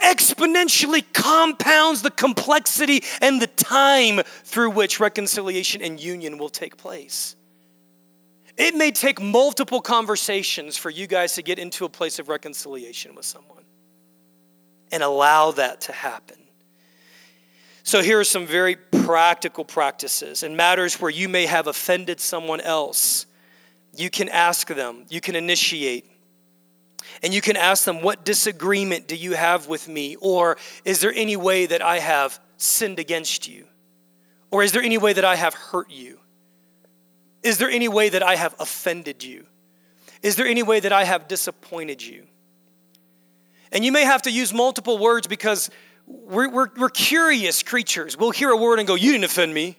exponentially 0.00 1.04
compounds 1.12 2.02
the 2.02 2.10
complexity 2.10 3.02
and 3.20 3.40
the 3.40 3.46
time 3.46 4.20
through 4.44 4.70
which 4.70 5.00
reconciliation 5.00 5.82
and 5.82 6.00
union 6.00 6.38
will 6.38 6.48
take 6.48 6.76
place. 6.76 7.36
It 8.56 8.74
may 8.74 8.90
take 8.92 9.20
multiple 9.20 9.80
conversations 9.80 10.76
for 10.76 10.90
you 10.90 11.06
guys 11.06 11.34
to 11.34 11.42
get 11.42 11.58
into 11.58 11.84
a 11.84 11.88
place 11.88 12.18
of 12.18 12.28
reconciliation 12.28 13.14
with 13.14 13.24
someone 13.24 13.64
and 14.92 15.02
allow 15.02 15.50
that 15.52 15.80
to 15.82 15.92
happen. 15.92 16.43
So, 17.86 18.02
here 18.02 18.18
are 18.18 18.24
some 18.24 18.46
very 18.46 18.76
practical 18.76 19.62
practices 19.62 20.42
in 20.42 20.56
matters 20.56 20.98
where 21.02 21.10
you 21.10 21.28
may 21.28 21.44
have 21.44 21.66
offended 21.66 22.18
someone 22.18 22.62
else. 22.62 23.26
You 23.94 24.08
can 24.08 24.30
ask 24.30 24.68
them, 24.68 25.04
you 25.10 25.20
can 25.20 25.36
initiate, 25.36 26.06
and 27.22 27.34
you 27.34 27.42
can 27.42 27.56
ask 27.56 27.84
them, 27.84 28.00
What 28.00 28.24
disagreement 28.24 29.06
do 29.06 29.16
you 29.16 29.34
have 29.34 29.68
with 29.68 29.86
me? 29.86 30.16
Or 30.16 30.56
is 30.86 31.00
there 31.00 31.12
any 31.14 31.36
way 31.36 31.66
that 31.66 31.82
I 31.82 31.98
have 31.98 32.40
sinned 32.56 32.98
against 32.98 33.46
you? 33.46 33.66
Or 34.50 34.62
is 34.62 34.72
there 34.72 34.82
any 34.82 34.96
way 34.96 35.12
that 35.12 35.24
I 35.26 35.36
have 35.36 35.52
hurt 35.52 35.90
you? 35.90 36.18
Is 37.42 37.58
there 37.58 37.68
any 37.68 37.88
way 37.88 38.08
that 38.08 38.22
I 38.22 38.36
have 38.36 38.54
offended 38.58 39.22
you? 39.22 39.44
Is 40.22 40.36
there 40.36 40.46
any 40.46 40.62
way 40.62 40.80
that 40.80 40.92
I 40.92 41.04
have 41.04 41.28
disappointed 41.28 42.00
you? 42.00 42.26
And 43.72 43.84
you 43.84 43.92
may 43.92 44.04
have 44.04 44.22
to 44.22 44.30
use 44.30 44.54
multiple 44.54 44.96
words 44.96 45.26
because 45.26 45.68
we're, 46.06 46.48
we're, 46.48 46.68
we're 46.76 46.90
curious 46.90 47.62
creatures. 47.62 48.16
We'll 48.16 48.30
hear 48.30 48.50
a 48.50 48.56
word 48.56 48.78
and 48.78 48.88
go, 48.88 48.94
You 48.94 49.12
didn't 49.12 49.24
offend 49.24 49.52
me. 49.54 49.76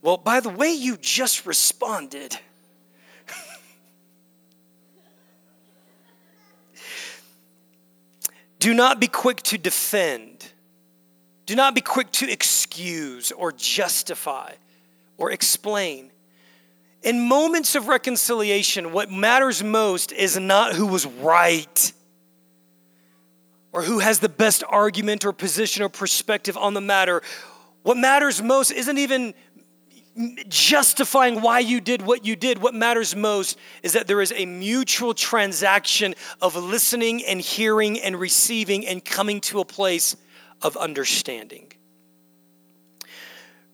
Well, 0.00 0.16
by 0.16 0.40
the 0.40 0.48
way, 0.48 0.72
you 0.72 0.96
just 0.96 1.46
responded. 1.46 2.36
Do 8.58 8.74
not 8.74 8.98
be 9.00 9.06
quick 9.06 9.42
to 9.44 9.58
defend. 9.58 10.50
Do 11.46 11.54
not 11.54 11.74
be 11.74 11.80
quick 11.80 12.10
to 12.12 12.30
excuse 12.30 13.32
or 13.32 13.52
justify 13.52 14.52
or 15.18 15.30
explain. 15.30 16.10
In 17.02 17.26
moments 17.28 17.74
of 17.74 17.88
reconciliation, 17.88 18.92
what 18.92 19.10
matters 19.10 19.62
most 19.62 20.12
is 20.12 20.38
not 20.38 20.74
who 20.74 20.86
was 20.86 21.04
right 21.04 21.92
or 23.72 23.82
who 23.82 23.98
has 23.98 24.18
the 24.18 24.28
best 24.28 24.62
argument 24.68 25.24
or 25.24 25.32
position 25.32 25.82
or 25.82 25.88
perspective 25.88 26.56
on 26.56 26.74
the 26.74 26.80
matter. 26.80 27.22
What 27.82 27.96
matters 27.96 28.42
most 28.42 28.70
isn't 28.70 28.98
even 28.98 29.34
justifying 30.48 31.40
why 31.40 31.60
you 31.60 31.80
did 31.80 32.02
what 32.02 32.26
you 32.26 32.36
did. 32.36 32.58
What 32.58 32.74
matters 32.74 33.16
most 33.16 33.58
is 33.82 33.94
that 33.94 34.06
there 34.06 34.20
is 34.20 34.32
a 34.36 34.44
mutual 34.44 35.14
transaction 35.14 36.14
of 36.42 36.54
listening 36.54 37.24
and 37.24 37.40
hearing 37.40 37.98
and 37.98 38.20
receiving 38.20 38.86
and 38.86 39.02
coming 39.02 39.40
to 39.42 39.60
a 39.60 39.64
place 39.64 40.16
of 40.60 40.76
understanding 40.76 41.72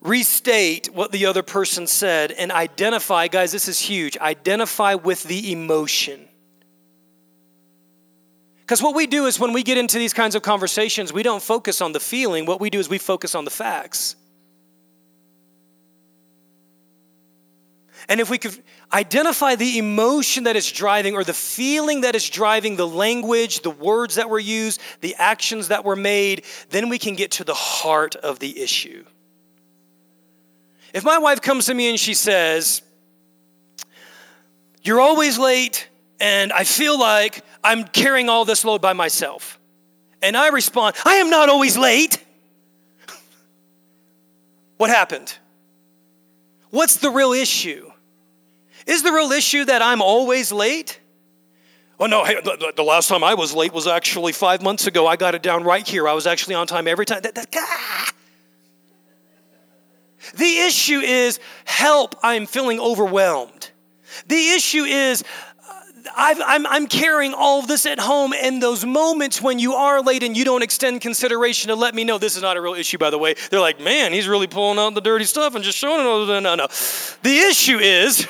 restate 0.01 0.89
what 0.93 1.13
the 1.13 1.27
other 1.27 1.43
person 1.43 1.87
said 1.87 2.33
and 2.33 2.53
identify, 2.53 3.29
guys, 3.29 3.53
this 3.53 3.69
is 3.69 3.79
huge, 3.81 4.17
identify 4.19 4.95
with 4.95 5.23
the 5.25 5.53
emotion. 5.53 6.28
Because 8.69 8.83
what 8.83 8.95
we 8.95 9.07
do 9.07 9.25
is 9.25 9.41
when 9.41 9.55
we 9.55 9.63
get 9.63 9.79
into 9.79 9.97
these 9.97 10.13
kinds 10.13 10.35
of 10.35 10.43
conversations, 10.43 11.11
we 11.11 11.23
don't 11.23 11.43
focus 11.43 11.81
on 11.81 11.93
the 11.93 12.01
feeling. 12.01 12.45
What 12.45 12.61
we 12.61 12.69
do 12.69 12.79
is 12.79 12.87
we 12.87 12.99
focus 12.99 13.35
on 13.35 13.47
the 13.47 13.51
facts. 13.51 14.15
And 18.11 18.21
if 18.21 18.29
we 18.29 18.37
could 18.37 18.63
identify 18.93 19.55
the 19.55 19.79
emotion 19.79 20.45
that 20.45 20.55
is 20.55 20.71
driving 20.71 21.15
or 21.15 21.25
the 21.25 21.33
feeling 21.33 22.03
that 22.03 22.15
is 22.15 22.29
driving 22.29 22.77
the 22.77 22.87
language, 22.87 23.61
the 23.61 23.71
words 23.71 24.17
that 24.17 24.29
were 24.29 24.39
used, 24.39 24.83
the 25.01 25.15
actions 25.15 25.69
that 25.69 25.83
were 25.83 25.97
made, 25.97 26.45
then 26.69 26.91
we 26.91 26.99
can 26.99 27.15
get 27.15 27.31
to 27.33 27.45
the 27.45 27.55
heart 27.55 28.17
of 28.17 28.39
the 28.39 28.61
issue. 28.61 29.03
If 30.93 31.05
my 31.05 31.17
wife 31.17 31.41
comes 31.41 31.65
to 31.67 31.75
me 31.75 31.89
and 31.89 31.99
she 31.99 32.13
says, 32.13 32.83
You're 34.83 35.01
always 35.01 35.39
late, 35.39 35.89
and 36.21 36.53
I 36.53 36.65
feel 36.65 36.99
like 36.99 37.45
I'm 37.63 37.85
carrying 37.85 38.29
all 38.29 38.45
this 38.45 38.65
load 38.65 38.81
by 38.81 38.93
myself. 38.93 39.59
And 40.23 40.37
I 40.37 40.49
respond, 40.49 40.97
I 41.05 41.17
am 41.17 41.31
not 41.31 41.49
always 41.49 41.77
late. 41.77 42.25
what 44.77 44.91
happened? 44.91 45.37
What's 46.71 46.97
the 46.97 47.11
real 47.11 47.33
issue? 47.33 47.91
Is 48.87 49.03
the 49.03 49.13
real 49.13 49.33
issue 49.33 49.65
that 49.67 49.83
I'm 49.83 50.03
always 50.03 50.51
late? 50.51 50.99
Oh, 52.01 52.07
no, 52.07 52.25
hey, 52.25 52.41
the, 52.41 52.83
last 52.83 53.09
time 53.09 53.25
I 53.25 53.35
was 53.35 53.55
late 53.55 53.73
was 53.73 53.89
actually 53.89 54.33
five 54.33 54.63
months 54.63 54.87
ago. 54.87 55.07
I 55.07 55.17
got 55.17 55.35
it 55.35 55.43
down 55.43 55.65
right 55.65 55.87
here. 55.87 56.09
I 56.09 56.13
was 56.13 56.29
actually 56.29 56.55
on 56.55 56.67
time 56.67 56.87
every 56.87 57.05
time. 57.05 57.23
That, 57.23 57.35
that, 57.35 57.49
ah! 57.57 58.13
The 60.37 60.59
issue 60.59 61.01
is 61.01 61.41
help, 61.65 62.15
I'm 62.23 62.47
feeling 62.47 62.79
overwhelmed. 62.79 63.71
The 64.27 64.51
issue 64.51 64.85
is 64.85 65.25
i 66.17 66.77
am 66.77 66.87
carrying 66.87 67.35
all 67.35 67.61
of 67.61 67.67
this 67.67 67.87
at 67.87 67.99
home, 67.99 68.33
and 68.33 68.63
those 68.63 68.85
moments 68.85 69.41
when 69.41 69.59
you 69.59 69.75
are 69.75 70.03
late 70.03 70.23
and 70.23 70.37
you 70.37 70.45
don't 70.45 70.63
extend 70.63 71.01
consideration 71.01 71.69
to 71.69 71.75
let 71.75 71.95
me 71.95 72.05
know 72.05 72.19
this 72.19 72.37
is 72.37 72.43
not 72.43 72.57
a 72.57 72.61
real 72.61 72.75
issue, 72.75 72.99
by 72.99 73.11
the 73.11 73.19
way. 73.19 73.35
They're 73.51 73.61
like, 73.61 73.81
man, 73.81 74.13
he's 74.13 74.29
really 74.29 74.47
pulling 74.47 74.79
out 74.79 74.95
the 74.95 75.01
dirty 75.01 75.25
stuff 75.25 75.55
and 75.55 75.65
just 75.65 75.79
showing 75.79 76.01
it. 76.01 76.05
No, 76.05 76.41
no, 76.41 76.55
no. 76.55 76.67
The 77.23 77.39
issue 77.39 77.79
is, 77.79 78.27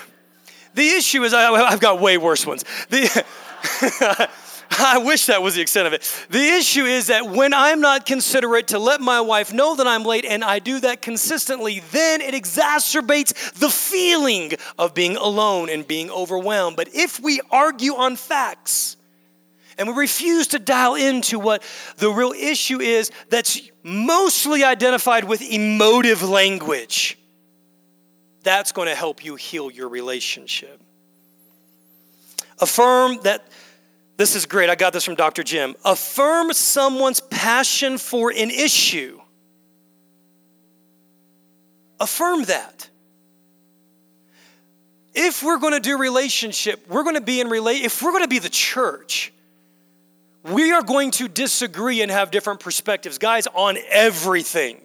the 0.75 0.89
issue 0.89 1.23
is, 1.25 1.35
I, 1.35 1.51
I've 1.51 1.81
got 1.81 2.01
way 2.01 2.19
worse 2.19 2.47
ones. 2.47 2.65
The, 2.89 3.25
I 4.79 4.99
wish 4.99 5.27
that 5.27 5.43
was 5.43 5.55
the 5.55 5.61
extent 5.61 5.87
of 5.87 5.93
it. 5.93 6.27
The 6.31 6.45
issue 6.45 6.85
is 6.85 7.07
that 7.07 7.29
when 7.29 7.55
I'm 7.55 7.81
not 7.81 8.07
considerate 8.07 8.69
to 8.69 8.79
let 8.79 9.01
my 9.01 9.21
wife 9.21 9.53
know 9.53 9.77
that 9.77 9.87
I'm 9.87 10.05
late 10.05 10.25
and 10.25 10.45
I 10.45 10.59
do 10.59 10.81
that 10.81 11.03
consistently, 11.03 11.81
then 11.91 12.21
it 12.21 12.35
exacerbates 12.35 13.55
the 13.55 13.71
feeling 13.71 14.53
of 14.79 14.95
being 14.95 15.17
alone 15.17 15.69
and 15.71 15.87
being 15.87 16.11
overwhelmed. 16.11 16.77
But 16.77 16.91
if 16.95 17.21
we 17.21 17.41
argue 17.51 17.95
on 17.95 18.17
facts, 18.17 18.97
and 19.79 19.87
we 19.87 19.95
refuse 19.95 20.49
to 20.49 20.59
dial 20.59 20.97
into 20.97 21.39
what 21.39 21.63
the 21.99 22.11
real 22.11 22.33
issue 22.33 22.81
is 22.81 23.13
that's 23.31 23.61
mostly 23.85 24.65
identified 24.65 25.23
with 25.23 25.41
emotive 25.41 26.23
language. 26.23 27.17
That's 28.43 28.73
going 28.73 28.89
to 28.89 28.95
help 28.97 29.25
you 29.25 29.37
heal 29.37 29.71
your 29.71 29.89
relationship. 29.89 30.81
Affirm 32.59 33.21
that 33.23 33.47
this 34.19 34.35
is 34.35 34.47
great. 34.47 34.69
I 34.69 34.75
got 34.75 34.93
this 34.93 35.05
from 35.05 35.15
Dr. 35.15 35.45
Jim. 35.45 35.77
Affirm 35.85 36.53
someone's 36.53 37.21
passion 37.21 37.99
for 37.99 38.31
an 38.31 38.51
issue. 38.51 39.21
Affirm 42.01 42.43
that. 42.45 42.91
If 45.15 45.45
we're 45.45 45.59
going 45.59 45.73
to 45.73 45.81
do 45.81 45.99
relationship, 45.99 46.85
we're 46.89 47.05
going 47.05 47.15
to 47.15 47.21
be 47.21 47.41
in 47.41 47.49
relate 47.49 47.85
if 47.85 48.03
we're 48.03 48.11
going 48.11 48.25
to 48.25 48.29
be 48.29 48.41
the 48.41 48.49
church, 48.49 49.33
we 50.43 50.73
are 50.73 50.83
going 50.83 51.13
to 51.13 51.29
disagree 51.29 52.03
and 52.03 52.11
have 52.11 52.33
different 52.33 52.59
perspectives, 52.59 53.19
guys, 53.19 53.47
on 53.47 53.79
everything 53.89 54.81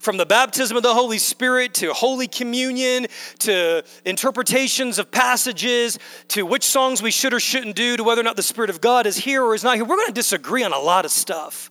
from 0.00 0.16
the 0.16 0.26
baptism 0.26 0.76
of 0.76 0.82
the 0.82 0.94
Holy 0.94 1.18
Spirit 1.18 1.74
to 1.74 1.92
Holy 1.92 2.26
Communion 2.26 3.06
to 3.40 3.84
interpretations 4.04 4.98
of 4.98 5.10
passages 5.10 5.98
to 6.28 6.44
which 6.44 6.64
songs 6.64 7.02
we 7.02 7.10
should 7.10 7.34
or 7.34 7.38
shouldn't 7.38 7.76
do 7.76 7.98
to 7.98 8.02
whether 8.02 8.20
or 8.20 8.24
not 8.24 8.34
the 8.34 8.42
Spirit 8.42 8.70
of 8.70 8.80
God 8.80 9.06
is 9.06 9.16
here 9.16 9.44
or 9.44 9.54
is 9.54 9.62
not 9.62 9.76
here. 9.76 9.84
We're 9.84 9.96
going 9.96 10.08
to 10.08 10.12
disagree 10.12 10.64
on 10.64 10.72
a 10.72 10.78
lot 10.78 11.04
of 11.04 11.10
stuff. 11.10 11.70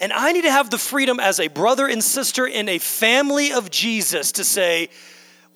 And 0.00 0.12
I 0.12 0.32
need 0.32 0.42
to 0.42 0.50
have 0.50 0.70
the 0.70 0.78
freedom 0.78 1.20
as 1.20 1.38
a 1.38 1.48
brother 1.48 1.86
and 1.86 2.02
sister 2.02 2.46
in 2.46 2.68
a 2.68 2.78
family 2.78 3.52
of 3.52 3.70
Jesus 3.70 4.32
to 4.32 4.44
say, 4.44 4.88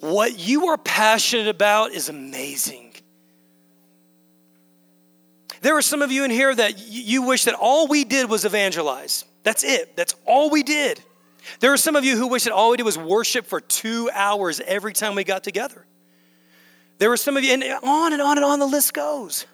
what 0.01 0.39
you 0.39 0.67
are 0.67 0.77
passionate 0.77 1.49
about 1.49 1.93
is 1.93 2.11
amazing. 2.11 2.93
There 5.63 5.77
are 5.77 5.83
some 5.83 6.03
of 6.03 6.13
you 6.13 6.25
in 6.25 6.31
here 6.31 6.55
that 6.55 6.87
you 6.89 7.23
wish 7.23 7.45
that 7.45 7.55
all 7.55 7.87
we 7.89 8.05
did 8.05 8.29
was 8.29 8.45
evangelize. 8.45 9.25
That's 9.47 9.63
it. 9.63 9.95
That's 9.95 10.17
all 10.25 10.51
we 10.51 10.65
did. 10.65 11.01
There 11.61 11.73
are 11.73 11.77
some 11.77 11.95
of 11.95 12.05
you 12.05 12.17
who 12.17 12.27
wish 12.27 12.43
that 12.45 12.53
all 12.53 12.73
we 12.73 12.79
did 12.79 12.83
was 12.83 12.99
worship 12.99 13.47
for 13.47 13.61
two 13.61 14.11
hours 14.13 14.61
every 14.67 14.93
time 14.93 15.15
we 15.15 15.23
got 15.23 15.45
together. 15.45 15.87
There 16.99 17.09
were 17.09 17.17
some 17.17 17.37
of 17.37 17.45
you, 17.45 17.53
and 17.53 17.63
on 17.63 18.13
and 18.13 18.21
on 18.21 18.39
and 18.39 18.45
on 18.45 18.59
the 18.59 18.67
list 18.67 18.93
goes. 18.93 19.47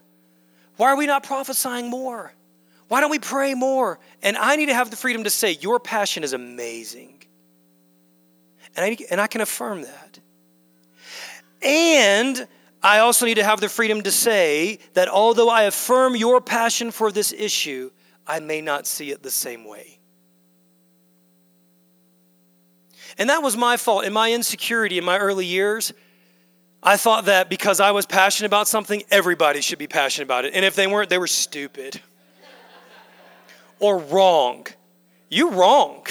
Why 0.78 0.88
are 0.88 0.96
we 0.96 1.06
not 1.06 1.24
prophesying 1.24 1.90
more? 1.90 2.32
Why 2.88 3.02
don't 3.02 3.10
we 3.10 3.18
pray 3.18 3.52
more? 3.52 3.98
And 4.22 4.38
I 4.38 4.56
need 4.56 4.66
to 4.66 4.74
have 4.74 4.88
the 4.88 4.96
freedom 4.96 5.24
to 5.24 5.30
say, 5.30 5.58
Your 5.60 5.78
passion 5.78 6.24
is 6.24 6.32
amazing. 6.32 7.22
And 8.74 8.86
I, 8.86 8.96
and 9.10 9.20
I 9.20 9.26
can 9.26 9.42
affirm 9.42 9.82
that. 9.82 10.18
And 11.60 12.48
I 12.82 13.00
also 13.00 13.26
need 13.26 13.34
to 13.34 13.44
have 13.44 13.60
the 13.60 13.68
freedom 13.68 14.00
to 14.04 14.10
say 14.10 14.78
that 14.94 15.08
although 15.08 15.50
I 15.50 15.64
affirm 15.64 16.16
your 16.16 16.40
passion 16.40 16.90
for 16.92 17.12
this 17.12 17.30
issue, 17.30 17.90
I 18.26 18.40
may 18.40 18.60
not 18.60 18.86
see 18.86 19.10
it 19.10 19.22
the 19.22 19.30
same 19.30 19.64
way. 19.64 19.98
And 23.18 23.28
that 23.30 23.42
was 23.42 23.56
my 23.56 23.76
fault 23.76 24.04
in 24.04 24.12
my 24.12 24.32
insecurity 24.32 24.98
in 24.98 25.04
my 25.04 25.18
early 25.18 25.46
years. 25.46 25.92
I 26.82 26.96
thought 26.96 27.26
that 27.26 27.48
because 27.48 27.78
I 27.78 27.92
was 27.92 28.06
passionate 28.06 28.46
about 28.46 28.66
something, 28.66 29.02
everybody 29.10 29.60
should 29.60 29.78
be 29.78 29.86
passionate 29.86 30.24
about 30.24 30.44
it. 30.44 30.54
And 30.54 30.64
if 30.64 30.74
they 30.74 30.86
weren't, 30.86 31.10
they 31.10 31.18
were 31.18 31.28
stupid 31.28 32.00
or 33.78 33.98
wrong. 33.98 34.66
You're 35.28 35.52
wrong. 35.52 36.06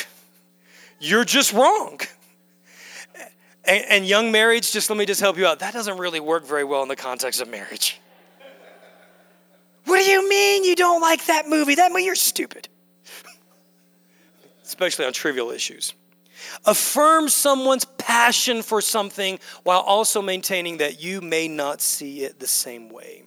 You're 1.00 1.26
just 1.26 1.54
wrong. 1.54 2.00
And, 3.66 3.86
and, 3.90 4.08
young 4.08 4.32
marriage, 4.32 4.72
just 4.72 4.90
let 4.90 4.98
me 4.98 5.06
just 5.06 5.22
help 5.22 5.38
you 5.38 5.46
out. 5.46 5.60
That 5.60 5.74
doesn't 5.74 5.98
really 5.98 6.20
work 6.20 6.48
very 6.48 6.64
well 6.64 6.82
in 6.82 6.88
the 6.88 6.96
context 6.96 7.42
of 7.42 7.48
marriage. 7.48 8.00
What 9.86 9.98
do 9.98 10.04
you 10.04 10.28
mean 10.30 10.64
you 10.64 10.76
don't 10.76 11.02
like 11.02 11.26
that 11.26 11.48
movie? 11.48 11.76
That 11.76 11.92
movie, 11.92 12.04
you're 12.04 12.16
stupid. 12.16 12.68
Especially 14.64 15.06
on 15.06 15.14
trivial 15.14 15.52
issues. 15.52 15.94
Affirm 16.66 17.30
someone's 17.30 17.86
passion 17.86 18.62
for 18.62 18.82
something 18.82 19.40
while 19.64 19.82
also 19.82 20.22
maintaining 20.22 20.78
that 20.78 21.02
you 21.02 21.22
may 21.22 21.48
not 21.48 21.82
see 21.82 22.24
it 22.24 22.40
the 22.40 22.48
same 22.48 22.90
way. 22.90 23.24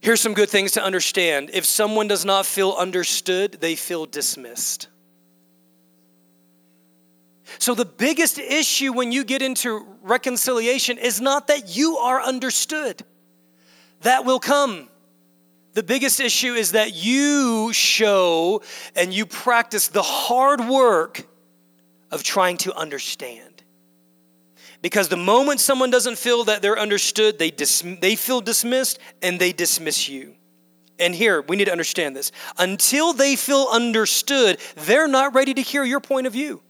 Here's 0.00 0.20
some 0.20 0.34
good 0.34 0.50
things 0.50 0.72
to 0.72 0.84
understand. 0.84 1.50
If 1.54 1.64
someone 1.64 2.08
does 2.08 2.26
not 2.26 2.44
feel 2.44 2.72
understood, 2.78 3.52
they 3.60 3.74
feel 3.74 4.04
dismissed. 4.04 4.88
So, 7.58 7.74
the 7.74 7.84
biggest 7.84 8.38
issue 8.38 8.92
when 8.92 9.12
you 9.12 9.24
get 9.24 9.40
into 9.40 9.86
reconciliation 10.02 10.98
is 10.98 11.20
not 11.20 11.46
that 11.46 11.74
you 11.74 11.96
are 11.96 12.20
understood, 12.20 13.02
that 14.04 14.24
will 14.24 14.38
come. 14.38 14.88
The 15.74 15.82
biggest 15.82 16.20
issue 16.20 16.54
is 16.54 16.72
that 16.72 16.94
you 16.94 17.72
show 17.72 18.62
and 18.94 19.12
you 19.12 19.26
practice 19.26 19.88
the 19.88 20.02
hard 20.02 20.60
work 20.60 21.26
of 22.10 22.22
trying 22.22 22.58
to 22.58 22.74
understand. 22.74 23.62
Because 24.80 25.08
the 25.08 25.16
moment 25.16 25.60
someone 25.60 25.90
doesn't 25.90 26.16
feel 26.16 26.44
that 26.44 26.62
they're 26.62 26.78
understood, 26.78 27.38
they, 27.38 27.50
dis- 27.50 27.82
they 28.00 28.14
feel 28.14 28.40
dismissed 28.40 28.98
and 29.20 29.40
they 29.40 29.52
dismiss 29.52 30.08
you. 30.08 30.36
And 30.98 31.12
here, 31.12 31.42
we 31.42 31.56
need 31.56 31.64
to 31.64 31.72
understand 31.72 32.14
this. 32.14 32.30
Until 32.56 33.12
they 33.12 33.34
feel 33.34 33.66
understood, 33.72 34.58
they're 34.76 35.08
not 35.08 35.34
ready 35.34 35.54
to 35.54 35.60
hear 35.60 35.82
your 35.82 36.00
point 36.00 36.28
of 36.28 36.32
view 36.32 36.62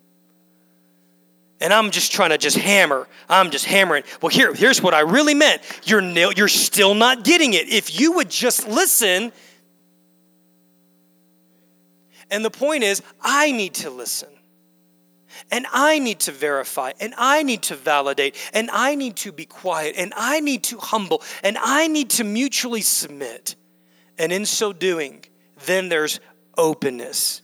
and 1.60 1.72
I'm 1.72 1.90
just 1.90 2.12
trying 2.12 2.30
to 2.30 2.38
just 2.38 2.56
hammer. 2.56 3.08
I'm 3.28 3.50
just 3.50 3.64
hammering. 3.64 4.04
Well, 4.20 4.30
here, 4.30 4.52
here's 4.52 4.82
what 4.82 4.94
I 4.94 5.00
really 5.00 5.34
meant. 5.34 5.62
You're 5.84 6.02
you're 6.02 6.48
still 6.48 6.94
not 6.94 7.24
getting 7.24 7.54
it. 7.54 7.68
If 7.68 7.98
you 7.98 8.12
would 8.12 8.30
just 8.30 8.66
listen. 8.68 9.32
And 12.30 12.44
the 12.44 12.50
point 12.50 12.84
is, 12.84 13.02
I 13.20 13.52
need 13.52 13.74
to 13.74 13.90
listen. 13.90 14.28
And 15.50 15.66
I 15.72 15.98
need 15.98 16.20
to 16.20 16.32
verify, 16.32 16.92
and 17.00 17.12
I 17.18 17.42
need 17.42 17.62
to 17.64 17.74
validate, 17.74 18.36
and 18.52 18.70
I 18.70 18.94
need 18.94 19.16
to 19.16 19.32
be 19.32 19.44
quiet, 19.44 19.94
and 19.98 20.12
I 20.16 20.40
need 20.40 20.62
to 20.64 20.78
humble, 20.78 21.22
and 21.42 21.58
I 21.58 21.88
need 21.88 22.10
to 22.10 22.24
mutually 22.24 22.82
submit. 22.82 23.56
And 24.16 24.32
in 24.32 24.46
so 24.46 24.72
doing, 24.72 25.24
then 25.66 25.88
there's 25.88 26.20
openness. 26.56 27.42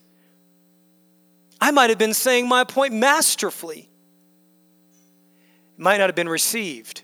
I 1.60 1.72
might 1.72 1.90
have 1.90 1.98
been 1.98 2.14
saying 2.14 2.48
my 2.48 2.64
point 2.64 2.94
masterfully, 2.94 3.89
might 5.80 5.96
not 5.96 6.08
have 6.08 6.14
been 6.14 6.28
received 6.28 7.02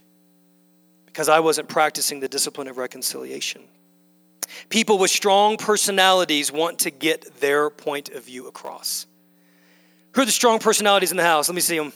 because 1.07 1.29
I 1.29 1.41
wasn't 1.41 1.69
practicing 1.69 2.21
the 2.21 2.29
discipline 2.29 2.69
of 2.69 2.77
reconciliation. 2.77 3.63
People 4.69 4.99
with 4.99 5.11
strong 5.11 5.57
personalities 5.57 6.53
want 6.53 6.81
to 6.81 6.91
get 6.91 7.41
their 7.41 7.71
point 7.71 8.11
of 8.11 8.25
view 8.25 8.47
across. 8.47 9.07
Who 10.13 10.23
are 10.23 10.25
the 10.27 10.31
strong 10.31 10.59
personalities 10.59 11.11
in 11.11 11.17
the 11.17 11.23
house? 11.23 11.49
Let 11.49 11.55
me 11.55 11.61
see 11.63 11.79
them. 11.79 11.93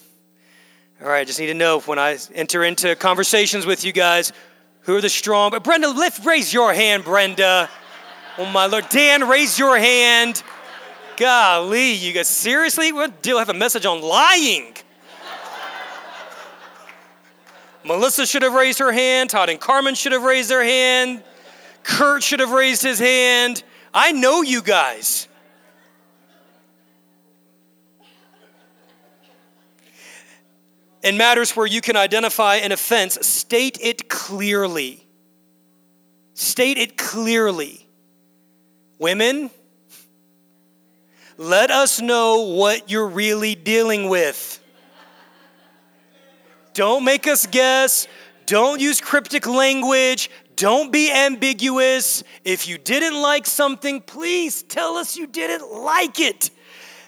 All 1.03 1.09
right, 1.09 1.21
I 1.21 1.25
just 1.25 1.39
need 1.39 1.47
to 1.47 1.55
know 1.55 1.81
when 1.81 1.99
I 1.99 2.19
enter 2.35 2.65
into 2.65 2.97
conversations 2.97 3.67
with 3.67 3.85
you 3.85 3.93
guys, 3.93 4.33
who 4.81 4.97
are 4.97 5.01
the 5.01 5.09
strong? 5.09 5.51
But 5.51 5.65
Brenda, 5.65 5.89
lift, 5.89 6.25
raise 6.25 6.53
your 6.53 6.73
hand, 6.73 7.05
Brenda. 7.05 7.69
Oh 8.39 8.47
my 8.47 8.67
Lord, 8.67 8.89
Dan, 8.89 9.29
raise 9.29 9.59
your 9.59 9.79
hand. 9.79 10.43
Golly, 11.19 11.93
you 11.93 12.15
guys 12.15 12.29
seriously? 12.29 12.93
What 12.93 13.23
deal? 13.23 13.39
Have 13.39 13.51
a 13.51 13.55
message 13.55 13.85
on 13.85 14.01
lying? 14.01 14.75
Melissa 17.85 18.27
should 18.27 18.43
have 18.43 18.55
raised 18.55 18.79
her 18.79 18.93
hand. 18.93 19.31
Todd 19.31 19.49
and 19.49 19.61
Carmen 19.61 19.95
should 19.95 20.13
have 20.13 20.23
raised 20.23 20.51
their 20.51 20.65
hand. 20.65 21.23
Kurt 21.83 22.23
should 22.23 22.41
have 22.41 22.53
raised 22.53 22.83
his 22.83 22.99
hand. 22.99 23.63
I 23.93 24.13
know 24.13 24.43
you 24.43 24.63
guys. 24.63 25.29
In 31.03 31.17
matters 31.17 31.57
where 31.57 31.67
you 31.67 31.81
can 31.81 31.97
identify 31.97 32.57
an 32.57 32.73
offense, 32.73 33.27
state 33.27 33.79
it 33.81 34.09
clearly. 34.11 35.07
State 36.35 36.77
it 36.77 36.99
clearly. 36.99 37.87
Women, 38.99 39.51
let 41.39 41.71
us 41.71 42.03
know 42.03 42.43
what 42.43 42.91
you're 42.91 43.09
really 43.09 43.55
dealing 43.55 44.11
with. 44.11 44.60
Don't 46.75 47.05
make 47.05 47.27
us 47.27 47.47
guess. 47.47 48.07
Don't 48.47 48.81
use 48.81 49.01
cryptic 49.01 49.47
language. 49.47 50.31
Don't 50.57 50.93
be 50.93 51.11
ambiguous. 51.11 52.23
If 52.45 52.69
you 52.69 52.79
didn't 52.79 53.21
like 53.21 53.47
something, 53.47 54.01
please 54.01 54.63
tell 54.63 54.97
us 54.97 55.17
you 55.17 55.27
didn't 55.27 55.73
like 55.73 56.21
it. 56.21 56.51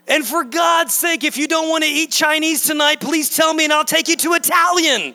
And 0.09 0.27
for 0.27 0.45
God's 0.45 0.95
sake, 0.95 1.23
if 1.23 1.37
you 1.37 1.47
don't 1.47 1.69
want 1.69 1.85
to 1.85 1.91
eat 1.91 2.11
Chinese 2.11 2.63
tonight, 2.63 3.01
please 3.01 3.35
tell 3.35 3.55
me 3.55 3.65
and 3.65 3.73
I'll 3.73 3.85
take 3.85 4.09
you 4.09 4.17
to 4.17 4.35
Italian. 4.35 5.15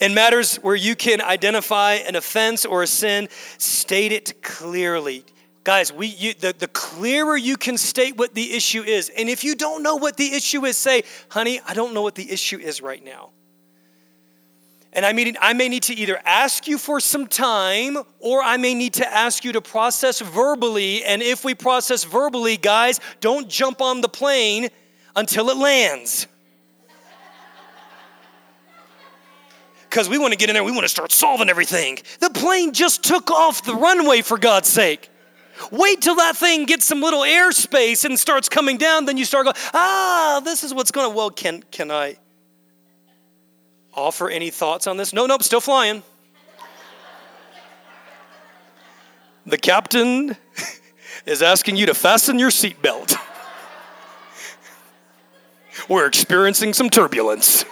In 0.00 0.14
matters 0.14 0.56
where 0.56 0.76
you 0.76 0.94
can 0.94 1.20
identify 1.20 1.94
an 1.94 2.14
offense 2.14 2.64
or 2.64 2.84
a 2.84 2.86
sin, 2.86 3.28
state 3.58 4.12
it 4.12 4.42
clearly. 4.42 5.24
Guys, 5.68 5.92
we, 5.92 6.06
you, 6.06 6.32
the, 6.32 6.54
the 6.58 6.68
clearer 6.68 7.36
you 7.36 7.54
can 7.58 7.76
state 7.76 8.16
what 8.16 8.32
the 8.32 8.54
issue 8.54 8.82
is, 8.82 9.10
and 9.10 9.28
if 9.28 9.44
you 9.44 9.54
don't 9.54 9.82
know 9.82 9.96
what 9.96 10.16
the 10.16 10.32
issue 10.32 10.64
is, 10.64 10.78
say, 10.78 11.02
honey, 11.28 11.60
I 11.68 11.74
don't 11.74 11.92
know 11.92 12.00
what 12.00 12.14
the 12.14 12.32
issue 12.32 12.58
is 12.58 12.80
right 12.80 13.04
now. 13.04 13.32
And 14.94 15.04
I, 15.04 15.12
mean, 15.12 15.36
I 15.42 15.52
may 15.52 15.68
need 15.68 15.82
to 15.82 15.94
either 15.94 16.18
ask 16.24 16.66
you 16.66 16.78
for 16.78 17.00
some 17.00 17.26
time 17.26 17.98
or 18.18 18.42
I 18.42 18.56
may 18.56 18.72
need 18.72 18.94
to 18.94 19.06
ask 19.06 19.44
you 19.44 19.52
to 19.52 19.60
process 19.60 20.22
verbally. 20.22 21.04
And 21.04 21.22
if 21.22 21.44
we 21.44 21.54
process 21.54 22.02
verbally, 22.02 22.56
guys, 22.56 22.98
don't 23.20 23.46
jump 23.46 23.82
on 23.82 24.00
the 24.00 24.08
plane 24.08 24.70
until 25.16 25.50
it 25.50 25.58
lands. 25.58 26.28
Because 29.90 30.08
we 30.08 30.16
want 30.16 30.32
to 30.32 30.38
get 30.38 30.48
in 30.48 30.54
there, 30.54 30.64
we 30.64 30.72
want 30.72 30.84
to 30.84 30.88
start 30.88 31.12
solving 31.12 31.50
everything. 31.50 31.98
The 32.20 32.30
plane 32.30 32.72
just 32.72 33.04
took 33.04 33.30
off 33.30 33.64
the 33.64 33.74
runway, 33.74 34.22
for 34.22 34.38
God's 34.38 34.70
sake. 34.70 35.10
Wait 35.70 36.00
till 36.00 36.16
that 36.16 36.36
thing 36.36 36.64
gets 36.64 36.84
some 36.84 37.00
little 37.00 37.20
airspace 37.20 38.04
and 38.04 38.18
starts 38.18 38.48
coming 38.48 38.76
down, 38.76 39.04
then 39.04 39.16
you 39.16 39.24
start 39.24 39.44
going, 39.44 39.56
ah, 39.74 40.40
this 40.44 40.64
is 40.64 40.72
what's 40.72 40.90
going 40.90 41.10
to, 41.10 41.16
well, 41.16 41.30
can, 41.30 41.62
can 41.70 41.90
I 41.90 42.16
offer 43.94 44.30
any 44.30 44.50
thoughts 44.50 44.86
on 44.86 44.96
this? 44.96 45.12
No, 45.12 45.26
nope, 45.26 45.42
still 45.42 45.60
flying. 45.60 46.02
the 49.46 49.58
captain 49.58 50.36
is 51.26 51.42
asking 51.42 51.76
you 51.76 51.86
to 51.86 51.94
fasten 51.94 52.38
your 52.38 52.50
seatbelt. 52.50 53.14
We're 55.88 56.06
experiencing 56.06 56.74
some 56.74 56.90
turbulence. 56.90 57.64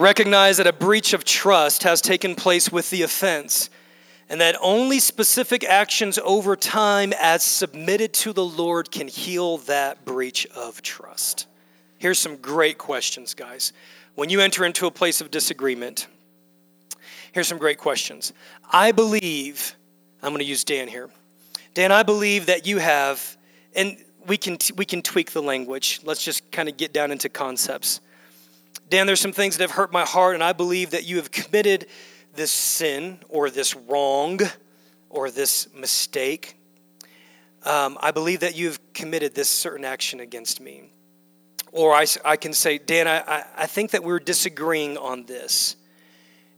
Recognize 0.00 0.56
that 0.56 0.66
a 0.66 0.72
breach 0.72 1.12
of 1.12 1.24
trust 1.24 1.82
has 1.82 2.00
taken 2.00 2.34
place 2.34 2.72
with 2.72 2.88
the 2.90 3.02
offense. 3.02 3.70
and 4.30 4.40
that 4.40 4.56
only 4.62 5.00
specific 5.00 5.64
actions 5.64 6.16
over 6.22 6.54
time, 6.54 7.12
as 7.20 7.42
submitted 7.42 8.12
to 8.12 8.32
the 8.32 8.44
Lord, 8.44 8.88
can 8.92 9.08
heal 9.08 9.58
that 9.58 10.04
breach 10.04 10.46
of 10.54 10.80
trust. 10.82 11.48
Here's 11.98 12.18
some 12.20 12.36
great 12.36 12.78
questions, 12.78 13.34
guys. 13.34 13.72
When 14.14 14.30
you 14.30 14.40
enter 14.40 14.64
into 14.64 14.86
a 14.86 14.90
place 14.90 15.20
of 15.20 15.32
disagreement, 15.32 16.06
here's 17.32 17.48
some 17.48 17.58
great 17.58 17.78
questions. 17.78 18.32
I 18.70 18.92
believe, 18.92 19.74
I'm 20.22 20.30
going 20.30 20.38
to 20.38 20.44
use 20.44 20.62
Dan 20.62 20.86
here. 20.86 21.10
Dan, 21.74 21.90
I 21.90 22.04
believe 22.04 22.46
that 22.46 22.68
you 22.68 22.78
have, 22.78 23.36
and 23.74 23.96
we 24.28 24.36
can, 24.36 24.58
we 24.76 24.84
can 24.84 25.02
tweak 25.02 25.32
the 25.32 25.42
language. 25.42 26.00
Let's 26.04 26.24
just 26.24 26.52
kind 26.52 26.68
of 26.68 26.76
get 26.76 26.92
down 26.92 27.10
into 27.10 27.28
concepts. 27.28 28.00
Dan, 28.90 29.06
there's 29.06 29.20
some 29.20 29.32
things 29.32 29.56
that 29.56 29.62
have 29.62 29.70
hurt 29.70 29.92
my 29.92 30.04
heart, 30.04 30.34
and 30.34 30.42
I 30.42 30.52
believe 30.52 30.90
that 30.90 31.04
you 31.04 31.16
have 31.16 31.30
committed 31.30 31.86
this 32.34 32.50
sin 32.50 33.20
or 33.28 33.48
this 33.48 33.76
wrong 33.76 34.40
or 35.08 35.30
this 35.30 35.72
mistake. 35.72 36.56
Um, 37.62 37.98
I 38.00 38.10
believe 38.10 38.40
that 38.40 38.56
you've 38.56 38.80
committed 38.92 39.32
this 39.32 39.48
certain 39.48 39.84
action 39.84 40.18
against 40.18 40.60
me. 40.60 40.90
Or 41.70 41.94
I, 41.94 42.04
I 42.24 42.34
can 42.34 42.52
say, 42.52 42.78
Dan, 42.78 43.06
I, 43.06 43.44
I 43.56 43.66
think 43.66 43.92
that 43.92 44.02
we're 44.02 44.18
disagreeing 44.18 44.98
on 44.98 45.24
this. 45.24 45.76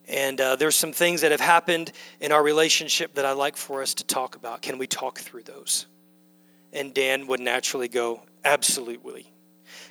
And 0.09 0.41
uh, 0.41 0.57
there's 0.57 0.75
some 0.75 0.93
things 0.93 1.21
that 1.21 1.33
have 1.33 1.41
happened 1.41 1.93
in 2.19 2.33
our 2.33 2.43
relationship 2.43 3.15
that 3.15 3.27
I'd 3.27 3.33
like 3.33 3.59
for 3.59 3.83
us 3.83 3.93
to 3.95 4.05
talk 4.05 4.37
about. 4.37 4.63
Can 4.63 4.79
we 4.79 4.87
talk 4.87 5.19
through 5.19 5.43
those? 5.43 5.87
And 6.73 6.95
Dan 6.95 7.27
would 7.27 7.41
naturally 7.41 7.89
go, 7.89 8.23
Absolutely. 8.43 9.31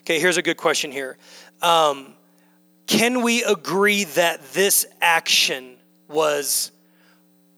Okay, 0.02 0.20
here's 0.20 0.38
a 0.38 0.42
good 0.42 0.58
question 0.58 0.92
here. 0.92 1.18
Um, 1.62 2.16
can 2.88 3.22
we 3.22 3.44
agree 3.44 4.04
that 4.04 4.54
this 4.54 4.86
action 5.02 5.78
was 6.08 6.72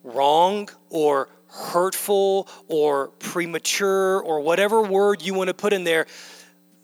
wrong 0.04 0.70
or 0.90 1.30
hurtful 1.48 2.48
or 2.68 3.10
premature 3.20 4.20
or 4.22 4.42
whatever 4.42 4.82
word 4.82 5.22
you 5.22 5.34
want 5.34 5.48
to 5.48 5.54
put 5.54 5.74
in 5.74 5.84
there? 5.84 6.06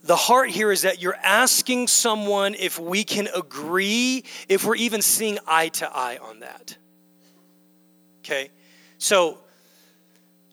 The 0.02 0.16
heart 0.16 0.50
here 0.50 0.72
is 0.72 0.82
that 0.82 1.02
you're 1.02 1.16
asking 1.22 1.88
someone 1.88 2.54
if 2.54 2.78
we 2.78 3.04
can 3.04 3.28
agree, 3.34 4.24
if 4.48 4.64
we're 4.64 4.76
even 4.76 5.02
seeing 5.02 5.38
eye 5.46 5.68
to 5.68 5.90
eye 5.90 6.18
on 6.22 6.40
that. 6.40 6.76
Okay? 8.24 8.50
So, 8.98 9.38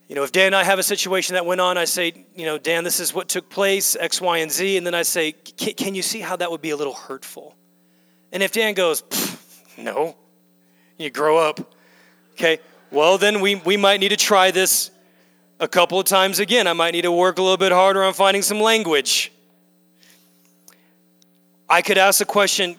you 0.07 0.15
know, 0.15 0.23
if 0.23 0.31
Dan 0.31 0.47
and 0.47 0.55
I 0.55 0.63
have 0.63 0.79
a 0.79 0.83
situation 0.83 1.33
that 1.33 1.45
went 1.45 1.59
on, 1.59 1.77
I 1.77 1.85
say, 1.85 2.25
you 2.33 2.45
know, 2.45 2.57
Dan, 2.57 2.83
this 2.83 2.99
is 2.99 3.13
what 3.13 3.27
took 3.27 3.49
place, 3.49 3.97
X, 3.99 4.21
Y, 4.21 4.37
and 4.37 4.51
Z. 4.51 4.77
And 4.77 4.87
then 4.87 4.95
I 4.95 5.01
say, 5.01 5.33
can 5.33 5.95
you 5.95 6.01
see 6.01 6.21
how 6.21 6.37
that 6.37 6.49
would 6.49 6.61
be 6.61 6.69
a 6.69 6.77
little 6.77 6.93
hurtful? 6.93 7.56
And 8.31 8.43
if 8.43 8.51
Dan 8.51 8.73
goes, 8.73 9.03
no, 9.77 10.15
you 10.97 11.09
grow 11.09 11.37
up, 11.37 11.73
okay, 12.33 12.59
well, 12.91 13.17
then 13.17 13.41
we, 13.41 13.55
we 13.55 13.77
might 13.77 13.99
need 13.99 14.09
to 14.09 14.17
try 14.17 14.51
this 14.51 14.91
a 15.59 15.67
couple 15.67 15.99
of 15.99 16.05
times 16.05 16.39
again. 16.39 16.67
I 16.67 16.73
might 16.73 16.91
need 16.91 17.03
to 17.03 17.11
work 17.11 17.37
a 17.37 17.41
little 17.41 17.57
bit 17.57 17.71
harder 17.71 18.03
on 18.03 18.13
finding 18.13 18.41
some 18.41 18.59
language. 18.59 19.31
I 21.69 21.81
could 21.81 21.97
ask 21.97 22.19
the 22.19 22.25
question 22.25 22.77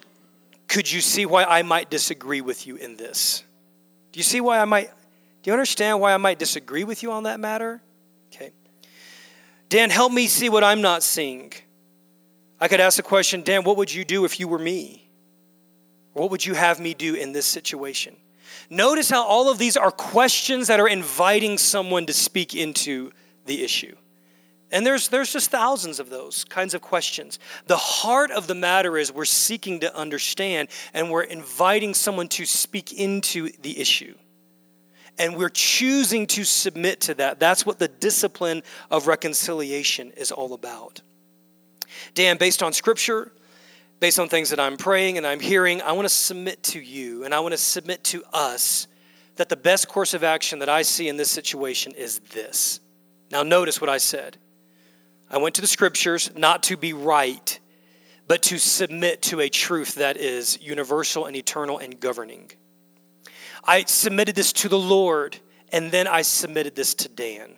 could 0.69 0.91
you 0.91 1.01
see 1.01 1.25
why 1.25 1.45
I 1.45 1.63
might 1.63 1.89
disagree 1.91 2.43
with 2.43 2.67
you 2.67 2.77
in 2.77 2.97
this? 2.97 3.43
Do 4.13 4.19
you 4.19 4.25
see 4.25 4.43
why 4.43 4.59
I 4.59 4.67
might, 4.67 4.91
do 5.43 5.51
you 5.51 5.53
understand 5.53 5.99
why 5.99 6.13
I 6.13 6.19
might 6.19 6.39
disagree 6.39 6.85
with 6.85 7.03
you 7.03 7.11
on 7.11 7.23
that 7.23 7.41
matter? 7.41 7.81
Okay. 8.31 8.53
Dan, 9.71 9.89
help 9.89 10.13
me 10.13 10.27
see 10.27 10.51
what 10.51 10.63
I'm 10.63 10.83
not 10.83 11.03
seeing. 11.03 11.55
I 12.61 12.69
could 12.69 12.81
ask 12.81 12.99
the 12.99 13.03
question, 13.03 13.43
Dan, 13.43 13.65
what 13.65 13.79
would 13.79 13.93
you 13.93 14.05
do 14.05 14.27
if 14.27 14.39
you 14.39 14.47
were 14.47 14.59
me? 14.59 15.08
What 16.19 16.31
would 16.31 16.45
you 16.45 16.55
have 16.55 16.81
me 16.81 16.95
do 16.95 17.15
in 17.15 17.33
this 17.33 17.47
situation? 17.47 18.17
Notice 18.71 19.09
how 19.09 19.25
all 19.25 19.51
of 19.51 19.59
these 19.59 19.77
are 19.77 19.91
questions 19.91 20.67
that 20.67 20.81
are 20.81 20.89
inviting 20.89 21.59
someone 21.59 22.07
to 22.07 22.13
speak 22.13 22.55
into 22.55 23.13
the 23.47 23.63
issue. 23.63 23.97
And 24.71 24.85
there's, 24.85 25.09
there's 25.09 25.33
just 25.33 25.51
thousands 25.51 25.99
of 25.99 26.11
those 26.11 26.45
kinds 26.45 26.75
of 26.75 26.83
questions. 26.83 27.39
The 27.67 27.77
heart 27.77 28.31
of 28.31 28.47
the 28.47 28.55
matter 28.55 28.99
is 28.99 29.13
we're 29.13 29.25
seeking 29.25 29.81
to 29.81 29.97
understand 29.97 30.69
and 30.93 31.11
we're 31.11 31.23
inviting 31.23 31.95
someone 31.95 32.29
to 32.29 32.45
speak 32.45 32.93
into 32.93 33.51
the 33.63 33.79
issue. 33.79 34.15
And 35.19 35.37
we're 35.37 35.49
choosing 35.49 36.27
to 36.29 36.45
submit 36.45 37.01
to 37.03 37.15
that. 37.15 37.41
That's 37.41 37.65
what 37.65 37.79
the 37.79 37.89
discipline 37.89 38.63
of 38.91 39.07
reconciliation 39.07 40.13
is 40.17 40.31
all 40.31 40.53
about. 40.53 41.01
Dan, 42.15 42.37
based 42.37 42.63
on 42.63 42.73
scripture, 42.73 43.33
based 44.01 44.19
on 44.19 44.29
things 44.29 44.51
that 44.51 44.61
I'm 44.61 44.77
praying 44.77 45.19
and 45.19 45.27
I'm 45.27 45.41
hearing, 45.41 45.83
I 45.83 45.93
want 45.93 46.07
to 46.07 46.15
submit 46.15 46.63
to 46.65 46.81
you 46.81 47.25
and 47.25 47.35
I 47.35 47.41
want 47.41 47.53
to 47.53 47.59
submit 47.59 48.05
to 48.05 48.23
us 48.33 48.87
that 49.37 49.49
the 49.49 49.57
best 49.57 49.89
course 49.89 50.15
of 50.15 50.25
action 50.25 50.59
that 50.61 50.69
I 50.69 50.83
see 50.83 51.09
in 51.09 51.17
this 51.17 51.31
situation 51.31 51.93
is 51.93 52.19
this. 52.31 52.81
Now, 53.31 53.43
notice 53.43 53.81
what 53.81 53.91
I 53.91 53.99
said. 53.99 54.37
I 55.31 55.39
went 55.39 55.55
to 55.57 55.61
the 55.61 55.67
scriptures 55.67 56.31
not 56.37 56.63
to 56.65 56.77
be 56.77 56.93
right, 56.93 57.59
but 58.27 58.43
to 58.45 58.59
submit 58.59 59.23
to 59.23 59.41
a 59.41 59.49
truth 59.49 59.97
that 59.97 60.17
is 60.17 60.61
universal 60.61 61.27
and 61.27 61.37
eternal 61.37 61.79
and 61.79 61.99
governing. 62.01 62.51
I 63.65 63.85
submitted 63.85 64.35
this 64.35 64.53
to 64.55 64.69
the 64.69 64.79
Lord, 64.79 65.37
and 65.71 65.91
then 65.91 66.07
I 66.07 66.23
submitted 66.23 66.75
this 66.75 66.95
to 66.97 67.09
Dan. 67.09 67.51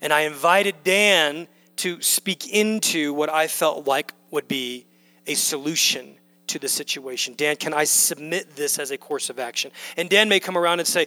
And 0.00 0.12
I 0.12 0.22
invited 0.22 0.76
Dan 0.84 1.48
to 1.76 2.00
speak 2.02 2.48
into 2.52 3.14
what 3.14 3.30
I 3.30 3.46
felt 3.46 3.86
like 3.86 4.12
would 4.30 4.48
be 4.48 4.86
a 5.26 5.34
solution 5.34 6.16
to 6.48 6.58
the 6.58 6.68
situation. 6.68 7.34
Dan, 7.36 7.56
can 7.56 7.72
I 7.72 7.84
submit 7.84 8.56
this 8.56 8.78
as 8.78 8.90
a 8.90 8.98
course 8.98 9.30
of 9.30 9.38
action? 9.38 9.70
And 9.96 10.08
Dan 10.08 10.28
may 10.28 10.40
come 10.40 10.58
around 10.58 10.80
and 10.80 10.88
say, 10.88 11.06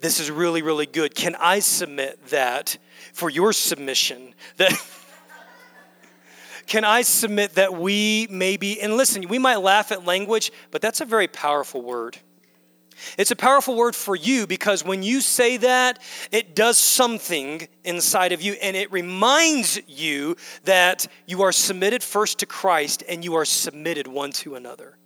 This 0.00 0.20
is 0.20 0.30
really, 0.30 0.62
really 0.62 0.86
good. 0.86 1.14
Can 1.14 1.34
I 1.36 1.58
submit 1.58 2.24
that 2.28 2.76
for 3.12 3.30
your 3.30 3.52
submission? 3.52 4.34
That. 4.56 4.72
can 6.66 6.84
I 6.84 7.02
submit 7.02 7.54
that 7.54 7.74
we 7.74 8.26
maybe, 8.30 8.80
and 8.80 8.96
listen, 8.96 9.28
we 9.28 9.38
might 9.38 9.56
laugh 9.56 9.92
at 9.92 10.04
language, 10.04 10.52
but 10.70 10.82
that's 10.82 11.00
a 11.00 11.04
very 11.04 11.28
powerful 11.28 11.80
word. 11.80 12.18
It's 13.18 13.30
a 13.30 13.36
powerful 13.36 13.76
word 13.76 13.94
for 13.94 14.16
you 14.16 14.46
because 14.46 14.84
when 14.84 15.02
you 15.02 15.20
say 15.20 15.56
that, 15.58 15.98
it 16.32 16.54
does 16.54 16.78
something 16.78 17.66
inside 17.84 18.32
of 18.32 18.42
you 18.42 18.54
and 18.54 18.76
it 18.76 18.90
reminds 18.92 19.80
you 19.86 20.36
that 20.64 21.06
you 21.26 21.42
are 21.42 21.52
submitted 21.52 22.02
first 22.02 22.38
to 22.40 22.46
Christ 22.46 23.02
and 23.08 23.24
you 23.24 23.34
are 23.34 23.44
submitted 23.44 24.06
one 24.06 24.32
to 24.32 24.54
another. 24.54 24.96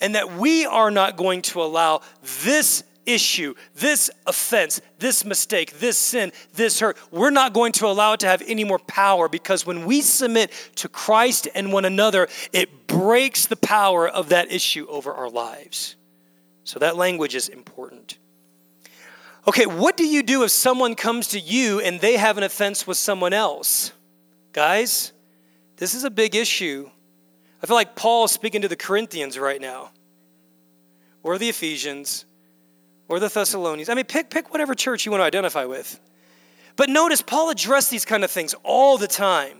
And 0.00 0.14
that 0.14 0.32
we 0.32 0.64
are 0.66 0.90
not 0.90 1.16
going 1.16 1.42
to 1.42 1.62
allow 1.62 2.00
this 2.44 2.84
issue, 3.06 3.54
this 3.74 4.10
offense, 4.26 4.80
this 4.98 5.24
mistake, 5.24 5.78
this 5.78 5.98
sin, 5.98 6.32
this 6.54 6.80
hurt, 6.80 6.96
we're 7.10 7.30
not 7.30 7.52
going 7.52 7.72
to 7.72 7.86
allow 7.86 8.12
it 8.12 8.20
to 8.20 8.26
have 8.26 8.42
any 8.46 8.64
more 8.64 8.78
power 8.78 9.28
because 9.28 9.66
when 9.66 9.84
we 9.84 10.00
submit 10.00 10.52
to 10.76 10.88
Christ 10.88 11.48
and 11.54 11.72
one 11.72 11.84
another, 11.84 12.28
it 12.52 12.86
breaks 12.86 13.46
the 13.46 13.56
power 13.56 14.08
of 14.08 14.30
that 14.30 14.52
issue 14.52 14.86
over 14.88 15.12
our 15.12 15.30
lives. 15.30 15.96
So 16.64 16.78
that 16.78 16.96
language 16.96 17.34
is 17.34 17.48
important. 17.48 18.18
Okay, 19.48 19.66
what 19.66 19.96
do 19.96 20.06
you 20.06 20.22
do 20.22 20.42
if 20.42 20.50
someone 20.50 20.94
comes 20.94 21.28
to 21.28 21.40
you 21.40 21.80
and 21.80 22.00
they 22.00 22.16
have 22.16 22.36
an 22.38 22.44
offense 22.44 22.86
with 22.86 22.96
someone 22.96 23.32
else? 23.32 23.92
Guys, 24.52 25.12
this 25.76 25.94
is 25.94 26.04
a 26.04 26.10
big 26.10 26.34
issue. 26.34 26.90
I 27.62 27.66
feel 27.66 27.76
like 27.76 27.96
Paul 27.96 28.24
is 28.24 28.32
speaking 28.32 28.62
to 28.62 28.68
the 28.68 28.76
Corinthians 28.76 29.38
right 29.38 29.60
now, 29.60 29.90
or 31.22 31.38
the 31.38 31.48
Ephesians, 31.48 32.26
or 33.08 33.18
the 33.18 33.28
Thessalonians. 33.28 33.88
I 33.88 33.94
mean, 33.94 34.04
pick, 34.04 34.30
pick 34.30 34.50
whatever 34.50 34.74
church 34.74 35.04
you 35.04 35.12
want 35.12 35.20
to 35.20 35.26
identify 35.26 35.64
with. 35.64 35.98
But 36.76 36.88
notice, 36.88 37.20
Paul 37.22 37.50
addressed 37.50 37.90
these 37.90 38.04
kind 38.04 38.24
of 38.24 38.30
things 38.30 38.54
all 38.62 38.98
the 38.98 39.08
time. 39.08 39.58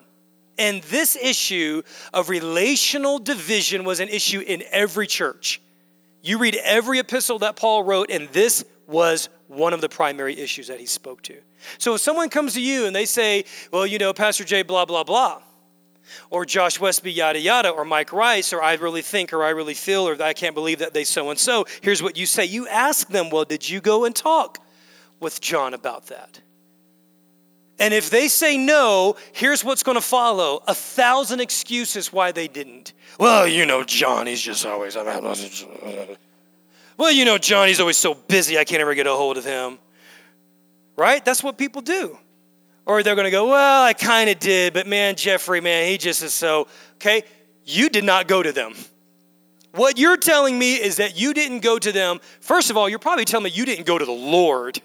And 0.59 0.83
this 0.85 1.17
issue 1.17 1.83
of 2.13 2.29
relational 2.29 3.19
division 3.19 3.85
was 3.85 4.01
an 4.01 4.09
issue 4.09 4.41
in 4.41 4.63
every 4.71 5.07
church. 5.07 5.61
You 6.23 6.39
read 6.39 6.57
every 6.57 6.99
epistle 6.99 7.39
that 7.41 7.57
Paul 7.57 7.83
wrote, 7.83 8.11
and 8.11 8.29
this 8.29 8.65
was 8.87 9.29
one 9.47 9.73
of 9.73 9.81
the 9.81 9.89
primary 9.89 10.39
issues 10.39 10.69
that 10.69 10.79
he 10.79 10.87
spoke 10.87 11.23
to. 11.23 11.37
So 11.79 11.95
if 11.95 12.01
someone 12.01 12.29
comes 12.29 12.55
to 12.55 12.61
you 12.61 12.87
and 12.87 12.95
they 12.95 13.05
say, 13.05 13.45
well, 13.73 13.87
you 13.87 13.99
know, 13.99 14.13
Pastor 14.13 14.45
Jay, 14.45 14.63
blah, 14.63 14.85
blah, 14.85 15.05
blah, 15.05 15.43
or 16.31 16.45
Josh 16.45 16.81
Westby, 16.81 17.13
yada, 17.13 17.39
yada, 17.39 17.71
or 17.71 17.85
Mike 17.85 18.13
Rice, 18.13 18.53
or 18.53 18.63
I 18.63 18.75
really 18.75 19.03
think, 19.03 19.33
or 19.33 19.45
I 19.45 19.51
really 19.51 19.75
feel, 19.75 20.09
or 20.09 20.21
I 20.23 20.33
can't 20.33 20.55
believe 20.55 20.81
that 20.81 20.93
they 20.95 21.05
so 21.05 21.31
and 21.31 21.39
so, 21.39 21.67
here's 21.83 22.03
what 22.03 22.17
you 22.17 22.27
say. 22.27 22.45
You 22.45 22.67
ask 22.69 23.09
them, 23.09 23.31
well, 23.31 23.45
did 23.45 23.69
you 23.69 23.81
go 23.81 24.05
and 24.05 24.15
talk 24.15 24.59
with 25.21 25.41
John 25.41 25.75
about 25.75 26.07
that? 26.07 26.41
And 27.81 27.95
if 27.95 28.11
they 28.11 28.29
say 28.29 28.59
no, 28.59 29.17
here's 29.33 29.65
what's 29.65 29.83
going 29.83 29.97
to 29.97 30.03
follow 30.03 30.63
a 30.69 30.75
thousand 30.75 31.41
excuses 31.41 32.13
why 32.13 32.31
they 32.31 32.47
didn't. 32.47 32.93
Well, 33.19 33.49
you 33.49 33.65
know, 33.65 33.83
John, 33.83 34.27
he's 34.27 34.43
just 34.43 34.67
always. 34.67 34.95
Well, 34.95 35.37
you 37.11 37.25
know, 37.25 37.39
John, 37.39 37.69
he's 37.69 37.81
always 37.81 37.97
so 37.97 38.13
busy, 38.13 38.59
I 38.59 38.65
can't 38.65 38.83
ever 38.83 38.95
get 38.95 39.07
a 39.07 39.13
hold 39.13 39.39
of 39.39 39.47
him. 39.47 39.79
Right? 40.97 41.25
That's 41.25 41.43
what 41.43 41.57
people 41.57 41.81
do. 41.81 42.19
Or 42.85 43.03
they're 43.03 43.15
going 43.15 43.25
to 43.25 43.31
go, 43.31 43.49
well, 43.49 43.83
I 43.83 43.95
kind 43.95 44.29
of 44.29 44.39
did, 44.39 44.75
but 44.75 44.87
man, 44.87 45.17
Jeffrey, 45.17 45.63
man, 45.63 45.89
he 45.89 45.97
just 45.97 46.23
is 46.23 46.35
so. 46.35 46.69
Okay? 46.97 47.23
You 47.65 47.89
did 47.89 48.05
not 48.05 48.29
go 48.29 48.43
to 48.43 48.53
them. 48.53 48.75
What 49.73 49.99
you're 49.99 50.19
telling 50.19 50.59
me 50.59 50.75
is 50.75 50.97
that 50.97 51.19
you 51.19 51.33
didn't 51.33 51.61
go 51.61 51.79
to 51.79 51.93
them. 51.93 52.21
First 52.41 52.69
of 52.69 52.77
all, 52.77 52.89
you're 52.89 52.99
probably 52.99 53.25
telling 53.25 53.45
me 53.45 53.51
you 53.51 53.65
didn't 53.65 53.87
go 53.87 53.97
to 53.97 54.05
the 54.05 54.13
Lord. 54.13 54.83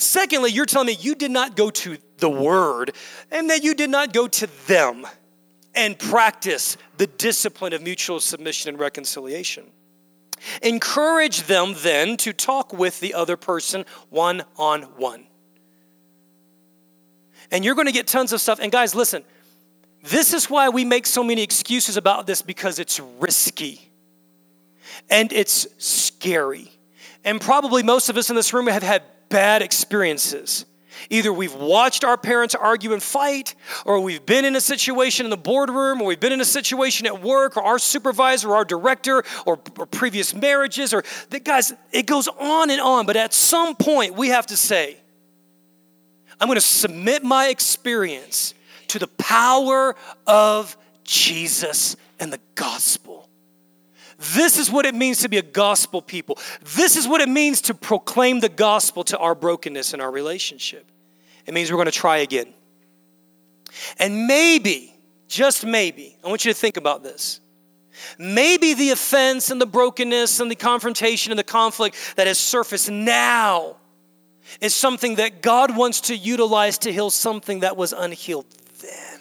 Secondly, 0.00 0.50
you're 0.50 0.64
telling 0.64 0.86
me 0.86 0.96
you 0.98 1.14
did 1.14 1.30
not 1.30 1.56
go 1.56 1.68
to 1.68 1.98
the 2.16 2.30
Word 2.30 2.94
and 3.30 3.50
that 3.50 3.62
you 3.62 3.74
did 3.74 3.90
not 3.90 4.14
go 4.14 4.26
to 4.26 4.46
them 4.66 5.06
and 5.74 5.98
practice 5.98 6.78
the 6.96 7.06
discipline 7.06 7.74
of 7.74 7.82
mutual 7.82 8.18
submission 8.18 8.70
and 8.70 8.78
reconciliation. 8.78 9.66
Encourage 10.62 11.42
them 11.42 11.74
then 11.76 12.16
to 12.16 12.32
talk 12.32 12.72
with 12.72 12.98
the 13.00 13.12
other 13.12 13.36
person 13.36 13.84
one 14.08 14.42
on 14.56 14.84
one. 14.96 15.26
And 17.50 17.62
you're 17.62 17.74
going 17.74 17.86
to 17.86 17.92
get 17.92 18.06
tons 18.06 18.32
of 18.32 18.40
stuff. 18.40 18.58
And 18.58 18.72
guys, 18.72 18.94
listen, 18.94 19.22
this 20.02 20.32
is 20.32 20.48
why 20.48 20.70
we 20.70 20.82
make 20.82 21.04
so 21.04 21.22
many 21.22 21.42
excuses 21.42 21.98
about 21.98 22.26
this 22.26 22.40
because 22.40 22.78
it's 22.78 23.00
risky 23.18 23.90
and 25.10 25.30
it's 25.30 25.66
scary. 25.76 26.72
And 27.22 27.38
probably 27.38 27.82
most 27.82 28.08
of 28.08 28.16
us 28.16 28.30
in 28.30 28.36
this 28.36 28.54
room 28.54 28.66
have 28.66 28.82
had 28.82 29.02
bad 29.30 29.62
experiences. 29.62 30.66
Either 31.08 31.32
we've 31.32 31.54
watched 31.54 32.04
our 32.04 32.18
parents 32.18 32.54
argue 32.54 32.92
and 32.92 33.02
fight, 33.02 33.54
or 33.86 34.00
we've 34.00 34.26
been 34.26 34.44
in 34.44 34.54
a 34.54 34.60
situation 34.60 35.24
in 35.24 35.30
the 35.30 35.36
boardroom, 35.36 36.02
or 36.02 36.08
we've 36.08 36.20
been 36.20 36.32
in 36.32 36.42
a 36.42 36.44
situation 36.44 37.06
at 37.06 37.22
work, 37.22 37.56
or 37.56 37.62
our 37.62 37.78
supervisor, 37.78 38.50
or 38.50 38.56
our 38.56 38.64
director, 38.66 39.24
or, 39.46 39.58
or 39.78 39.86
previous 39.86 40.34
marriages, 40.34 40.92
or 40.92 41.02
the, 41.30 41.40
guys, 41.40 41.72
it 41.90 42.04
goes 42.04 42.28
on 42.28 42.68
and 42.68 42.82
on. 42.82 43.06
But 43.06 43.16
at 43.16 43.32
some 43.32 43.76
point, 43.76 44.14
we 44.14 44.28
have 44.28 44.46
to 44.48 44.56
say, 44.56 44.98
I'm 46.38 46.48
going 46.48 46.56
to 46.56 46.60
submit 46.60 47.22
my 47.22 47.48
experience 47.48 48.52
to 48.88 48.98
the 48.98 49.08
power 49.08 49.94
of 50.26 50.76
Jesus 51.04 51.96
and 52.18 52.30
the 52.30 52.40
gospel. 52.54 53.29
This 54.20 54.58
is 54.58 54.70
what 54.70 54.84
it 54.84 54.94
means 54.94 55.20
to 55.20 55.30
be 55.30 55.38
a 55.38 55.42
gospel 55.42 56.02
people. 56.02 56.38
This 56.76 56.96
is 56.96 57.08
what 57.08 57.22
it 57.22 57.28
means 57.28 57.62
to 57.62 57.74
proclaim 57.74 58.40
the 58.40 58.50
gospel 58.50 59.02
to 59.04 59.18
our 59.18 59.34
brokenness 59.34 59.94
in 59.94 60.00
our 60.02 60.10
relationship. 60.10 60.84
It 61.46 61.54
means 61.54 61.70
we're 61.70 61.78
going 61.78 61.86
to 61.86 61.92
try 61.92 62.18
again. 62.18 62.52
And 63.98 64.26
maybe, 64.26 64.94
just 65.26 65.64
maybe, 65.64 66.18
I 66.22 66.28
want 66.28 66.44
you 66.44 66.52
to 66.52 66.58
think 66.58 66.76
about 66.76 67.02
this. 67.02 67.40
Maybe 68.18 68.74
the 68.74 68.90
offense 68.90 69.50
and 69.50 69.58
the 69.58 69.66
brokenness 69.66 70.38
and 70.40 70.50
the 70.50 70.56
confrontation 70.56 71.32
and 71.32 71.38
the 71.38 71.44
conflict 71.44 71.96
that 72.16 72.26
has 72.26 72.38
surfaced 72.38 72.90
now 72.90 73.76
is 74.60 74.74
something 74.74 75.14
that 75.14 75.40
God 75.40 75.74
wants 75.74 76.02
to 76.02 76.16
utilize 76.16 76.76
to 76.78 76.92
heal 76.92 77.08
something 77.08 77.60
that 77.60 77.76
was 77.76 77.94
unhealed 77.94 78.46
then. 78.82 79.20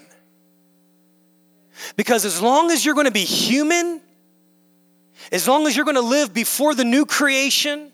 Because 1.95 2.25
as 2.25 2.41
long 2.41 2.69
as 2.71 2.83
you're 2.83 2.95
going 2.95 3.05
to 3.05 3.11
be 3.11 3.23
human, 3.23 4.01
as 5.31 5.47
long 5.47 5.67
as 5.67 5.75
you're 5.75 5.85
going 5.85 5.95
to 5.95 6.01
live 6.01 6.33
before 6.33 6.73
the 6.73 6.85
new 6.85 7.05
creation, 7.05 7.91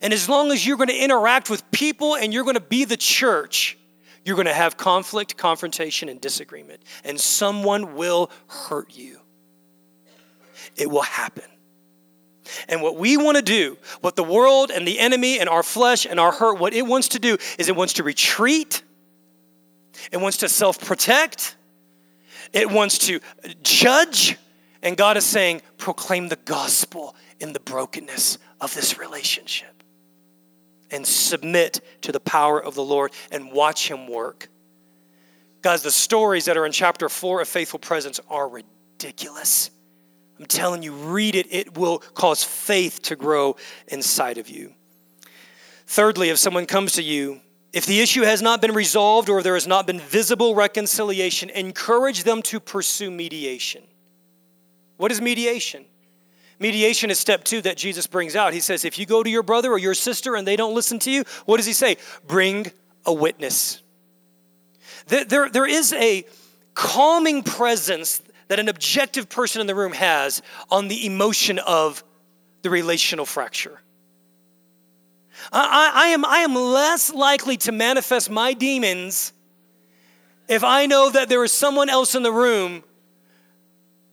and 0.00 0.12
as 0.12 0.28
long 0.28 0.50
as 0.50 0.66
you're 0.66 0.76
going 0.76 0.88
to 0.88 0.96
interact 0.96 1.50
with 1.50 1.68
people 1.70 2.16
and 2.16 2.32
you're 2.32 2.44
going 2.44 2.54
to 2.54 2.60
be 2.60 2.84
the 2.84 2.96
church, 2.96 3.76
you're 4.24 4.36
going 4.36 4.46
to 4.46 4.54
have 4.54 4.76
conflict, 4.76 5.36
confrontation, 5.36 6.08
and 6.08 6.20
disagreement. 6.20 6.82
And 7.04 7.20
someone 7.20 7.94
will 7.94 8.30
hurt 8.46 8.96
you. 8.96 9.20
It 10.76 10.90
will 10.90 11.02
happen. 11.02 11.44
And 12.68 12.82
what 12.82 12.96
we 12.96 13.16
want 13.16 13.36
to 13.36 13.42
do, 13.42 13.78
what 14.00 14.16
the 14.16 14.24
world 14.24 14.70
and 14.70 14.86
the 14.86 14.98
enemy 14.98 15.38
and 15.38 15.48
our 15.48 15.62
flesh 15.62 16.06
and 16.06 16.20
our 16.20 16.32
hurt, 16.32 16.58
what 16.58 16.74
it 16.74 16.82
wants 16.86 17.08
to 17.10 17.18
do 17.18 17.36
is 17.58 17.68
it 17.68 17.76
wants 17.76 17.94
to 17.94 18.02
retreat, 18.02 18.82
it 20.12 20.18
wants 20.18 20.38
to 20.38 20.48
self 20.48 20.78
protect, 20.78 21.56
it 22.52 22.70
wants 22.70 22.98
to 22.98 23.20
judge, 23.62 24.36
and 24.84 24.98
God 24.98 25.16
is 25.16 25.24
saying, 25.24 25.62
proclaim 25.78 26.28
the 26.28 26.36
gospel 26.36 27.16
in 27.40 27.54
the 27.54 27.60
brokenness 27.60 28.38
of 28.60 28.72
this 28.74 28.98
relationship 28.98 29.82
and 30.90 31.06
submit 31.06 31.80
to 32.02 32.12
the 32.12 32.20
power 32.20 32.62
of 32.62 32.74
the 32.74 32.84
Lord 32.84 33.12
and 33.32 33.50
watch 33.50 33.90
Him 33.90 34.06
work. 34.06 34.48
Guys, 35.62 35.82
the 35.82 35.90
stories 35.90 36.44
that 36.44 36.58
are 36.58 36.66
in 36.66 36.72
chapter 36.72 37.08
four 37.08 37.40
of 37.40 37.48
Faithful 37.48 37.78
Presence 37.80 38.20
are 38.28 38.46
ridiculous. 38.46 39.70
I'm 40.38 40.44
telling 40.44 40.82
you, 40.82 40.92
read 40.92 41.34
it, 41.34 41.46
it 41.50 41.78
will 41.78 41.98
cause 41.98 42.44
faith 42.44 43.00
to 43.02 43.16
grow 43.16 43.56
inside 43.88 44.36
of 44.36 44.50
you. 44.50 44.74
Thirdly, 45.86 46.28
if 46.28 46.38
someone 46.38 46.66
comes 46.66 46.92
to 46.92 47.02
you, 47.02 47.40
if 47.72 47.86
the 47.86 48.00
issue 48.00 48.22
has 48.22 48.42
not 48.42 48.60
been 48.60 48.72
resolved 48.72 49.30
or 49.30 49.42
there 49.42 49.54
has 49.54 49.66
not 49.66 49.86
been 49.86 49.98
visible 49.98 50.54
reconciliation, 50.54 51.48
encourage 51.50 52.24
them 52.24 52.42
to 52.42 52.60
pursue 52.60 53.10
mediation. 53.10 53.82
What 54.96 55.10
is 55.10 55.20
mediation? 55.20 55.84
Mediation 56.58 57.10
is 57.10 57.18
step 57.18 57.44
two 57.44 57.60
that 57.62 57.76
Jesus 57.76 58.06
brings 58.06 58.36
out. 58.36 58.52
He 58.52 58.60
says, 58.60 58.84
if 58.84 58.98
you 58.98 59.06
go 59.06 59.22
to 59.22 59.30
your 59.30 59.42
brother 59.42 59.72
or 59.72 59.78
your 59.78 59.94
sister 59.94 60.36
and 60.36 60.46
they 60.46 60.56
don't 60.56 60.74
listen 60.74 60.98
to 61.00 61.10
you, 61.10 61.24
what 61.46 61.56
does 61.56 61.66
he 61.66 61.72
say? 61.72 61.96
Bring 62.26 62.70
a 63.04 63.12
witness. 63.12 63.82
There, 65.06 65.50
there 65.50 65.66
is 65.66 65.92
a 65.92 66.24
calming 66.74 67.42
presence 67.42 68.22
that 68.48 68.58
an 68.58 68.68
objective 68.68 69.28
person 69.28 69.60
in 69.60 69.66
the 69.66 69.74
room 69.74 69.92
has 69.92 70.42
on 70.70 70.88
the 70.88 71.06
emotion 71.06 71.58
of 71.58 72.04
the 72.62 72.70
relational 72.70 73.26
fracture. 73.26 73.80
I, 75.52 75.92
I, 75.94 76.06
am, 76.08 76.24
I 76.24 76.38
am 76.38 76.54
less 76.54 77.12
likely 77.12 77.56
to 77.58 77.72
manifest 77.72 78.30
my 78.30 78.52
demons 78.54 79.32
if 80.48 80.62
I 80.62 80.86
know 80.86 81.10
that 81.10 81.28
there 81.28 81.42
is 81.44 81.52
someone 81.52 81.88
else 81.88 82.14
in 82.14 82.22
the 82.22 82.32
room 82.32 82.84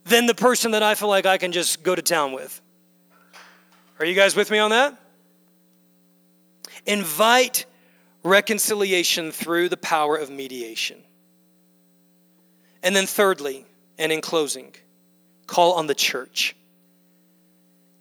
than 0.05 0.25
the 0.25 0.35
person 0.35 0.71
that 0.71 0.83
I 0.83 0.95
feel 0.95 1.09
like 1.09 1.25
I 1.25 1.37
can 1.37 1.51
just 1.51 1.83
go 1.83 1.95
to 1.95 2.01
town 2.01 2.31
with. 2.31 2.61
Are 3.99 4.05
you 4.05 4.15
guys 4.15 4.35
with 4.35 4.49
me 4.49 4.57
on 4.57 4.71
that? 4.71 4.97
Invite 6.85 7.65
reconciliation 8.23 9.31
through 9.31 9.69
the 9.69 9.77
power 9.77 10.15
of 10.15 10.29
mediation. 10.29 11.03
And 12.83 12.95
then, 12.95 13.05
thirdly, 13.05 13.65
and 13.99 14.11
in 14.11 14.21
closing, 14.21 14.73
call 15.45 15.73
on 15.73 15.85
the 15.85 15.93
church. 15.93 16.55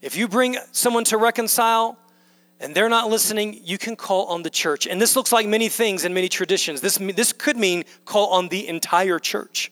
If 0.01 0.17
you 0.17 0.29
bring 0.29 0.57
someone 0.73 1.05
to 1.05 1.19
reconcile 1.19 1.99
and 2.59 2.75
they're 2.75 2.89
not 2.89 3.11
listening, 3.11 3.61
you 3.63 3.77
can 3.77 3.97
call 3.97 4.27
on 4.27 4.43
the 4.43 4.51
church. 4.51 4.87
And 4.87 5.01
this 5.01 5.17
looks 5.17 5.33
like 5.33 5.47
many 5.47 5.69
things 5.69 6.05
in 6.05 6.15
many 6.15 6.29
traditions. 6.29 6.81
This, 6.81 6.97
this 6.97 7.33
could 7.35 7.59
mean 7.59 7.85
call 8.07 8.29
on 8.29 8.49
the 8.49 8.67
entire 8.69 9.19
church. 9.19 9.71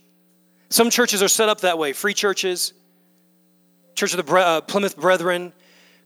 Some 0.70 0.90
churches 0.90 1.22
are 1.22 1.28
set 1.28 1.48
up 1.48 1.62
that 1.62 1.78
way 1.78 1.92
free 1.92 2.14
churches, 2.14 2.72
Church 3.94 4.14
of 4.14 4.24
the 4.24 4.32
uh, 4.32 4.60
Plymouth 4.60 4.96
Brethren, 4.96 5.52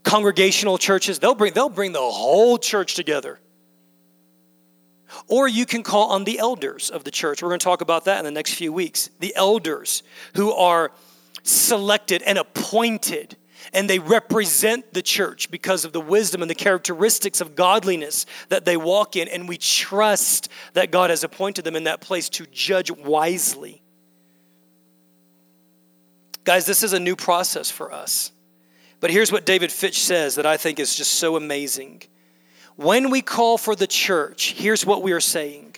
congregational 0.03 0.79
churches. 0.79 1.19
They'll 1.19 1.35
bring, 1.35 1.53
they'll 1.53 1.69
bring 1.69 1.93
the 1.93 2.01
whole 2.01 2.57
church 2.57 2.95
together. 2.95 3.39
Or 5.29 5.47
you 5.47 5.67
can 5.67 5.83
call 5.83 6.13
on 6.13 6.25
the 6.25 6.39
elders 6.39 6.89
of 6.89 7.05
the 7.05 7.11
church. 7.11 7.43
We're 7.43 7.51
going 7.51 7.61
to 7.61 7.65
talk 7.65 7.83
about 7.83 8.07
that 8.07 8.19
in 8.19 8.25
the 8.25 8.31
next 8.31 8.55
few 8.55 8.73
weeks. 8.73 9.11
The 9.21 9.37
elders 9.37 10.03
who 10.37 10.53
are 10.53 10.93
selected 11.43 12.23
and 12.23 12.39
appointed, 12.39 13.37
and 13.75 13.91
they 13.91 13.99
represent 13.99 14.95
the 14.95 15.03
church 15.03 15.51
because 15.51 15.85
of 15.85 15.93
the 15.93 16.01
wisdom 16.01 16.41
and 16.41 16.51
the 16.51 16.55
characteristics 16.55 17.43
of 17.43 17.55
godliness 17.55 18.25
that 18.49 18.65
they 18.65 18.79
walk 18.79 19.17
in. 19.17 19.29
And 19.29 19.47
we 19.47 19.59
trust 19.59 20.49
that 20.73 20.91
God 20.91 21.11
has 21.11 21.25
appointed 21.25 21.65
them 21.65 21.77
in 21.77 21.85
that 21.85 22.01
place 22.01 22.31
to 22.31 22.47
judge 22.47 22.91
wisely. 22.91 23.82
Guys, 26.45 26.67
this 26.67 26.83
is 26.83 26.93
a 26.93 27.01
new 27.01 27.15
process 27.15 27.71
for 27.71 27.93
us. 27.93 28.33
But 29.01 29.11
here's 29.11 29.33
what 29.33 29.47
David 29.47 29.71
Fitch 29.71 30.01
says 30.01 30.37
that 30.37 30.47
I 30.47 30.57
think 30.57 30.79
is 30.79 30.95
just 30.95 31.15
so 31.15 31.37
amazing. 31.37 32.03
When 32.77 33.11
we 33.11 33.21
call 33.21 33.59
for 33.59 33.77
the 33.77 33.87
church, 33.87 34.53
here's 34.53 34.87
what 34.87 35.03
we 35.03 35.13
are 35.13 35.21
saying 35.21 35.77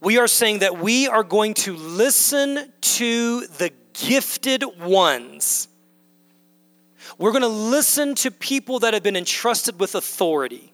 we 0.00 0.16
are 0.16 0.28
saying 0.28 0.60
that 0.60 0.78
we 0.78 1.06
are 1.08 1.22
going 1.22 1.52
to 1.52 1.76
listen 1.76 2.72
to 2.80 3.40
the 3.58 3.70
gifted 3.92 4.64
ones. 4.80 5.68
We're 7.18 7.32
going 7.32 7.42
to 7.42 7.48
listen 7.48 8.14
to 8.16 8.30
people 8.30 8.78
that 8.78 8.94
have 8.94 9.02
been 9.02 9.16
entrusted 9.16 9.78
with 9.78 9.94
authority. 9.94 10.72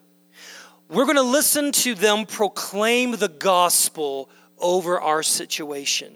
We're 0.87 1.03
going 1.03 1.17
to 1.17 1.23
listen 1.23 1.73
to 1.73 1.93
them 1.93 2.25
proclaim 2.25 3.17
the 3.17 3.27
gospel 3.27 4.29
over 4.57 5.01
our 5.01 5.23
situation 5.23 6.13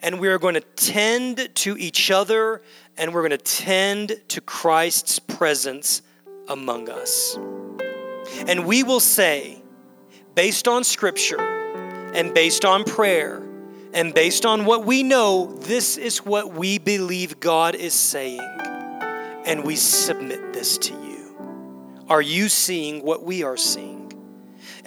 and 0.00 0.20
we 0.20 0.28
are 0.28 0.38
going 0.38 0.54
to 0.54 0.60
tend 0.60 1.48
to 1.54 1.76
each 1.76 2.10
other 2.10 2.62
and 2.96 3.12
we're 3.12 3.26
going 3.26 3.38
to 3.38 3.38
tend 3.38 4.20
to 4.28 4.40
Christ's 4.40 5.18
presence 5.18 6.02
among 6.48 6.88
us. 6.88 7.38
And 8.46 8.66
we 8.66 8.82
will 8.82 9.00
say, 9.00 9.62
based 10.34 10.68
on 10.68 10.84
scripture 10.84 11.40
and 11.40 12.32
based 12.34 12.64
on 12.64 12.84
prayer 12.84 13.42
and 13.92 14.14
based 14.14 14.44
on 14.44 14.64
what 14.64 14.84
we 14.84 15.02
know, 15.02 15.52
this 15.60 15.96
is 15.96 16.18
what 16.24 16.52
we 16.52 16.78
believe 16.78 17.40
God 17.40 17.74
is 17.74 17.94
saying. 17.94 18.40
And 19.46 19.64
we 19.64 19.76
submit 19.76 20.52
this 20.52 20.78
to 20.78 20.92
you. 20.92 22.04
Are 22.08 22.22
you 22.22 22.48
seeing 22.48 23.02
what 23.02 23.24
we 23.24 23.42
are 23.42 23.56
seeing? 23.56 23.97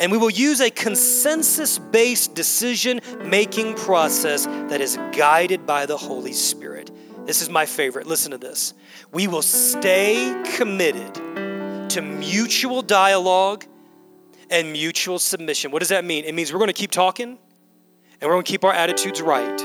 And 0.02 0.12
we 0.12 0.18
will 0.18 0.32
use 0.32 0.62
a 0.62 0.72
consensus 0.72 1.78
based 1.78 2.34
decision 2.34 3.02
making 3.24 3.76
process 3.76 4.48
that 4.48 4.82
is 4.82 4.98
guided 5.12 5.68
by 5.68 5.86
the 5.86 5.96
Holy 5.96 6.34
Spirit 6.34 6.92
This 7.28 7.44
is 7.44 7.50
my 7.50 7.68
favorite. 7.68 8.08
Listen 8.08 8.32
to 8.32 8.40
this. 8.40 8.74
We 9.12 9.28
will 9.28 9.44
stay 9.44 10.44
committed 10.56 11.14
to 11.92 12.02
mutual 12.02 12.82
dialogue 12.82 13.64
and 14.50 14.72
mutual 14.72 15.20
submission. 15.20 15.70
What 15.70 15.80
does 15.80 15.90
that 15.90 16.04
mean? 16.04 16.26
It 16.26 16.34
means 16.34 16.52
we're 16.52 16.60
going 16.60 16.68
to 16.68 16.74
keep 16.74 16.92
talking 16.92 17.38
and 18.20 18.22
we're 18.22 18.34
going 18.34 18.44
to 18.44 18.52
keep 18.52 18.64
our 18.64 18.74
attitudes 18.74 19.22
right 19.22 19.62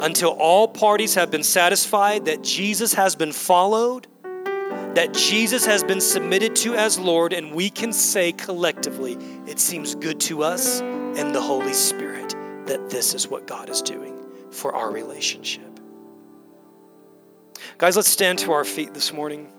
until 0.00 0.30
all 0.30 0.66
parties 0.66 1.14
have 1.14 1.30
been 1.30 1.44
satisfied 1.44 2.24
that 2.24 2.42
Jesus 2.42 2.94
has 2.94 3.14
been 3.14 3.32
followed, 3.32 4.08
that 4.94 5.14
Jesus 5.14 5.64
has 5.64 5.82
been 5.82 6.00
submitted 6.00 6.54
to 6.56 6.74
as 6.74 6.98
Lord, 6.98 7.32
and 7.32 7.54
we 7.54 7.70
can 7.70 7.92
say 7.92 8.32
collectively, 8.32 9.14
it 9.46 9.58
seems 9.58 9.94
good 9.94 10.20
to 10.20 10.42
us 10.42 10.80
and 10.80 11.34
the 11.34 11.40
Holy 11.40 11.72
Spirit 11.72 12.34
that 12.66 12.90
this 12.90 13.14
is 13.14 13.26
what 13.28 13.46
God 13.46 13.70
is 13.70 13.80
doing 13.80 14.18
for 14.50 14.74
our 14.74 14.90
relationship. 14.90 15.80
Guys, 17.78 17.96
let's 17.96 18.08
stand 18.08 18.38
to 18.40 18.52
our 18.52 18.64
feet 18.64 18.92
this 18.92 19.12
morning. 19.12 19.50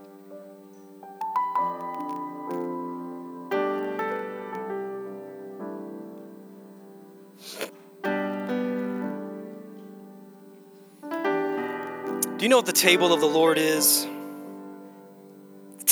Do 12.38 12.46
you 12.46 12.50
know 12.50 12.58
what 12.58 12.66
the 12.66 12.72
table 12.74 13.14
of 13.14 13.20
the 13.22 13.26
Lord 13.26 13.58
is? 13.58 14.06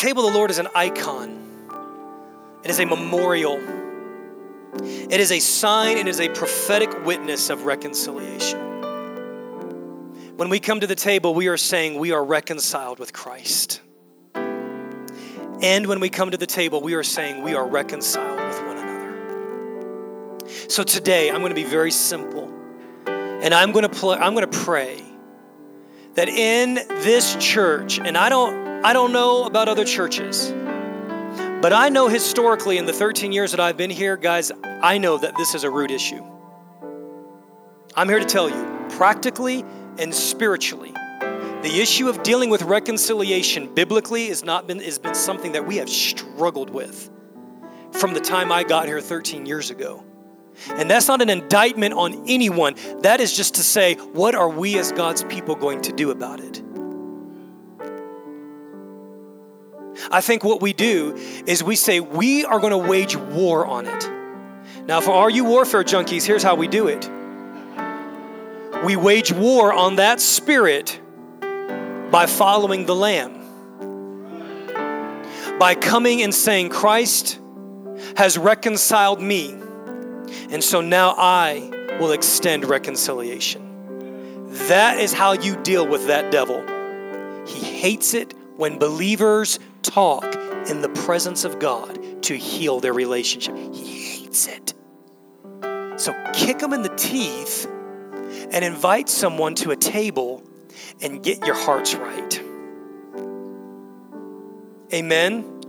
The 0.01 0.07
table 0.07 0.25
of 0.25 0.33
the 0.33 0.37
Lord 0.39 0.49
is 0.49 0.57
an 0.57 0.67
icon, 0.73 1.37
it 2.63 2.71
is 2.71 2.79
a 2.79 2.87
memorial, 2.87 3.59
it 4.73 5.19
is 5.19 5.31
a 5.31 5.37
sign, 5.37 5.95
it 5.97 6.07
is 6.07 6.19
a 6.19 6.27
prophetic 6.29 7.05
witness 7.05 7.51
of 7.51 7.65
reconciliation. 7.67 8.59
When 10.37 10.49
we 10.49 10.59
come 10.59 10.79
to 10.79 10.87
the 10.87 10.95
table, 10.95 11.35
we 11.35 11.49
are 11.49 11.57
saying 11.57 11.99
we 11.99 12.13
are 12.13 12.25
reconciled 12.25 12.97
with 12.97 13.13
Christ. 13.13 13.81
And 14.33 15.85
when 15.85 15.99
we 15.99 16.09
come 16.09 16.31
to 16.31 16.37
the 16.37 16.47
table, 16.47 16.81
we 16.81 16.95
are 16.95 17.03
saying 17.03 17.43
we 17.43 17.53
are 17.53 17.67
reconciled 17.67 18.39
with 18.39 18.57
one 18.65 18.77
another. 18.77 20.49
So 20.67 20.81
today, 20.81 21.29
I'm 21.29 21.41
going 21.41 21.53
to 21.53 21.55
be 21.55 21.63
very 21.63 21.91
simple. 21.91 22.51
And 23.05 23.53
I'm 23.53 23.71
going 23.71 23.83
to 23.83 23.89
pl- 23.89 24.13
I'm 24.13 24.33
going 24.33 24.49
to 24.49 24.59
pray 24.61 24.99
that 26.15 26.27
in 26.27 26.73
this 26.73 27.35
church, 27.35 27.99
and 27.99 28.17
I 28.17 28.29
don't, 28.29 28.70
I 28.83 28.93
don't 28.93 29.11
know 29.11 29.43
about 29.43 29.69
other 29.69 29.85
churches, 29.85 30.51
but 31.61 31.71
I 31.71 31.89
know 31.89 32.07
historically 32.07 32.79
in 32.79 32.87
the 32.87 32.93
13 32.93 33.31
years 33.31 33.51
that 33.51 33.59
I've 33.59 33.77
been 33.77 33.91
here, 33.91 34.17
guys, 34.17 34.51
I 34.63 34.97
know 34.97 35.19
that 35.19 35.37
this 35.37 35.53
is 35.53 35.63
a 35.63 35.69
root 35.69 35.91
issue. 35.91 36.25
I'm 37.95 38.09
here 38.09 38.17
to 38.17 38.25
tell 38.25 38.49
you, 38.49 38.87
practically 38.89 39.63
and 39.99 40.15
spiritually, 40.15 40.93
the 41.61 41.79
issue 41.79 42.09
of 42.09 42.23
dealing 42.23 42.49
with 42.49 42.63
reconciliation 42.63 43.71
biblically 43.71 44.29
has 44.29 44.43
not 44.43 44.65
been 44.65 44.79
has 44.79 44.97
been 44.97 45.13
something 45.13 45.51
that 45.51 45.67
we 45.67 45.77
have 45.77 45.89
struggled 45.89 46.71
with 46.71 47.07
from 47.91 48.15
the 48.15 48.19
time 48.19 48.51
I 48.51 48.63
got 48.63 48.87
here 48.87 48.99
13 48.99 49.45
years 49.45 49.69
ago. 49.69 50.03
And 50.69 50.89
that's 50.89 51.07
not 51.07 51.21
an 51.21 51.29
indictment 51.29 51.93
on 51.93 52.27
anyone. 52.27 52.75
That 53.01 53.21
is 53.21 53.37
just 53.37 53.53
to 53.55 53.63
say, 53.63 53.93
what 53.93 54.33
are 54.33 54.49
we 54.49 54.79
as 54.79 54.91
God's 54.91 55.23
people 55.25 55.53
going 55.53 55.81
to 55.83 55.91
do 55.91 56.09
about 56.09 56.39
it? 56.39 56.63
I 60.09 60.21
think 60.21 60.43
what 60.43 60.61
we 60.61 60.73
do 60.73 61.15
is 61.45 61.63
we 61.63 61.75
say, 61.75 61.99
we 61.99 62.45
are 62.45 62.59
going 62.59 62.71
to 62.71 62.77
wage 62.77 63.15
war 63.15 63.65
on 63.65 63.85
it. 63.85 64.09
Now, 64.87 65.01
for 65.01 65.11
all 65.11 65.29
you 65.29 65.45
warfare 65.45 65.83
junkies, 65.83 66.25
here's 66.25 66.43
how 66.43 66.55
we 66.55 66.67
do 66.67 66.87
it 66.87 67.09
we 68.83 68.95
wage 68.95 69.31
war 69.31 69.71
on 69.71 69.97
that 69.97 70.19
spirit 70.19 70.99
by 71.39 72.25
following 72.25 72.85
the 72.85 72.95
Lamb, 72.95 73.39
by 75.59 75.75
coming 75.75 76.23
and 76.23 76.33
saying, 76.33 76.69
Christ 76.69 77.39
has 78.15 78.37
reconciled 78.39 79.21
me 79.21 79.61
and 80.51 80.63
so 80.63 80.81
now 80.81 81.15
I 81.17 81.69
will 81.99 82.11
extend 82.11 82.65
reconciliation. 82.65 84.49
That 84.67 84.99
is 84.99 85.13
how 85.13 85.33
you 85.33 85.55
deal 85.63 85.87
with 85.87 86.07
that 86.07 86.31
devil. 86.31 86.61
He 87.47 87.63
hates 87.63 88.13
it 88.13 88.33
when 88.57 88.77
believers 88.77 89.59
talk 89.81 90.23
in 90.69 90.81
the 90.81 90.89
presence 90.89 91.43
of 91.43 91.59
God 91.59 92.23
to 92.23 92.35
heal 92.35 92.79
their 92.79 92.93
relationship. 92.93 93.55
He 93.73 94.19
hates 94.19 94.47
it. 94.47 94.73
So 95.97 96.13
kick 96.33 96.61
him 96.61 96.73
in 96.73 96.81
the 96.81 96.93
teeth 96.95 97.67
and 98.51 98.65
invite 98.65 99.09
someone 99.09 99.55
to 99.55 99.71
a 99.71 99.75
table 99.75 100.43
and 101.01 101.23
get 101.23 101.45
your 101.45 101.55
hearts 101.55 101.95
right. 101.95 102.43
Amen. 104.93 105.61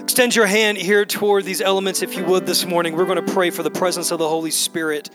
Extend 0.00 0.34
your 0.34 0.46
hand 0.46 0.78
here 0.78 1.04
toward 1.04 1.44
these 1.44 1.60
elements, 1.60 2.02
if 2.02 2.16
you 2.16 2.24
would, 2.24 2.46
this 2.46 2.66
morning. 2.66 2.96
We're 2.96 3.06
going 3.06 3.24
to 3.24 3.32
pray 3.32 3.50
for 3.50 3.62
the 3.62 3.70
presence 3.70 4.10
of 4.10 4.18
the 4.18 4.28
Holy 4.28 4.50
Spirit 4.50 5.10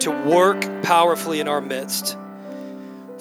to 0.00 0.10
work 0.10 0.82
powerfully 0.82 1.40
in 1.40 1.48
our 1.48 1.60
midst. 1.60 2.16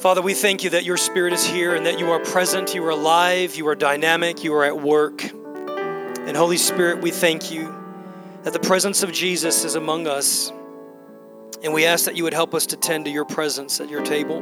Father, 0.02 0.24
we 0.24 0.34
thank 0.34 0.64
you 0.64 0.72
that 0.72 0.84
your 0.84 0.98
Spirit 0.98 1.32
is 1.32 1.46
here 1.46 1.76
and 1.76 1.86
that 1.86 2.00
you 2.00 2.10
are 2.10 2.20
present, 2.20 2.74
you 2.74 2.84
are 2.86 2.90
alive, 2.90 3.54
you 3.54 3.68
are 3.68 3.76
dynamic, 3.76 4.44
you 4.44 4.52
are 4.56 4.66
at 4.66 4.82
work. 4.82 5.24
And 5.24 6.36
Holy 6.36 6.58
Spirit, 6.58 7.04
we 7.04 7.12
thank 7.12 7.52
you 7.52 7.72
that 8.42 8.52
the 8.52 8.60
presence 8.60 9.04
of 9.04 9.12
Jesus 9.12 9.64
is 9.64 9.76
among 9.76 10.08
us. 10.08 10.52
And 11.62 11.72
we 11.72 11.86
ask 11.86 12.06
that 12.06 12.16
you 12.16 12.24
would 12.24 12.34
help 12.34 12.56
us 12.56 12.66
to 12.66 12.78
tend 12.78 13.06
to 13.06 13.12
your 13.12 13.26
presence 13.26 13.80
at 13.80 13.92
your 13.92 14.02
table 14.02 14.40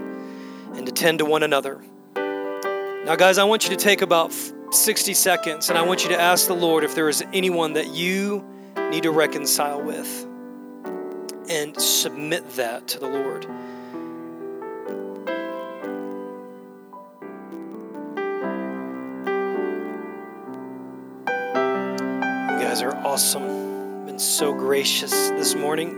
and 0.76 0.86
to 0.86 0.94
tend 0.94 1.20
to 1.20 1.26
one 1.26 1.44
another. 1.44 1.84
Now, 2.16 3.18
guys, 3.18 3.38
I 3.38 3.44
want 3.44 3.66
you 3.66 3.72
to 3.72 3.84
take 3.84 4.02
about 4.02 4.32
60 4.72 5.14
seconds, 5.14 5.70
and 5.70 5.78
I 5.78 5.82
want 5.82 6.04
you 6.04 6.10
to 6.12 6.22
ask 6.22 6.48
the 6.48 6.56
Lord 6.56 6.86
if 6.86 6.96
there 6.96 7.10
is 7.10 7.22
anyone 7.34 7.74
that 7.74 7.90
you 7.90 8.46
need 8.92 9.04
to 9.04 9.12
reconcile 9.12 9.82
with 9.82 10.26
and 11.50 11.76
submit 11.82 12.50
that 12.52 12.88
to 12.88 13.00
the 13.00 13.10
Lord. 13.10 13.46
Awesome. 23.10 24.06
Been 24.06 24.20
so 24.20 24.54
gracious 24.54 25.32
this 25.32 25.56
morning. 25.56 25.98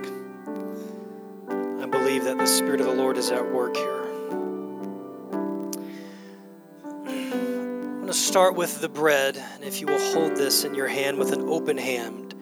I 1.82 1.86
believe 1.86 2.24
that 2.24 2.38
the 2.38 2.46
Spirit 2.46 2.80
of 2.80 2.88
the 2.88 2.94
Lord 2.94 3.18
is 3.18 3.32
at 3.32 3.52
work 3.52 3.76
here. 3.76 4.04
I'm 7.06 7.96
going 7.96 8.08
to 8.08 8.14
start 8.14 8.56
with 8.56 8.80
the 8.80 8.88
bread, 8.88 9.36
and 9.36 9.62
if 9.66 9.82
you 9.82 9.88
will 9.88 10.00
hold 10.14 10.38
this 10.38 10.64
in 10.64 10.74
your 10.74 10.88
hand 10.88 11.18
with 11.18 11.34
an 11.34 11.50
open 11.50 11.78
hand 11.78 12.34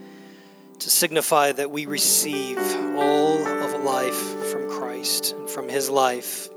to 0.77 0.89
signify 0.91 1.51
that 1.51 1.71
we 1.71 1.87
receive 1.87 2.59
all 2.95 3.39
of 3.63 3.83
life 3.83 4.51
from 4.51 4.69
Christ 4.69 5.33
and 5.33 5.49
from 5.49 5.67
His 5.67 5.89
life. 5.89 6.47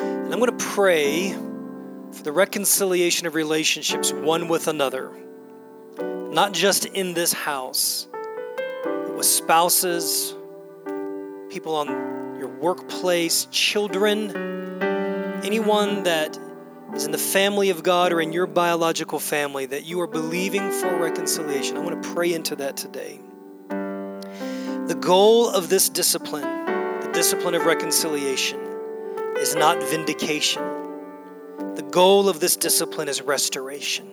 And 0.00 0.32
I'm 0.32 0.40
going 0.40 0.56
to 0.56 0.64
pray 0.64 1.32
for 2.10 2.22
the 2.22 2.32
reconciliation 2.32 3.26
of 3.26 3.34
relationships 3.34 4.14
one 4.14 4.48
with 4.48 4.66
another, 4.66 5.14
not 6.34 6.52
just 6.52 6.84
in 6.84 7.14
this 7.14 7.32
house, 7.32 8.08
but 8.82 9.14
with 9.14 9.24
spouses, 9.24 10.34
people 11.48 11.76
on 11.76 11.86
your 12.40 12.48
workplace, 12.48 13.46
children, 13.52 14.32
anyone 15.44 16.02
that 16.02 16.36
is 16.92 17.04
in 17.04 17.12
the 17.12 17.18
family 17.18 17.70
of 17.70 17.84
God 17.84 18.12
or 18.12 18.20
in 18.20 18.32
your 18.32 18.48
biological 18.48 19.20
family 19.20 19.66
that 19.66 19.84
you 19.84 20.00
are 20.00 20.08
believing 20.08 20.72
for 20.72 20.96
reconciliation. 20.96 21.76
I 21.76 21.80
want 21.80 22.02
to 22.02 22.12
pray 22.12 22.34
into 22.34 22.56
that 22.56 22.76
today. 22.76 23.20
The 23.68 24.98
goal 25.00 25.48
of 25.48 25.68
this 25.68 25.88
discipline, 25.88 26.42
the 27.00 27.10
discipline 27.14 27.54
of 27.54 27.64
reconciliation, 27.64 28.58
is 29.38 29.54
not 29.54 29.80
vindication. 29.84 30.64
The 31.76 31.86
goal 31.92 32.28
of 32.28 32.40
this 32.40 32.56
discipline 32.56 33.06
is 33.08 33.22
restoration, 33.22 34.10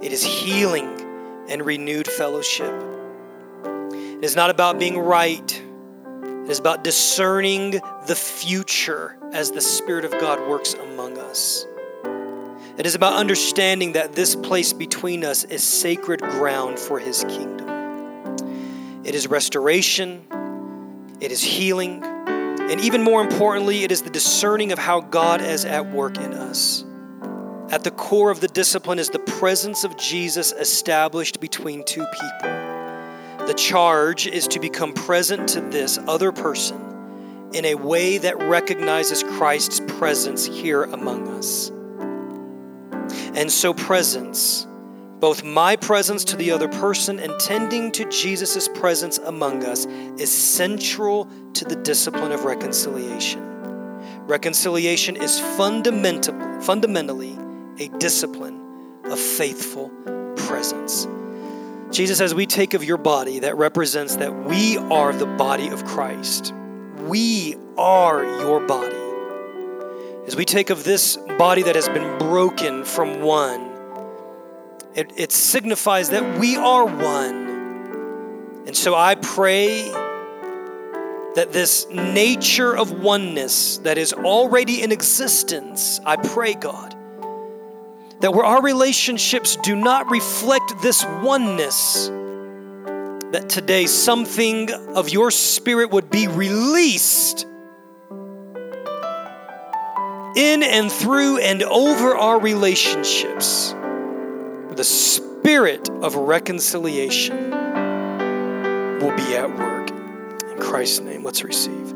it 0.00 0.14
is 0.14 0.22
healing 0.22 1.09
and 1.50 1.66
renewed 1.66 2.06
fellowship. 2.06 2.72
It 3.92 4.24
is 4.24 4.36
not 4.36 4.50
about 4.50 4.78
being 4.78 4.98
right. 4.98 5.62
It 6.22 6.50
is 6.50 6.58
about 6.58 6.84
discerning 6.84 7.80
the 8.06 8.14
future 8.14 9.18
as 9.32 9.50
the 9.50 9.60
Spirit 9.60 10.04
of 10.04 10.12
God 10.12 10.48
works 10.48 10.74
among 10.74 11.18
us. 11.18 11.66
It 12.78 12.86
is 12.86 12.94
about 12.94 13.14
understanding 13.14 13.92
that 13.92 14.14
this 14.14 14.34
place 14.34 14.72
between 14.72 15.24
us 15.24 15.44
is 15.44 15.62
sacred 15.62 16.20
ground 16.20 16.78
for 16.78 16.98
His 16.98 17.24
kingdom. 17.24 17.68
It 19.04 19.14
is 19.14 19.26
restoration, 19.26 20.24
it 21.20 21.32
is 21.32 21.42
healing, 21.42 22.02
and 22.04 22.80
even 22.80 23.02
more 23.02 23.20
importantly, 23.20 23.82
it 23.82 23.90
is 23.90 24.02
the 24.02 24.10
discerning 24.10 24.70
of 24.70 24.78
how 24.78 25.00
God 25.00 25.40
is 25.40 25.64
at 25.64 25.90
work 25.90 26.16
in 26.18 26.32
us. 26.32 26.84
At 27.70 27.84
the 27.84 27.92
core 27.92 28.32
of 28.32 28.40
the 28.40 28.48
discipline 28.48 28.98
is 28.98 29.10
the 29.10 29.20
presence 29.20 29.84
of 29.84 29.96
Jesus 29.96 30.50
established 30.50 31.38
between 31.38 31.84
two 31.84 32.04
people. 32.04 33.46
The 33.46 33.54
charge 33.56 34.26
is 34.26 34.48
to 34.48 34.58
become 34.58 34.92
present 34.92 35.48
to 35.50 35.60
this 35.60 35.96
other 36.08 36.32
person 36.32 37.50
in 37.52 37.64
a 37.64 37.76
way 37.76 38.18
that 38.18 38.36
recognizes 38.42 39.22
Christ's 39.22 39.80
presence 39.86 40.46
here 40.46 40.82
among 40.82 41.28
us. 41.28 41.70
And 43.36 43.52
so, 43.52 43.72
presence, 43.72 44.66
both 45.20 45.44
my 45.44 45.76
presence 45.76 46.24
to 46.24 46.36
the 46.36 46.50
other 46.50 46.66
person 46.66 47.20
and 47.20 47.38
tending 47.38 47.92
to 47.92 48.04
Jesus' 48.06 48.66
presence 48.66 49.18
among 49.18 49.64
us, 49.64 49.86
is 50.18 50.30
central 50.32 51.30
to 51.52 51.64
the 51.64 51.76
discipline 51.76 52.32
of 52.32 52.44
reconciliation. 52.44 53.46
Reconciliation 54.26 55.14
is 55.14 55.38
fundamental, 55.38 56.34
fundamentally 56.62 57.38
a 57.80 57.88
discipline 57.98 58.60
of 59.04 59.18
faithful 59.18 59.88
presence. 60.36 61.08
Jesus, 61.90 62.20
as 62.20 62.34
we 62.34 62.46
take 62.46 62.74
of 62.74 62.84
your 62.84 62.98
body, 62.98 63.40
that 63.40 63.56
represents 63.56 64.16
that 64.16 64.44
we 64.44 64.76
are 64.76 65.12
the 65.12 65.26
body 65.26 65.68
of 65.68 65.84
Christ. 65.86 66.52
We 66.98 67.56
are 67.78 68.22
your 68.22 68.60
body. 68.60 68.96
As 70.26 70.36
we 70.36 70.44
take 70.44 70.68
of 70.68 70.84
this 70.84 71.16
body 71.38 71.62
that 71.62 71.74
has 71.74 71.88
been 71.88 72.18
broken 72.18 72.84
from 72.84 73.22
one, 73.22 73.62
it, 74.94 75.12
it 75.16 75.32
signifies 75.32 76.10
that 76.10 76.38
we 76.38 76.56
are 76.56 76.84
one. 76.84 77.48
And 78.66 78.76
so 78.76 78.94
I 78.94 79.14
pray 79.14 79.88
that 81.34 81.48
this 81.50 81.88
nature 81.88 82.76
of 82.76 82.92
oneness 82.92 83.78
that 83.78 83.96
is 83.96 84.12
already 84.12 84.82
in 84.82 84.92
existence, 84.92 85.98
I 86.04 86.16
pray, 86.16 86.54
God, 86.54 86.94
that 88.20 88.34
where 88.34 88.44
our 88.44 88.62
relationships 88.62 89.56
do 89.56 89.74
not 89.74 90.10
reflect 90.10 90.82
this 90.82 91.04
oneness, 91.22 92.08
that 93.32 93.48
today 93.48 93.86
something 93.86 94.70
of 94.94 95.08
your 95.08 95.30
spirit 95.30 95.90
would 95.90 96.10
be 96.10 96.28
released 96.28 97.46
in 100.36 100.62
and 100.62 100.92
through 100.92 101.38
and 101.38 101.62
over 101.62 102.16
our 102.16 102.38
relationships. 102.40 103.74
The 104.70 104.84
spirit 104.84 105.88
of 105.88 106.14
reconciliation 106.14 107.50
will 109.00 109.16
be 109.16 109.34
at 109.34 109.56
work. 109.56 109.90
In 109.90 110.58
Christ's 110.58 111.00
name, 111.00 111.24
let's 111.24 111.42
receive. 111.42 111.89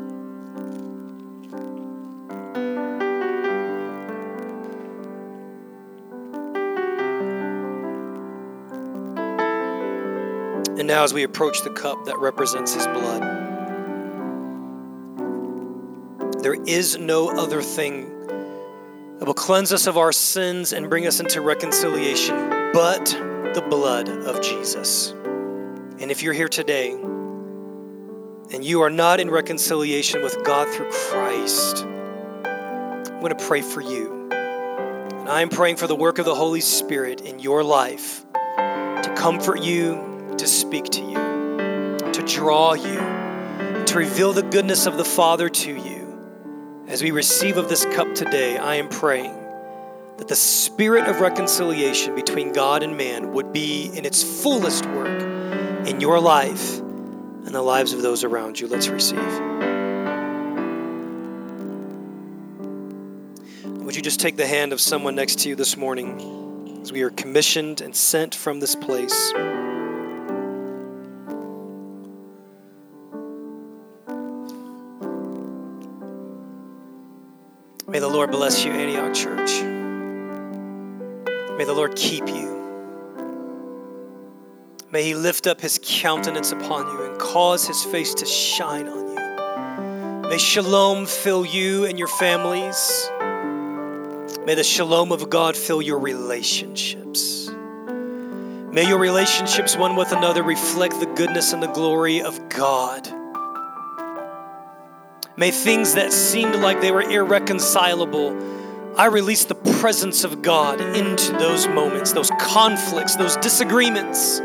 And 10.85 10.91
now, 10.91 11.03
as 11.03 11.15
we 11.15 11.23
approach 11.23 11.63
the 11.63 11.71
cup 11.71 12.05
that 12.05 12.15
represents 12.19 12.75
his 12.75 12.85
blood, 12.85 13.23
there 16.43 16.53
is 16.53 16.95
no 16.99 17.35
other 17.35 17.63
thing 17.63 18.07
that 19.17 19.25
will 19.25 19.33
cleanse 19.33 19.73
us 19.73 19.87
of 19.87 19.97
our 19.97 20.11
sins 20.11 20.73
and 20.73 20.87
bring 20.87 21.07
us 21.07 21.19
into 21.19 21.41
reconciliation 21.41 22.35
but 22.71 23.03
the 23.55 23.65
blood 23.67 24.09
of 24.09 24.43
Jesus. 24.43 25.09
And 25.99 26.11
if 26.11 26.21
you're 26.21 26.33
here 26.33 26.49
today 26.49 26.91
and 26.91 28.63
you 28.63 28.81
are 28.81 28.91
not 28.91 29.19
in 29.19 29.31
reconciliation 29.31 30.21
with 30.21 30.37
God 30.43 30.71
through 30.71 30.91
Christ, 30.91 31.83
I'm 31.83 33.21
going 33.21 33.35
to 33.35 33.43
pray 33.47 33.63
for 33.63 33.81
you. 33.81 34.29
And 34.29 35.29
I'm 35.29 35.49
praying 35.49 35.77
for 35.77 35.87
the 35.87 35.95
work 35.95 36.19
of 36.19 36.25
the 36.25 36.35
Holy 36.35 36.61
Spirit 36.61 37.21
in 37.21 37.39
your 37.39 37.63
life 37.63 38.23
to 38.35 39.13
comfort 39.17 39.63
you 39.63 40.13
to 40.37 40.47
speak 40.47 40.85
to 40.85 41.01
you, 41.01 42.11
to 42.11 42.23
draw 42.25 42.73
you, 42.73 42.99
to 43.85 43.93
reveal 43.95 44.33
the 44.33 44.43
goodness 44.43 44.85
of 44.85 44.97
the 44.97 45.05
Father 45.05 45.49
to 45.49 45.73
you. 45.73 46.85
As 46.87 47.01
we 47.01 47.11
receive 47.11 47.57
of 47.57 47.69
this 47.69 47.85
cup 47.85 48.13
today, 48.13 48.57
I 48.57 48.75
am 48.75 48.89
praying 48.89 49.33
that 50.17 50.27
the 50.27 50.35
spirit 50.35 51.07
of 51.07 51.19
reconciliation 51.19 52.15
between 52.15 52.53
God 52.53 52.83
and 52.83 52.95
man 52.95 53.33
would 53.33 53.51
be 53.51 53.87
in 53.93 54.05
its 54.05 54.23
fullest 54.43 54.85
work 54.87 55.21
in 55.87 55.99
your 55.99 56.19
life 56.19 56.79
and 56.79 57.53
the 57.53 57.61
lives 57.61 57.93
of 57.93 58.01
those 58.01 58.23
around 58.23 58.59
you. 58.59 58.67
Let's 58.67 58.87
receive. 58.87 59.19
Would 63.65 63.95
you 63.95 64.01
just 64.01 64.19
take 64.19 64.35
the 64.35 64.47
hand 64.47 64.73
of 64.73 64.81
someone 64.81 65.15
next 65.15 65.39
to 65.39 65.49
you 65.49 65.55
this 65.55 65.77
morning 65.77 66.79
as 66.81 66.91
we 66.91 67.01
are 67.03 67.11
commissioned 67.11 67.81
and 67.81 67.95
sent 67.95 68.33
from 68.35 68.59
this 68.59 68.75
place? 68.75 69.33
May 77.95 78.01
the 78.01 78.09
Lord 78.09 78.29
bless 78.29 78.65
you, 78.65 78.73
Antioch 78.73 79.13
Church. 79.13 79.61
May 81.57 81.63
the 81.63 81.71
Lord 81.73 81.95
keep 81.95 82.27
you. 82.27 82.51
May 84.91 85.03
He 85.03 85.15
lift 85.15 85.47
up 85.47 85.61
His 85.61 85.79
countenance 85.81 86.51
upon 86.51 86.87
you 86.87 87.05
and 87.05 87.17
cause 87.17 87.65
His 87.65 87.85
face 87.85 88.13
to 88.15 88.25
shine 88.25 88.89
on 88.89 90.23
you. 90.23 90.29
May 90.29 90.37
shalom 90.37 91.05
fill 91.05 91.45
you 91.45 91.85
and 91.85 91.97
your 91.97 92.09
families. 92.09 93.09
May 94.45 94.55
the 94.55 94.65
shalom 94.65 95.13
of 95.13 95.29
God 95.29 95.55
fill 95.55 95.81
your 95.81 95.99
relationships. 95.99 97.49
May 98.73 98.85
your 98.89 98.99
relationships 98.99 99.77
one 99.77 99.95
with 99.95 100.11
another 100.11 100.43
reflect 100.43 100.99
the 100.99 101.05
goodness 101.05 101.53
and 101.53 101.63
the 101.63 101.67
glory 101.67 102.21
of 102.21 102.49
God. 102.49 103.09
May 105.37 105.51
things 105.51 105.95
that 105.95 106.13
seemed 106.13 106.55
like 106.55 106.79
they 106.79 106.91
were 106.91 107.01
irreconcilable, 107.01 108.95
I 108.95 109.07
release 109.07 109.43
the 109.43 109.55
presence 109.55 110.23
of 110.23 110.41
God 110.41 110.79
into 110.79 111.33
those 111.33 111.67
moments, 111.67 112.13
those 112.13 112.31
conflicts, 112.39 113.17
those 113.17 113.35
disagreements. 113.37 114.39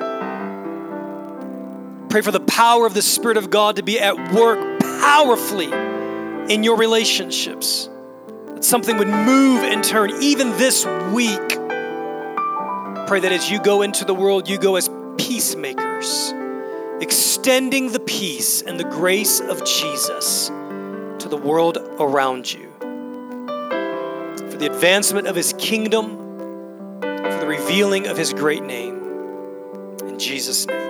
Pray 2.09 2.23
for 2.23 2.33
the 2.33 2.45
power 2.45 2.87
of 2.87 2.95
the 2.95 3.03
Spirit 3.03 3.37
of 3.37 3.51
God 3.51 3.77
to 3.77 3.85
be 3.85 4.01
at 4.01 4.33
work 4.33 4.81
powerfully 4.81 5.71
in 6.53 6.65
your 6.65 6.77
relationships. 6.77 7.89
That 8.47 8.65
something 8.65 8.99
would 8.99 9.07
move 9.07 9.63
and 9.63 9.85
turn 9.85 10.11
even 10.21 10.51
this 10.59 10.85
week. 11.13 11.51
Pray 13.07 13.21
that 13.21 13.31
as 13.31 13.49
you 13.49 13.63
go 13.63 13.83
into 13.83 14.05
the 14.05 14.15
world, 14.15 14.49
you 14.49 14.59
go 14.59 14.75
as 14.75 14.91
peacemakers, 15.19 16.35
extending 17.01 17.93
the 17.93 18.01
peace 18.01 18.63
and 18.63 18.81
the 18.81 18.85
grace 18.85 19.39
of 19.39 19.65
Jesus 19.65 20.51
to 21.21 21.29
the 21.29 21.37
world 21.37 21.79
around 21.99 22.53
you. 22.53 22.69
For 22.81 24.57
the 24.57 24.67
advancement 24.67 25.27
of 25.27 25.37
his 25.37 25.55
kingdom, 25.59 26.17
for 27.01 27.39
the 27.41 27.47
revealing 27.47 28.07
of 28.07 28.17
his 28.17 28.33
great 28.33 28.63
name. 28.63 28.97
In 30.07 30.19
Jesus' 30.19 30.67
name. 30.67 30.90